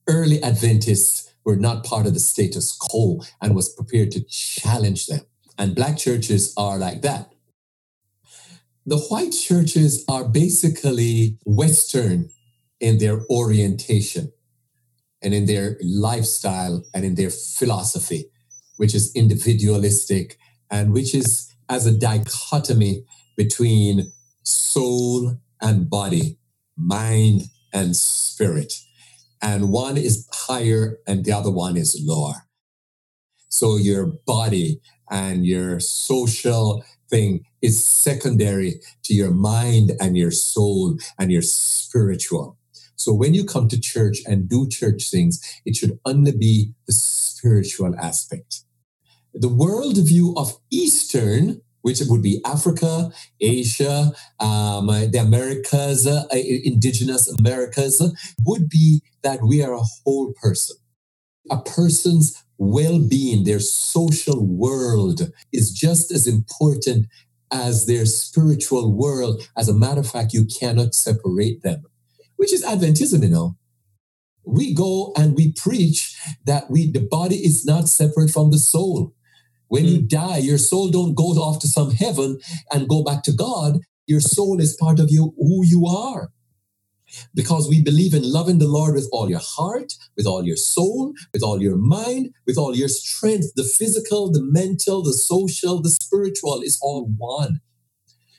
Early 0.07 0.41
Adventists 0.43 1.33
were 1.43 1.55
not 1.55 1.83
part 1.83 2.05
of 2.05 2.13
the 2.13 2.19
status 2.19 2.77
quo 2.79 3.21
and 3.41 3.55
was 3.55 3.73
prepared 3.73 4.11
to 4.11 4.23
challenge 4.23 5.07
them. 5.07 5.21
And 5.57 5.75
black 5.75 5.97
churches 5.97 6.53
are 6.55 6.77
like 6.77 7.01
that. 7.01 7.33
The 8.85 8.97
white 8.97 9.31
churches 9.31 10.03
are 10.09 10.27
basically 10.27 11.37
Western 11.45 12.29
in 12.79 12.97
their 12.97 13.21
orientation 13.29 14.31
and 15.21 15.35
in 15.35 15.45
their 15.45 15.77
lifestyle 15.83 16.83
and 16.93 17.05
in 17.05 17.13
their 17.13 17.29
philosophy, 17.29 18.25
which 18.77 18.95
is 18.95 19.15
individualistic 19.15 20.37
and 20.71 20.93
which 20.93 21.13
is 21.13 21.53
as 21.69 21.85
a 21.85 21.95
dichotomy 21.97 23.05
between 23.37 24.11
soul 24.43 25.37
and 25.61 25.87
body, 25.87 26.39
mind 26.75 27.43
and 27.71 27.95
spirit. 27.95 28.73
And 29.43 29.71
one 29.71 29.95
is 29.95 30.27
higher 30.33 30.97
and 31.07 31.23
the 31.23 31.33
other 31.33 31.51
one 31.51 31.77
is 31.77 32.01
lower. 32.03 32.47
So 33.47 33.77
your 33.77 34.07
body 34.25 34.81
and 35.09 35.45
your 35.45 35.79
social 35.79 36.83
thing 37.11 37.45
is 37.61 37.85
secondary 37.85 38.81
to 39.03 39.13
your 39.13 39.31
mind 39.31 39.91
and 39.99 40.17
your 40.17 40.31
soul 40.31 40.97
and 41.19 41.31
your 41.31 41.43
spiritual. 41.43 42.57
So 42.95 43.13
when 43.13 43.33
you 43.33 43.43
come 43.45 43.67
to 43.69 43.79
church 43.79 44.19
and 44.25 44.47
do 44.47 44.67
church 44.69 45.09
things, 45.11 45.41
it 45.65 45.75
should 45.75 45.99
only 46.05 46.31
be 46.31 46.73
the 46.87 46.93
spiritual 46.93 47.95
aspect. 47.95 48.61
The 49.33 49.49
worldview 49.49 50.37
of 50.37 50.57
Eastern, 50.71 51.61
which 51.81 51.99
would 52.05 52.21
be 52.21 52.41
Africa, 52.45 53.11
Asia, 53.39 54.11
um, 54.39 54.87
the 54.87 55.17
Americas, 55.19 56.05
uh, 56.05 56.25
indigenous 56.31 57.27
Americas, 57.39 57.97
would 58.45 58.69
be 58.69 59.01
that 59.23 59.39
we 59.41 59.63
are 59.63 59.73
a 59.73 59.87
whole 60.03 60.33
person. 60.41 60.77
A 61.49 61.61
person's 61.61 62.43
well 62.57 62.99
being, 62.99 63.43
their 63.43 63.59
social 63.59 64.45
world 64.45 65.31
is 65.51 65.71
just 65.71 66.11
as 66.11 66.27
important 66.27 67.07
as 67.51 67.85
their 67.85 68.05
spiritual 68.05 68.95
world. 68.95 69.41
As 69.57 69.67
a 69.67 69.73
matter 69.73 70.01
of 70.01 70.09
fact, 70.09 70.33
you 70.33 70.45
cannot 70.45 70.93
separate 70.93 71.63
them 71.63 71.85
which 72.41 72.51
is 72.51 72.65
Adventism, 72.65 73.21
you 73.21 73.29
know. 73.29 73.55
We 74.43 74.73
go 74.73 75.13
and 75.15 75.35
we 75.35 75.53
preach 75.53 76.17
that 76.47 76.71
we 76.71 76.91
the 76.91 76.99
body 76.99 77.35
is 77.35 77.65
not 77.65 77.87
separate 77.87 78.31
from 78.31 78.49
the 78.49 78.57
soul. 78.57 79.13
When 79.67 79.85
you 79.85 79.99
hmm. 79.99 80.07
die, 80.07 80.37
your 80.37 80.57
soul 80.57 80.89
don't 80.89 81.13
go 81.13 81.27
off 81.33 81.59
to 81.59 81.67
some 81.67 81.91
heaven 81.91 82.39
and 82.71 82.89
go 82.89 83.03
back 83.03 83.21
to 83.23 83.31
God. 83.31 83.81
Your 84.07 84.21
soul 84.21 84.59
is 84.59 84.75
part 84.75 84.99
of 84.99 85.11
you, 85.11 85.35
who 85.37 85.63
you 85.63 85.85
are. 85.85 86.31
Because 87.33 87.67
we 87.69 87.81
believe 87.81 88.13
in 88.13 88.31
loving 88.31 88.59
the 88.59 88.67
Lord 88.67 88.95
with 88.95 89.09
all 89.11 89.29
your 89.29 89.41
heart, 89.43 89.93
with 90.15 90.25
all 90.25 90.45
your 90.45 90.55
soul, 90.55 91.13
with 91.33 91.43
all 91.43 91.61
your 91.61 91.77
mind, 91.77 92.33
with 92.45 92.57
all 92.57 92.75
your 92.75 92.87
strength. 92.87 93.53
The 93.55 93.63
physical, 93.63 94.31
the 94.31 94.41
mental, 94.41 95.03
the 95.03 95.13
social, 95.13 95.81
the 95.81 95.89
spiritual 95.89 96.61
is 96.61 96.79
all 96.81 97.05
one. 97.17 97.61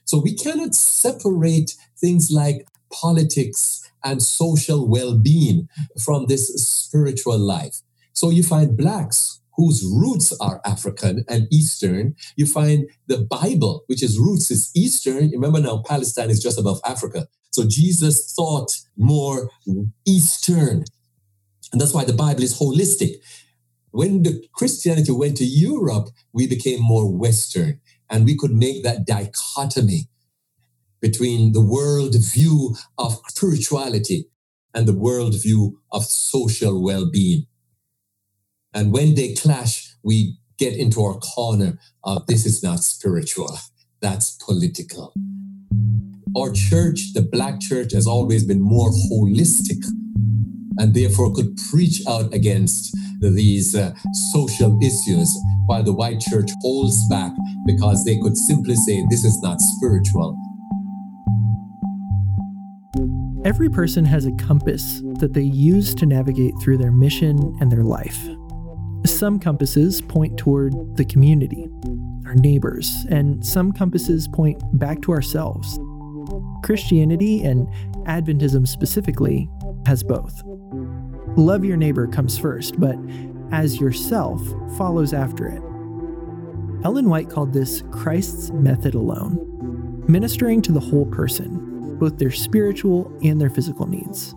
So 0.05 0.21
we 0.21 0.35
cannot 0.35 0.75
separate 0.75 1.75
things 1.99 2.31
like 2.31 2.67
politics 2.93 3.83
and 4.05 4.23
social 4.23 4.89
well 4.89 5.17
being 5.17 5.69
from 6.03 6.27
this 6.27 6.49
spiritual 6.49 7.39
life. 7.39 7.81
So 8.13 8.31
you 8.31 8.43
find 8.43 8.77
blacks 8.77 9.42
whose 9.55 9.85
roots 9.85 10.33
are 10.41 10.61
African 10.65 11.25
and 11.29 11.47
Eastern. 11.53 12.15
You 12.37 12.47
find 12.47 12.89
the 13.07 13.19
Bible, 13.19 13.85
which 13.87 14.03
is 14.03 14.19
roots 14.19 14.51
is 14.51 14.71
Eastern. 14.75 15.31
Remember 15.31 15.61
now, 15.61 15.83
Palestine 15.87 16.31
is 16.31 16.43
just 16.43 16.59
above 16.59 16.81
Africa. 16.85 17.29
So 17.51 17.65
Jesus 17.69 18.33
thought 18.35 18.73
more 18.97 19.51
Eastern. 20.07 20.85
And 21.73 21.81
that's 21.81 21.95
why 21.95 22.05
the 22.05 22.13
Bible 22.13 22.43
is 22.43 22.59
holistic. 22.59 23.17
When 23.91 24.23
the 24.23 24.43
Christianity 24.55 25.13
went 25.13 25.37
to 25.37 25.45
Europe, 25.45 26.09
we 26.33 26.47
became 26.47 26.81
more 26.81 27.11
Western 27.11 27.81
and 28.09 28.25
we 28.25 28.37
could 28.37 28.53
make 28.53 28.83
that 28.85 29.07
dichotomy 29.07 30.09
between 31.01 31.53
the 31.53 31.61
world 31.61 32.15
view 32.19 32.77
of 32.97 33.21
spirituality 33.29 34.29
and 34.75 34.87
the 34.87 34.95
world 34.95 35.35
view 35.43 35.81
of 35.91 36.05
social 36.05 36.83
well 36.83 37.11
being. 37.11 37.47
And 38.75 38.93
when 38.93 39.15
they 39.15 39.35
clash, 39.35 39.95
we 40.03 40.39
get 40.59 40.77
into 40.77 41.03
our 41.03 41.19
corner 41.19 41.79
of 42.05 42.27
this 42.27 42.47
is 42.47 42.63
not 42.63 42.81
spiritual, 42.81 43.59
that's 44.01 44.37
political. 44.45 45.13
Our 46.37 46.53
church, 46.53 47.13
the 47.15 47.23
Black 47.23 47.61
church, 47.61 47.93
has 47.93 48.07
always 48.07 48.45
been 48.45 48.61
more 48.61 48.91
holistic 48.91 49.85
and 50.79 50.95
therefore 50.95 51.35
could 51.35 51.57
preach 51.71 52.03
out 52.09 52.33
against 52.33 52.97
these 53.21 53.75
uh, 53.75 53.95
social 54.33 54.79
issues 54.83 55.31
while 55.67 55.83
the 55.83 55.93
white 55.93 56.21
church 56.21 56.51
holds 56.63 56.97
back 57.09 57.33
because 57.67 58.05
they 58.05 58.19
could 58.19 58.37
simply 58.37 58.75
say 58.75 59.05
this 59.11 59.25
is 59.25 59.39
not 59.43 59.61
spiritual 59.61 60.37
Every 63.45 63.69
person 63.69 64.05
has 64.05 64.25
a 64.25 64.33
compass 64.33 65.01
that 65.19 65.33
they 65.33 65.43
use 65.43 65.97
to 65.97 66.07
navigate 66.07 66.55
through 66.63 66.79
their 66.79 66.93
mission 66.93 67.57
and 67.61 67.73
their 67.73 67.83
life. 67.83 68.29
Some 69.05 69.39
compasses 69.39 70.01
point 70.01 70.39
toward 70.39 70.97
the 70.97 71.05
community, 71.05 71.69
our 72.25 72.35
neighbors, 72.35 73.05
and 73.11 73.45
some 73.45 73.73
compasses 73.73 74.29
point 74.29 74.63
back 74.79 75.03
to 75.03 75.13
ourselves. 75.13 75.79
Christianity, 76.63 77.43
and 77.43 77.67
Adventism 78.07 78.67
specifically, 78.67 79.49
has 79.87 80.03
both. 80.03 80.43
Love 81.37 81.65
your 81.65 81.77
neighbor 81.77 82.07
comes 82.07 82.39
first, 82.39 82.79
but 82.79 82.97
as 83.51 83.81
yourself 83.81 84.41
follows 84.77 85.13
after 85.13 85.47
it. 85.47 85.63
Ellen 86.85 87.09
White 87.09 87.31
called 87.31 87.53
this 87.53 87.83
Christ's 87.91 88.51
method 88.51 88.95
alone, 88.95 90.05
ministering 90.09 90.63
to 90.63 90.73
the 90.73 90.81
whole 90.81 91.07
person, 91.07 91.99
both 91.99 92.19
their 92.19 92.31
spiritual 92.31 93.13
and 93.23 93.41
their 93.41 93.51
physical 93.51 93.87
needs. 93.87 94.35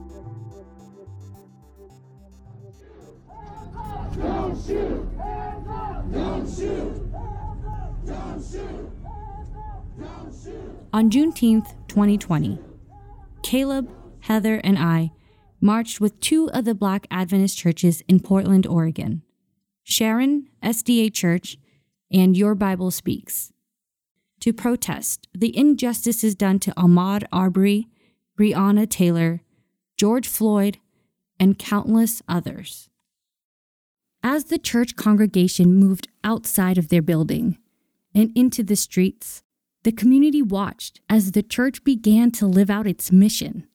On 10.93 11.09
Juneteenth, 11.09 11.75
2020, 11.87 12.57
Caleb, 13.43 13.91
Heather, 14.21 14.55
and 14.63 14.79
I 14.79 15.11
marched 15.61 16.01
with 16.01 16.19
two 16.19 16.49
of 16.51 16.65
the 16.65 16.73
Black 16.73 17.05
Adventist 17.11 17.57
churches 17.57 18.01
in 18.07 18.19
Portland, 18.19 18.65
Oregon 18.65 19.21
Sharon 19.83 20.49
SDA 20.63 21.13
Church 21.13 21.57
and 22.11 22.35
Your 22.35 22.55
Bible 22.55 22.89
Speaks 22.89 23.53
to 24.39 24.51
protest 24.51 25.27
the 25.33 25.55
injustices 25.55 26.33
done 26.33 26.57
to 26.59 26.71
Ahmaud 26.71 27.23
Arbery, 27.31 27.87
Breonna 28.37 28.89
Taylor, 28.89 29.41
George 29.95 30.27
Floyd, 30.27 30.79
and 31.39 31.59
countless 31.59 32.23
others. 32.27 32.89
As 34.27 34.45
the 34.45 34.57
church 34.57 34.95
congregation 34.95 35.75
moved 35.75 36.07
outside 36.23 36.79
of 36.79 36.89
their 36.89 37.03
building 37.03 37.59
and 38.15 38.31
into 38.35 38.63
the 38.63 38.75
streets, 38.75 39.43
the 39.83 39.91
community 39.91 40.41
watched 40.41 40.99
as 41.07 41.33
the 41.33 41.43
church 41.43 41.83
began 41.83 42.31
to 42.31 42.47
live 42.47 42.71
out 42.71 42.87
its 42.87 43.11
mission. 43.11 43.67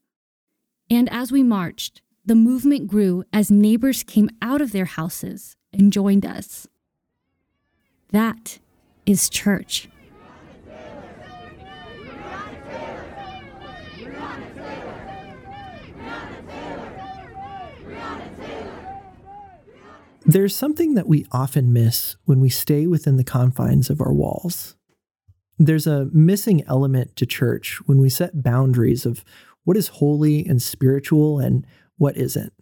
And 0.91 1.09
as 1.13 1.31
we 1.31 1.45
marched, 1.45 2.03
the 2.27 2.35
movement 2.35 2.89
grew 2.89 3.23
as 3.33 3.53
neighbors 3.53 4.03
came 4.03 4.29
out 4.43 4.61
of 4.61 4.73
their 4.73 4.87
houses 4.87 5.55
and 5.73 5.93
joined 5.93 6.27
us. 6.27 6.67
That 8.11 8.59
is 9.07 9.31
church. 9.31 9.89
There's 20.31 20.55
something 20.55 20.95
that 20.95 21.09
we 21.09 21.27
often 21.33 21.73
miss 21.73 22.15
when 22.25 22.39
we 22.39 22.51
stay 22.51 22.87
within 22.87 23.17
the 23.17 23.25
confines 23.25 23.91
of 23.91 24.01
our 24.01 24.13
walls. 24.13 24.77
There's 25.59 25.89
a 25.89 26.09
missing 26.13 26.63
element 26.69 27.17
to 27.17 27.27
church 27.27 27.81
when 27.87 27.99
we 27.99 28.11
set 28.11 28.41
boundaries 28.41 29.05
of 29.05 29.25
what 29.65 29.77
is 29.77 29.89
holy 29.89 30.47
and 30.47 30.63
spiritual 30.63 31.41
and 31.41 31.67
what 31.97 32.17
isn't. 32.17 32.53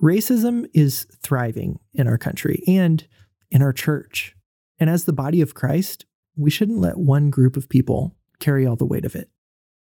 Racism 0.00 0.68
is 0.72 1.08
thriving 1.20 1.80
in 1.94 2.06
our 2.06 2.16
country 2.16 2.62
and 2.68 3.04
in 3.50 3.60
our 3.60 3.72
church. 3.72 4.36
And 4.78 4.88
as 4.88 5.04
the 5.04 5.12
body 5.12 5.40
of 5.40 5.52
Christ, 5.52 6.06
we 6.36 6.48
shouldn't 6.48 6.78
let 6.78 6.96
one 6.96 7.28
group 7.28 7.56
of 7.56 7.68
people 7.68 8.14
carry 8.38 8.64
all 8.64 8.76
the 8.76 8.86
weight 8.86 9.04
of 9.04 9.16
it. 9.16 9.30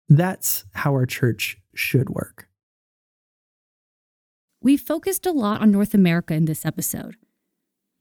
That's 0.09 0.65
how 0.73 0.93
our 0.93 1.05
church 1.05 1.59
should 1.75 2.09
work. 2.09 2.49
We 4.61 4.77
focused 4.77 5.27
a 5.27 5.33
lot 5.33 5.61
on 5.61 5.71
North 5.71 5.95
America 5.95 6.35
in 6.35 6.47
this 6.47 6.65
episode 6.65 7.17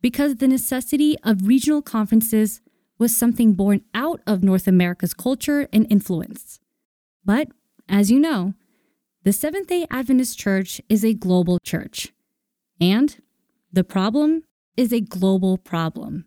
because 0.02 0.36
the 0.36 0.48
necessity 0.48 1.18
of 1.24 1.48
regional 1.48 1.82
conferences 1.82 2.62
was 2.98 3.16
something 3.16 3.54
born 3.54 3.82
out 3.94 4.22
of 4.26 4.44
North 4.44 4.68
America's 4.68 5.14
culture 5.14 5.68
and 5.74 5.86
influence. 5.90 6.60
But, 7.24 7.50
as 7.90 8.10
you 8.10 8.20
know, 8.20 8.54
the 9.24 9.34
Seventh 9.34 9.68
day 9.68 9.86
Adventist 9.90 10.38
Church 10.38 10.80
is 10.88 11.04
a 11.04 11.14
global 11.14 11.60
church. 11.60 12.14
And 12.80 13.18
the 13.72 13.84
problem 13.84 14.44
is 14.78 14.94
a 14.94 15.02
global 15.02 15.58
problem. 15.58 16.26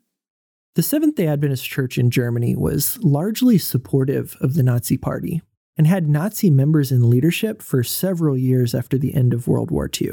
The 0.74 0.82
Seventh 0.82 1.14
day 1.14 1.26
Adventist 1.26 1.64
Church 1.64 1.98
in 1.98 2.10
Germany 2.10 2.54
was 2.54 2.98
largely 3.02 3.58
supportive 3.58 4.36
of 4.40 4.54
the 4.54 4.62
Nazi 4.62 4.98
Party 4.98 5.42
and 5.78 5.86
had 5.86 6.08
Nazi 6.08 6.50
members 6.50 6.92
in 6.92 7.08
leadership 7.08 7.62
for 7.62 7.84
several 7.84 8.36
years 8.36 8.74
after 8.74 8.98
the 8.98 9.14
end 9.14 9.32
of 9.32 9.46
World 9.46 9.70
War 9.70 9.88
II, 9.88 10.10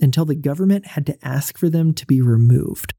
until 0.00 0.24
the 0.24 0.36
government 0.36 0.86
had 0.86 1.04
to 1.06 1.18
ask 1.26 1.58
for 1.58 1.68
them 1.68 1.92
to 1.92 2.06
be 2.06 2.22
removed. 2.22 2.94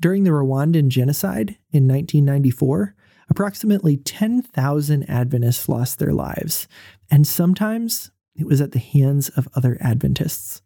During 0.00 0.24
the 0.24 0.30
Rwandan 0.30 0.88
genocide 0.88 1.56
in 1.72 1.88
1994, 1.88 2.94
approximately 3.30 3.96
10,000 3.96 5.08
Adventists 5.08 5.68
lost 5.68 5.98
their 5.98 6.12
lives, 6.12 6.68
and 7.10 7.26
sometimes 7.26 8.10
it 8.34 8.46
was 8.46 8.60
at 8.60 8.72
the 8.72 8.78
hands 8.78 9.28
of 9.30 9.48
other 9.54 9.78
Adventists. 9.80 10.62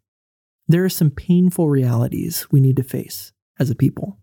There 0.67 0.83
are 0.83 0.89
some 0.89 1.11
painful 1.11 1.69
realities 1.69 2.47
we 2.51 2.59
need 2.59 2.77
to 2.77 2.83
face 2.83 3.31
as 3.59 3.69
a 3.69 3.75
people. 3.75 4.17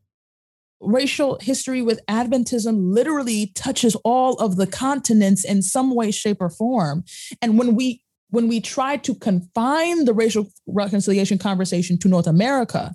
Racial 0.80 1.38
history 1.40 1.82
with 1.82 2.00
Adventism 2.06 2.94
literally 2.94 3.52
touches 3.54 3.96
all 4.04 4.34
of 4.34 4.56
the 4.56 4.66
continents 4.66 5.44
in 5.44 5.62
some 5.62 5.94
way, 5.94 6.10
shape, 6.10 6.38
or 6.40 6.50
form. 6.50 7.04
And 7.42 7.58
when 7.58 7.74
we 7.74 8.02
when 8.30 8.46
we 8.46 8.60
try 8.60 8.96
to 8.98 9.14
confine 9.14 10.04
the 10.04 10.12
racial 10.12 10.52
reconciliation 10.66 11.38
conversation 11.38 11.98
to 11.98 12.08
North 12.08 12.26
America, 12.26 12.94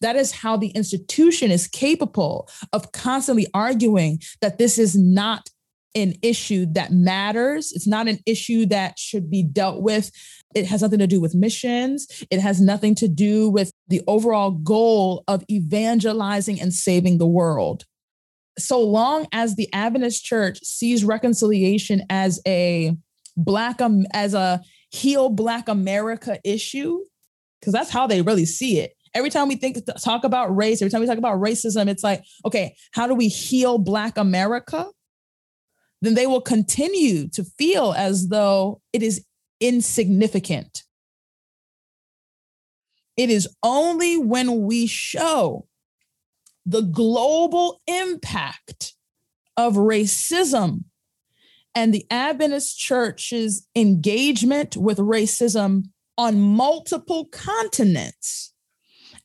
that 0.00 0.16
is 0.16 0.32
how 0.32 0.56
the 0.56 0.68
institution 0.68 1.50
is 1.50 1.66
capable 1.66 2.48
of 2.72 2.92
constantly 2.92 3.46
arguing 3.52 4.20
that 4.40 4.58
this 4.58 4.78
is 4.78 4.96
not 4.96 5.50
an 5.94 6.14
issue 6.22 6.66
that 6.72 6.92
matters. 6.92 7.72
It's 7.72 7.86
not 7.86 8.06
an 8.06 8.18
issue 8.26 8.66
that 8.66 8.98
should 8.98 9.28
be 9.28 9.42
dealt 9.42 9.82
with. 9.82 10.10
It 10.54 10.66
has 10.66 10.82
nothing 10.82 10.98
to 10.98 11.06
do 11.06 11.20
with 11.20 11.34
missions. 11.34 12.24
It 12.30 12.40
has 12.40 12.60
nothing 12.60 12.94
to 12.96 13.08
do 13.08 13.48
with 13.48 13.72
the 13.88 14.02
overall 14.06 14.50
goal 14.50 15.22
of 15.28 15.44
evangelizing 15.50 16.60
and 16.60 16.74
saving 16.74 17.18
the 17.18 17.26
world. 17.26 17.84
So 18.58 18.80
long 18.80 19.26
as 19.32 19.54
the 19.54 19.72
Adventist 19.72 20.24
Church 20.24 20.58
sees 20.62 21.04
reconciliation 21.04 22.02
as 22.10 22.40
a 22.46 22.96
black 23.36 23.80
um, 23.80 24.06
as 24.12 24.34
a 24.34 24.60
heal 24.90 25.30
black 25.30 25.68
America 25.68 26.38
issue, 26.44 26.98
because 27.60 27.72
that's 27.72 27.90
how 27.90 28.06
they 28.06 28.22
really 28.22 28.44
see 28.44 28.80
it. 28.80 28.92
Every 29.14 29.30
time 29.30 29.48
we 29.48 29.56
think 29.56 29.78
talk 30.02 30.24
about 30.24 30.54
race, 30.54 30.82
every 30.82 30.90
time 30.90 31.00
we 31.00 31.06
talk 31.06 31.18
about 31.18 31.40
racism, 31.40 31.88
it's 31.88 32.04
like, 32.04 32.22
okay, 32.44 32.74
how 32.92 33.06
do 33.06 33.14
we 33.14 33.28
heal 33.28 33.78
black 33.78 34.18
America? 34.18 34.86
then 36.02 36.14
they 36.14 36.26
will 36.26 36.40
continue 36.40 37.28
to 37.28 37.44
feel 37.44 37.92
as 37.96 38.28
though 38.28 38.80
it 38.92 39.02
is 39.02 39.24
insignificant. 39.60 40.82
It 43.16 43.30
is 43.30 43.48
only 43.62 44.16
when 44.16 44.62
we 44.62 44.86
show 44.86 45.66
the 46.64 46.82
global 46.82 47.80
impact 47.86 48.94
of 49.56 49.74
racism 49.74 50.84
and 51.74 51.92
the 51.92 52.06
Adventist 52.10 52.78
church's 52.78 53.66
engagement 53.76 54.76
with 54.76 54.98
racism 54.98 55.84
on 56.16 56.40
multiple 56.40 57.26
continents, 57.26 58.52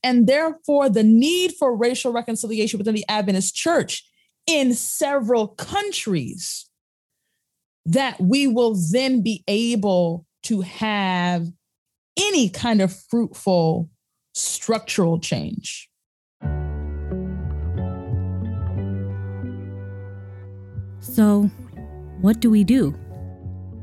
and 0.03 0.27
therefore 0.27 0.89
the 0.89 1.03
need 1.03 1.53
for 1.57 1.75
racial 1.75 2.11
reconciliation 2.11 2.77
within 2.77 2.95
the 2.95 3.05
Adventist 3.09 3.55
church 3.55 4.03
in 4.45 4.73
several 4.73 5.47
countries 5.47 6.69
that 7.85 8.19
we 8.19 8.47
will 8.47 8.75
then 8.91 9.21
be 9.21 9.43
able 9.47 10.25
to 10.43 10.61
have 10.61 11.47
any 12.17 12.49
kind 12.49 12.81
of 12.81 12.93
fruitful 13.09 13.89
structural 14.33 15.19
change. 15.19 15.89
So, 20.99 21.43
what 22.21 22.39
do 22.39 22.49
we 22.49 22.63
do? 22.63 22.95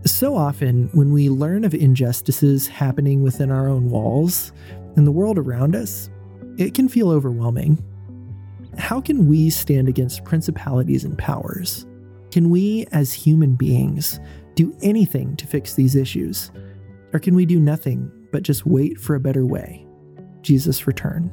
So 0.05 0.37
often, 0.37 0.91
when 0.93 1.13
we 1.13 1.31
learn 1.31 1.65
of 1.65 1.75
injustices 1.75 2.67
happening 2.67 3.23
within 3.23 3.53
our 3.53 3.69
own 3.69 3.91
walls 3.91 4.53
and 4.97 5.07
the 5.07 5.13
world 5.13 5.39
around 5.39 5.77
us, 5.77 6.11
it 6.59 6.75
can 6.75 6.89
feel 6.89 7.11
overwhelming. 7.11 7.83
How 8.77 9.01
can 9.01 9.29
we 9.29 9.49
stand 9.51 9.89
against 9.89 10.25
principalities 10.25 11.05
and 11.05 11.17
powers? 11.17 11.87
Can 12.33 12.49
we, 12.49 12.87
as 12.93 13.13
human 13.13 13.57
beings, 13.57 14.19
do 14.55 14.75
anything 14.81 15.37
to 15.37 15.47
fix 15.47 15.75
these 15.75 15.95
issues? 15.95 16.51
Or 17.13 17.21
can 17.21 17.35
we 17.35 17.45
do 17.45 17.61
nothing 17.61 18.11
but 18.33 18.43
just 18.43 18.65
wait 18.65 18.99
for 18.99 19.15
a 19.15 19.21
better 19.21 19.45
way? 19.45 19.87
Jesus' 20.41 20.87
return. 20.87 21.31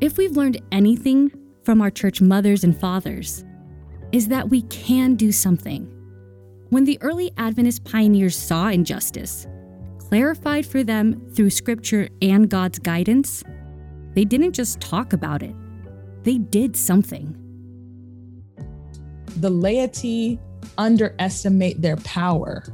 If 0.00 0.16
we've 0.16 0.34
learned 0.34 0.62
anything 0.72 1.30
from 1.62 1.82
our 1.82 1.90
church 1.90 2.22
mothers 2.22 2.64
and 2.64 2.74
fathers, 2.74 3.44
is 4.10 4.28
that 4.28 4.48
we 4.48 4.62
can 4.62 5.14
do 5.14 5.30
something. 5.30 5.84
When 6.70 6.84
the 6.84 6.98
early 7.02 7.30
Adventist 7.36 7.84
pioneers 7.84 8.34
saw 8.34 8.68
injustice, 8.68 9.46
clarified 9.98 10.64
for 10.64 10.82
them 10.82 11.20
through 11.34 11.50
scripture 11.50 12.08
and 12.22 12.48
God's 12.48 12.78
guidance, 12.78 13.44
they 14.14 14.24
didn't 14.24 14.54
just 14.54 14.80
talk 14.80 15.12
about 15.12 15.42
it, 15.42 15.54
they 16.22 16.38
did 16.38 16.78
something 16.78 17.36
the 19.36 19.50
laity 19.50 20.38
underestimate 20.76 21.80
their 21.82 21.96
power. 21.98 22.64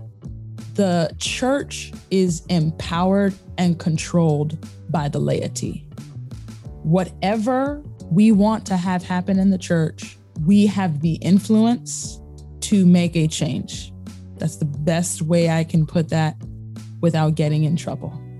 The 0.74 1.14
church 1.18 1.92
is 2.10 2.44
empowered 2.46 3.34
and 3.58 3.78
controlled 3.78 4.58
by 4.90 5.08
the 5.08 5.18
laity. 5.18 5.86
Whatever 6.82 7.82
we 8.10 8.32
want 8.32 8.66
to 8.66 8.76
have 8.76 9.02
happen 9.02 9.38
in 9.38 9.50
the 9.50 9.58
church, 9.58 10.18
we 10.44 10.66
have 10.66 11.00
the 11.00 11.14
influence 11.14 12.20
to 12.60 12.84
make 12.84 13.16
a 13.16 13.28
change. 13.28 13.92
That's 14.36 14.56
the 14.56 14.64
best 14.64 15.22
way 15.22 15.50
I 15.50 15.64
can 15.64 15.86
put 15.86 16.08
that 16.08 16.36
without 17.00 17.34
getting 17.34 17.64
in 17.64 17.76
trouble. 17.76 18.20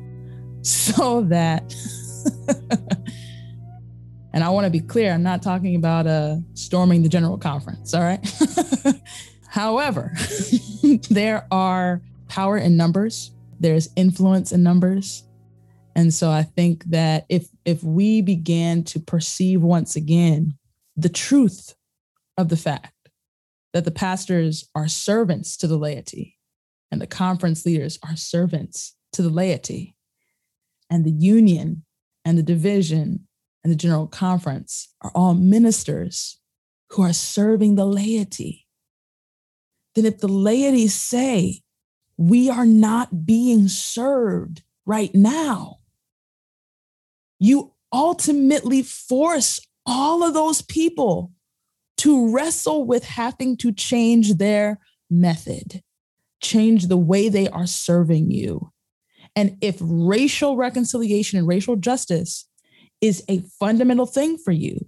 So 0.67 1.21
that 1.25 1.75
And 4.35 4.43
I 4.43 4.51
want 4.51 4.64
to 4.64 4.70
be 4.70 4.80
clear, 4.80 5.12
I'm 5.12 5.22
not 5.22 5.43
talking 5.43 5.76
about 5.76 6.09
uh, 6.09 6.39
storming 6.55 7.05
the 7.05 7.09
general 7.09 7.39
conference, 7.39 7.95
all 7.95 8.03
right? 8.03 8.20
However, 9.49 10.12
there 11.09 11.47
are 11.53 12.03
power 12.26 12.59
in 12.59 12.76
numbers, 12.76 13.30
there's 13.61 13.91
influence 13.95 14.51
in 14.51 14.64
numbers. 14.64 15.22
And 15.95 16.12
so 16.12 16.32
I 16.32 16.43
think 16.43 16.82
that 16.87 17.26
if 17.28 17.47
if 17.64 17.85
we 17.85 18.20
began 18.22 18.82
to 18.85 18.99
perceive 18.99 19.62
once 19.62 19.95
again 19.95 20.59
the 20.97 21.09
truth 21.09 21.76
of 22.37 22.49
the 22.49 22.57
fact 22.57 23.11
that 23.72 23.85
the 23.85 23.93
pastors 23.93 24.68
are 24.74 24.89
servants 24.89 25.57
to 25.59 25.68
the 25.68 25.76
laity 25.78 26.37
and 26.91 27.01
the 27.01 27.07
conference 27.07 27.64
leaders 27.64 28.01
are 28.03 28.16
servants 28.16 28.97
to 29.12 29.22
the 29.22 29.30
laity 29.30 29.95
and 30.91 31.05
the 31.05 31.12
union 31.12 31.85
and 32.24 32.37
the 32.37 32.43
division 32.43 33.28
and 33.65 33.73
the 33.73 33.77
General 33.77 34.07
Conference 34.07 34.95
are 35.01 35.11
all 35.15 35.35
ministers 35.35 36.39
who 36.91 37.03
are 37.03 37.15
serving 37.15 37.75
the 37.75 37.87
laity, 37.87 38.67
then 39.95 40.05
if 40.05 40.19
the 40.19 40.29
laity 40.29 40.87
say, 40.87 41.62
we 42.17 42.51
are 42.51 42.67
not 42.67 43.27
being 43.27 43.67
served 43.67 44.62
right 44.87 45.15
now, 45.15 45.79
you 47.41 47.73
ultimately 47.93 48.83
force 48.83 49.61
all 49.87 50.23
of 50.23 50.35
those 50.35 50.62
people 50.62 51.33
to 51.97 52.33
wrestle 52.33 52.85
with 52.85 53.05
having 53.05 53.57
to 53.57 53.73
change 53.73 54.35
their 54.35 54.79
method, 55.11 55.83
change 56.43 56.87
the 56.87 56.97
way 56.97 57.29
they 57.29 57.49
are 57.49 57.67
serving 57.67 58.31
you. 58.31 58.71
And 59.37 59.57
if 59.61 59.79
racial 59.81 60.57
reconciliation 60.57 61.39
and 61.39 61.49
racial 61.49 61.77
justice 61.77 62.47
is 63.01 63.22
a 63.28 63.42
fundamental 63.59 64.07
thing 64.07 64.38
for 64.38 64.53
you, 64.53 64.78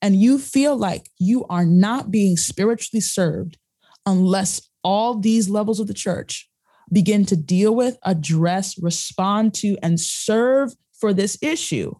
and 0.00 0.16
you 0.16 0.38
feel 0.38 0.76
like 0.76 1.10
you 1.18 1.44
are 1.46 1.66
not 1.66 2.10
being 2.10 2.36
spiritually 2.36 3.00
served 3.00 3.58
unless 4.04 4.68
all 4.82 5.18
these 5.18 5.48
levels 5.48 5.80
of 5.80 5.86
the 5.86 5.94
church 5.94 6.48
begin 6.92 7.24
to 7.26 7.36
deal 7.36 7.74
with, 7.74 7.98
address, 8.04 8.80
respond 8.80 9.52
to, 9.54 9.76
and 9.82 9.98
serve 9.98 10.72
for 10.98 11.12
this 11.12 11.36
issue, 11.42 11.92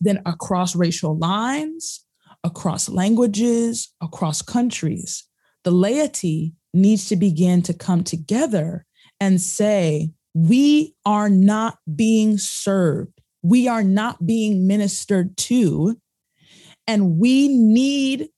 then 0.00 0.20
across 0.26 0.74
racial 0.74 1.16
lines, 1.16 2.04
across 2.42 2.88
languages, 2.88 3.94
across 4.00 4.42
countries, 4.42 5.24
the 5.64 5.70
laity 5.70 6.54
needs 6.74 7.08
to 7.08 7.16
begin 7.16 7.62
to 7.62 7.72
come 7.72 8.02
together 8.02 8.84
and 9.20 9.40
say, 9.40 10.10
we 10.34 10.94
are 11.06 11.28
not 11.28 11.78
being 11.94 12.38
served. 12.38 13.21
We 13.42 13.68
are 13.68 13.82
not 13.82 14.24
being 14.24 14.66
ministered 14.66 15.36
to. 15.36 15.96
And 16.86 17.18
we 17.18 17.48
need 17.48 18.28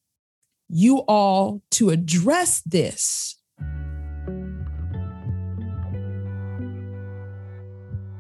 you 0.68 0.98
all 1.09 1.62
to 1.72 1.90
address 1.90 2.62
this. 2.66 3.36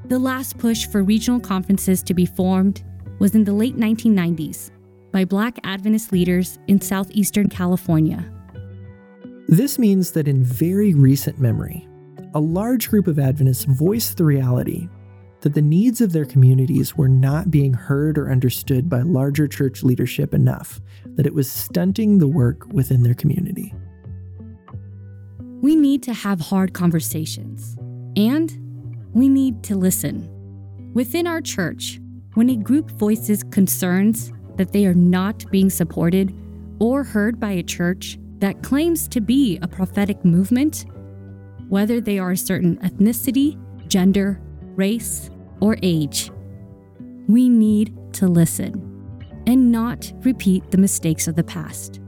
The 0.06 0.18
last 0.18 0.58
push 0.58 0.86
for 0.86 1.02
regional 1.02 1.40
conferences 1.40 2.02
to 2.02 2.14
be 2.14 2.26
formed 2.26 2.84
was 3.18 3.34
in 3.34 3.44
the 3.44 3.54
late 3.54 3.76
1990s 3.76 4.70
by 5.12 5.24
Black 5.24 5.58
Adventist 5.64 6.12
leaders 6.12 6.58
in 6.68 6.80
southeastern 6.80 7.48
California. 7.48 8.30
This 9.48 9.78
means 9.78 10.12
that 10.12 10.28
in 10.28 10.44
very 10.44 10.94
recent 10.94 11.40
memory, 11.40 11.88
a 12.34 12.40
large 12.40 12.90
group 12.90 13.06
of 13.06 13.18
Adventists 13.18 13.64
voiced 13.64 14.16
the 14.16 14.24
reality 14.24 14.88
that 15.44 15.52
the 15.52 15.60
needs 15.60 16.00
of 16.00 16.12
their 16.12 16.24
communities 16.24 16.96
were 16.96 17.08
not 17.08 17.50
being 17.50 17.74
heard 17.74 18.16
or 18.16 18.32
understood 18.32 18.88
by 18.88 19.02
larger 19.02 19.46
church 19.46 19.82
leadership 19.82 20.32
enough, 20.32 20.80
that 21.16 21.26
it 21.26 21.34
was 21.34 21.52
stunting 21.52 22.16
the 22.16 22.26
work 22.26 22.66
within 22.72 23.02
their 23.02 23.12
community. 23.12 23.74
We 25.60 25.76
need 25.76 26.02
to 26.04 26.14
have 26.14 26.40
hard 26.40 26.72
conversations, 26.72 27.76
and 28.16 28.58
we 29.12 29.28
need 29.28 29.62
to 29.64 29.76
listen. 29.76 30.30
Within 30.94 31.26
our 31.26 31.42
church, 31.42 32.00
when 32.32 32.48
a 32.48 32.56
group 32.56 32.90
voices 32.92 33.44
concerns 33.50 34.32
that 34.56 34.72
they 34.72 34.86
are 34.86 34.94
not 34.94 35.44
being 35.50 35.68
supported 35.68 36.34
or 36.80 37.04
heard 37.04 37.38
by 37.38 37.50
a 37.50 37.62
church 37.62 38.18
that 38.38 38.62
claims 38.62 39.06
to 39.08 39.20
be 39.20 39.58
a 39.60 39.68
prophetic 39.68 40.24
movement, 40.24 40.86
whether 41.68 42.00
they 42.00 42.18
are 42.18 42.30
a 42.30 42.36
certain 42.36 42.78
ethnicity, 42.78 43.60
gender, 43.88 44.40
race, 44.74 45.28
or 45.60 45.76
age, 45.82 46.30
we 47.28 47.48
need 47.48 47.96
to 48.14 48.26
listen 48.28 48.90
and 49.46 49.70
not 49.70 50.12
repeat 50.20 50.70
the 50.70 50.78
mistakes 50.78 51.28
of 51.28 51.36
the 51.36 51.44
past. 51.44 52.00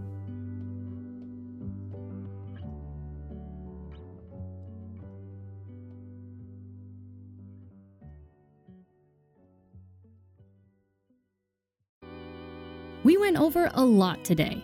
We 13.05 13.17
went 13.17 13.39
over 13.39 13.71
a 13.75 13.85
lot 13.85 14.25
today. 14.25 14.61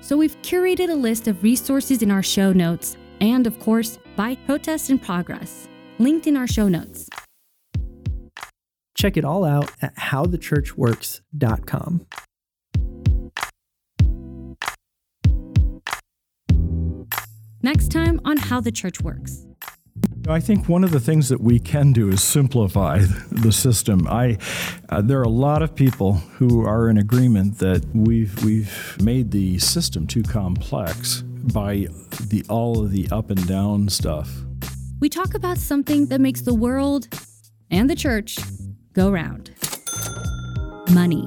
So 0.00 0.16
we've 0.16 0.40
curated 0.40 0.88
a 0.88 0.94
list 0.94 1.28
of 1.28 1.42
resources 1.42 2.02
in 2.02 2.10
our 2.10 2.22
show 2.22 2.50
notes 2.50 2.96
and, 3.20 3.46
of 3.46 3.58
course, 3.58 3.98
by 4.16 4.36
Protest 4.36 4.88
in 4.88 4.98
Progress, 4.98 5.68
linked 5.98 6.26
in 6.26 6.34
our 6.34 6.46
show 6.46 6.68
notes. 6.68 7.10
Check 8.98 9.16
it 9.16 9.24
all 9.24 9.44
out 9.44 9.70
at 9.80 9.94
howthechurchworks.com. 9.94 12.06
Next 17.62 17.92
time 17.92 18.20
on 18.24 18.38
How 18.38 18.60
the 18.60 18.72
Church 18.72 19.00
Works. 19.00 19.46
I 20.28 20.40
think 20.40 20.68
one 20.68 20.82
of 20.82 20.90
the 20.90 20.98
things 20.98 21.28
that 21.28 21.40
we 21.40 21.60
can 21.60 21.92
do 21.92 22.08
is 22.08 22.24
simplify 22.24 22.98
the 23.30 23.52
system. 23.52 24.08
I, 24.08 24.38
uh, 24.88 25.00
there 25.00 25.20
are 25.20 25.24
a 25.24 25.28
lot 25.28 25.62
of 25.62 25.76
people 25.76 26.14
who 26.14 26.66
are 26.66 26.90
in 26.90 26.98
agreement 26.98 27.58
that 27.58 27.84
we've 27.94 28.44
we've 28.44 28.96
made 29.00 29.30
the 29.30 29.60
system 29.60 30.08
too 30.08 30.24
complex 30.24 31.22
by 31.22 31.86
the 32.20 32.44
all 32.48 32.84
of 32.84 32.90
the 32.90 33.06
up 33.12 33.30
and 33.30 33.46
down 33.46 33.88
stuff. 33.88 34.28
We 34.98 35.08
talk 35.08 35.34
about 35.34 35.58
something 35.58 36.06
that 36.06 36.20
makes 36.20 36.40
the 36.40 36.54
world 36.54 37.06
and 37.70 37.88
the 37.88 37.94
church 37.94 38.38
go 38.98 39.10
round. 39.10 39.52
Money. 40.90 41.22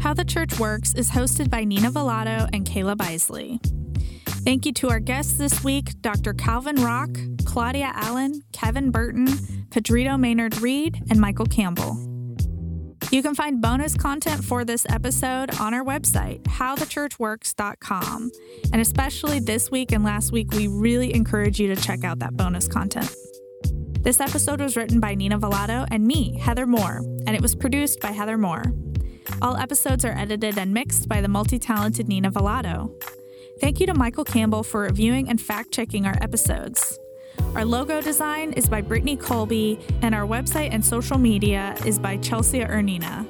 How 0.00 0.14
the 0.14 0.24
Church 0.26 0.58
Works 0.58 0.94
is 0.94 1.10
hosted 1.10 1.48
by 1.48 1.62
Nina 1.62 1.92
Velato 1.92 2.50
and 2.52 2.66
Caleb 2.66 3.00
Isley. 3.00 3.60
Thank 4.26 4.66
you 4.66 4.72
to 4.72 4.88
our 4.88 4.98
guests 4.98 5.34
this 5.34 5.62
week 5.62 6.00
Dr. 6.02 6.32
Calvin 6.32 6.82
Rock, 6.82 7.10
Claudia 7.44 7.92
Allen, 7.94 8.42
Kevin 8.52 8.90
Burton, 8.90 9.28
Pedrito 9.76 10.16
Maynard 10.16 10.62
Reid, 10.62 11.02
and 11.10 11.20
Michael 11.20 11.44
Campbell. 11.44 11.98
You 13.10 13.22
can 13.22 13.34
find 13.34 13.60
bonus 13.60 13.94
content 13.94 14.42
for 14.42 14.64
this 14.64 14.86
episode 14.88 15.54
on 15.60 15.74
our 15.74 15.84
website, 15.84 16.42
howthechurchworks.com. 16.44 18.30
And 18.72 18.80
especially 18.80 19.38
this 19.38 19.70
week 19.70 19.92
and 19.92 20.02
last 20.02 20.32
week, 20.32 20.50
we 20.52 20.66
really 20.66 21.12
encourage 21.12 21.60
you 21.60 21.74
to 21.74 21.78
check 21.78 22.04
out 22.04 22.20
that 22.20 22.38
bonus 22.38 22.66
content. 22.68 23.14
This 24.00 24.18
episode 24.18 24.62
was 24.62 24.78
written 24.78 24.98
by 24.98 25.14
Nina 25.14 25.38
Velato 25.38 25.86
and 25.90 26.06
me, 26.06 26.38
Heather 26.38 26.66
Moore, 26.66 27.02
and 27.26 27.36
it 27.36 27.42
was 27.42 27.54
produced 27.54 28.00
by 28.00 28.12
Heather 28.12 28.38
Moore. 28.38 28.72
All 29.42 29.58
episodes 29.58 30.06
are 30.06 30.16
edited 30.16 30.56
and 30.56 30.72
mixed 30.72 31.06
by 31.06 31.20
the 31.20 31.28
multi 31.28 31.58
talented 31.58 32.08
Nina 32.08 32.30
Velato. 32.30 32.90
Thank 33.60 33.80
you 33.80 33.86
to 33.88 33.92
Michael 33.92 34.24
Campbell 34.24 34.62
for 34.62 34.80
reviewing 34.80 35.28
and 35.28 35.38
fact 35.38 35.70
checking 35.70 36.06
our 36.06 36.16
episodes. 36.22 36.98
Our 37.56 37.64
logo 37.64 38.02
design 38.02 38.52
is 38.52 38.68
by 38.68 38.82
Brittany 38.82 39.16
Colby, 39.16 39.78
and 40.02 40.14
our 40.14 40.26
website 40.26 40.74
and 40.74 40.84
social 40.84 41.16
media 41.16 41.74
is 41.86 41.98
by 41.98 42.18
Chelsea 42.18 42.60
Ernina. 42.60 43.26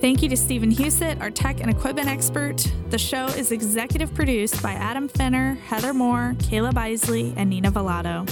Thank 0.00 0.20
you 0.20 0.28
to 0.28 0.36
Stephen 0.36 0.72
Husett, 0.72 1.20
our 1.20 1.30
tech 1.30 1.60
and 1.60 1.70
equipment 1.70 2.08
expert. 2.08 2.66
The 2.90 2.98
show 2.98 3.26
is 3.26 3.52
executive 3.52 4.12
produced 4.12 4.60
by 4.64 4.72
Adam 4.72 5.06
Finner, 5.06 5.54
Heather 5.58 5.94
Moore, 5.94 6.34
Caleb 6.40 6.76
Isley, 6.76 7.32
and 7.36 7.50
Nina 7.50 7.70
Velato. 7.70 8.28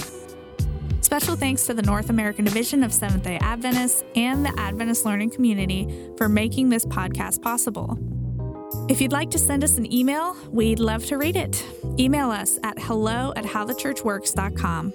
Special 0.99 1.37
thanks 1.37 1.65
to 1.67 1.73
the 1.73 1.83
North 1.83 2.09
American 2.09 2.43
Division 2.43 2.83
of 2.83 2.91
Seventh 2.91 3.23
day 3.23 3.37
Adventists 3.37 4.03
and 4.17 4.45
the 4.45 4.53
Adventist 4.59 5.05
Learning 5.05 5.29
Community 5.29 5.87
for 6.17 6.27
making 6.27 6.67
this 6.67 6.85
podcast 6.85 7.41
possible. 7.41 7.97
If 8.91 8.99
you'd 8.99 9.13
like 9.13 9.31
to 9.31 9.39
send 9.39 9.63
us 9.63 9.77
an 9.77 9.91
email, 9.91 10.35
we'd 10.51 10.79
love 10.79 11.05
to 11.05 11.17
read 11.17 11.37
it. 11.37 11.65
Email 11.97 12.29
us 12.29 12.59
at 12.61 12.77
hello 12.77 13.31
at 13.37 13.45
howthechurchworks.com. 13.45 14.93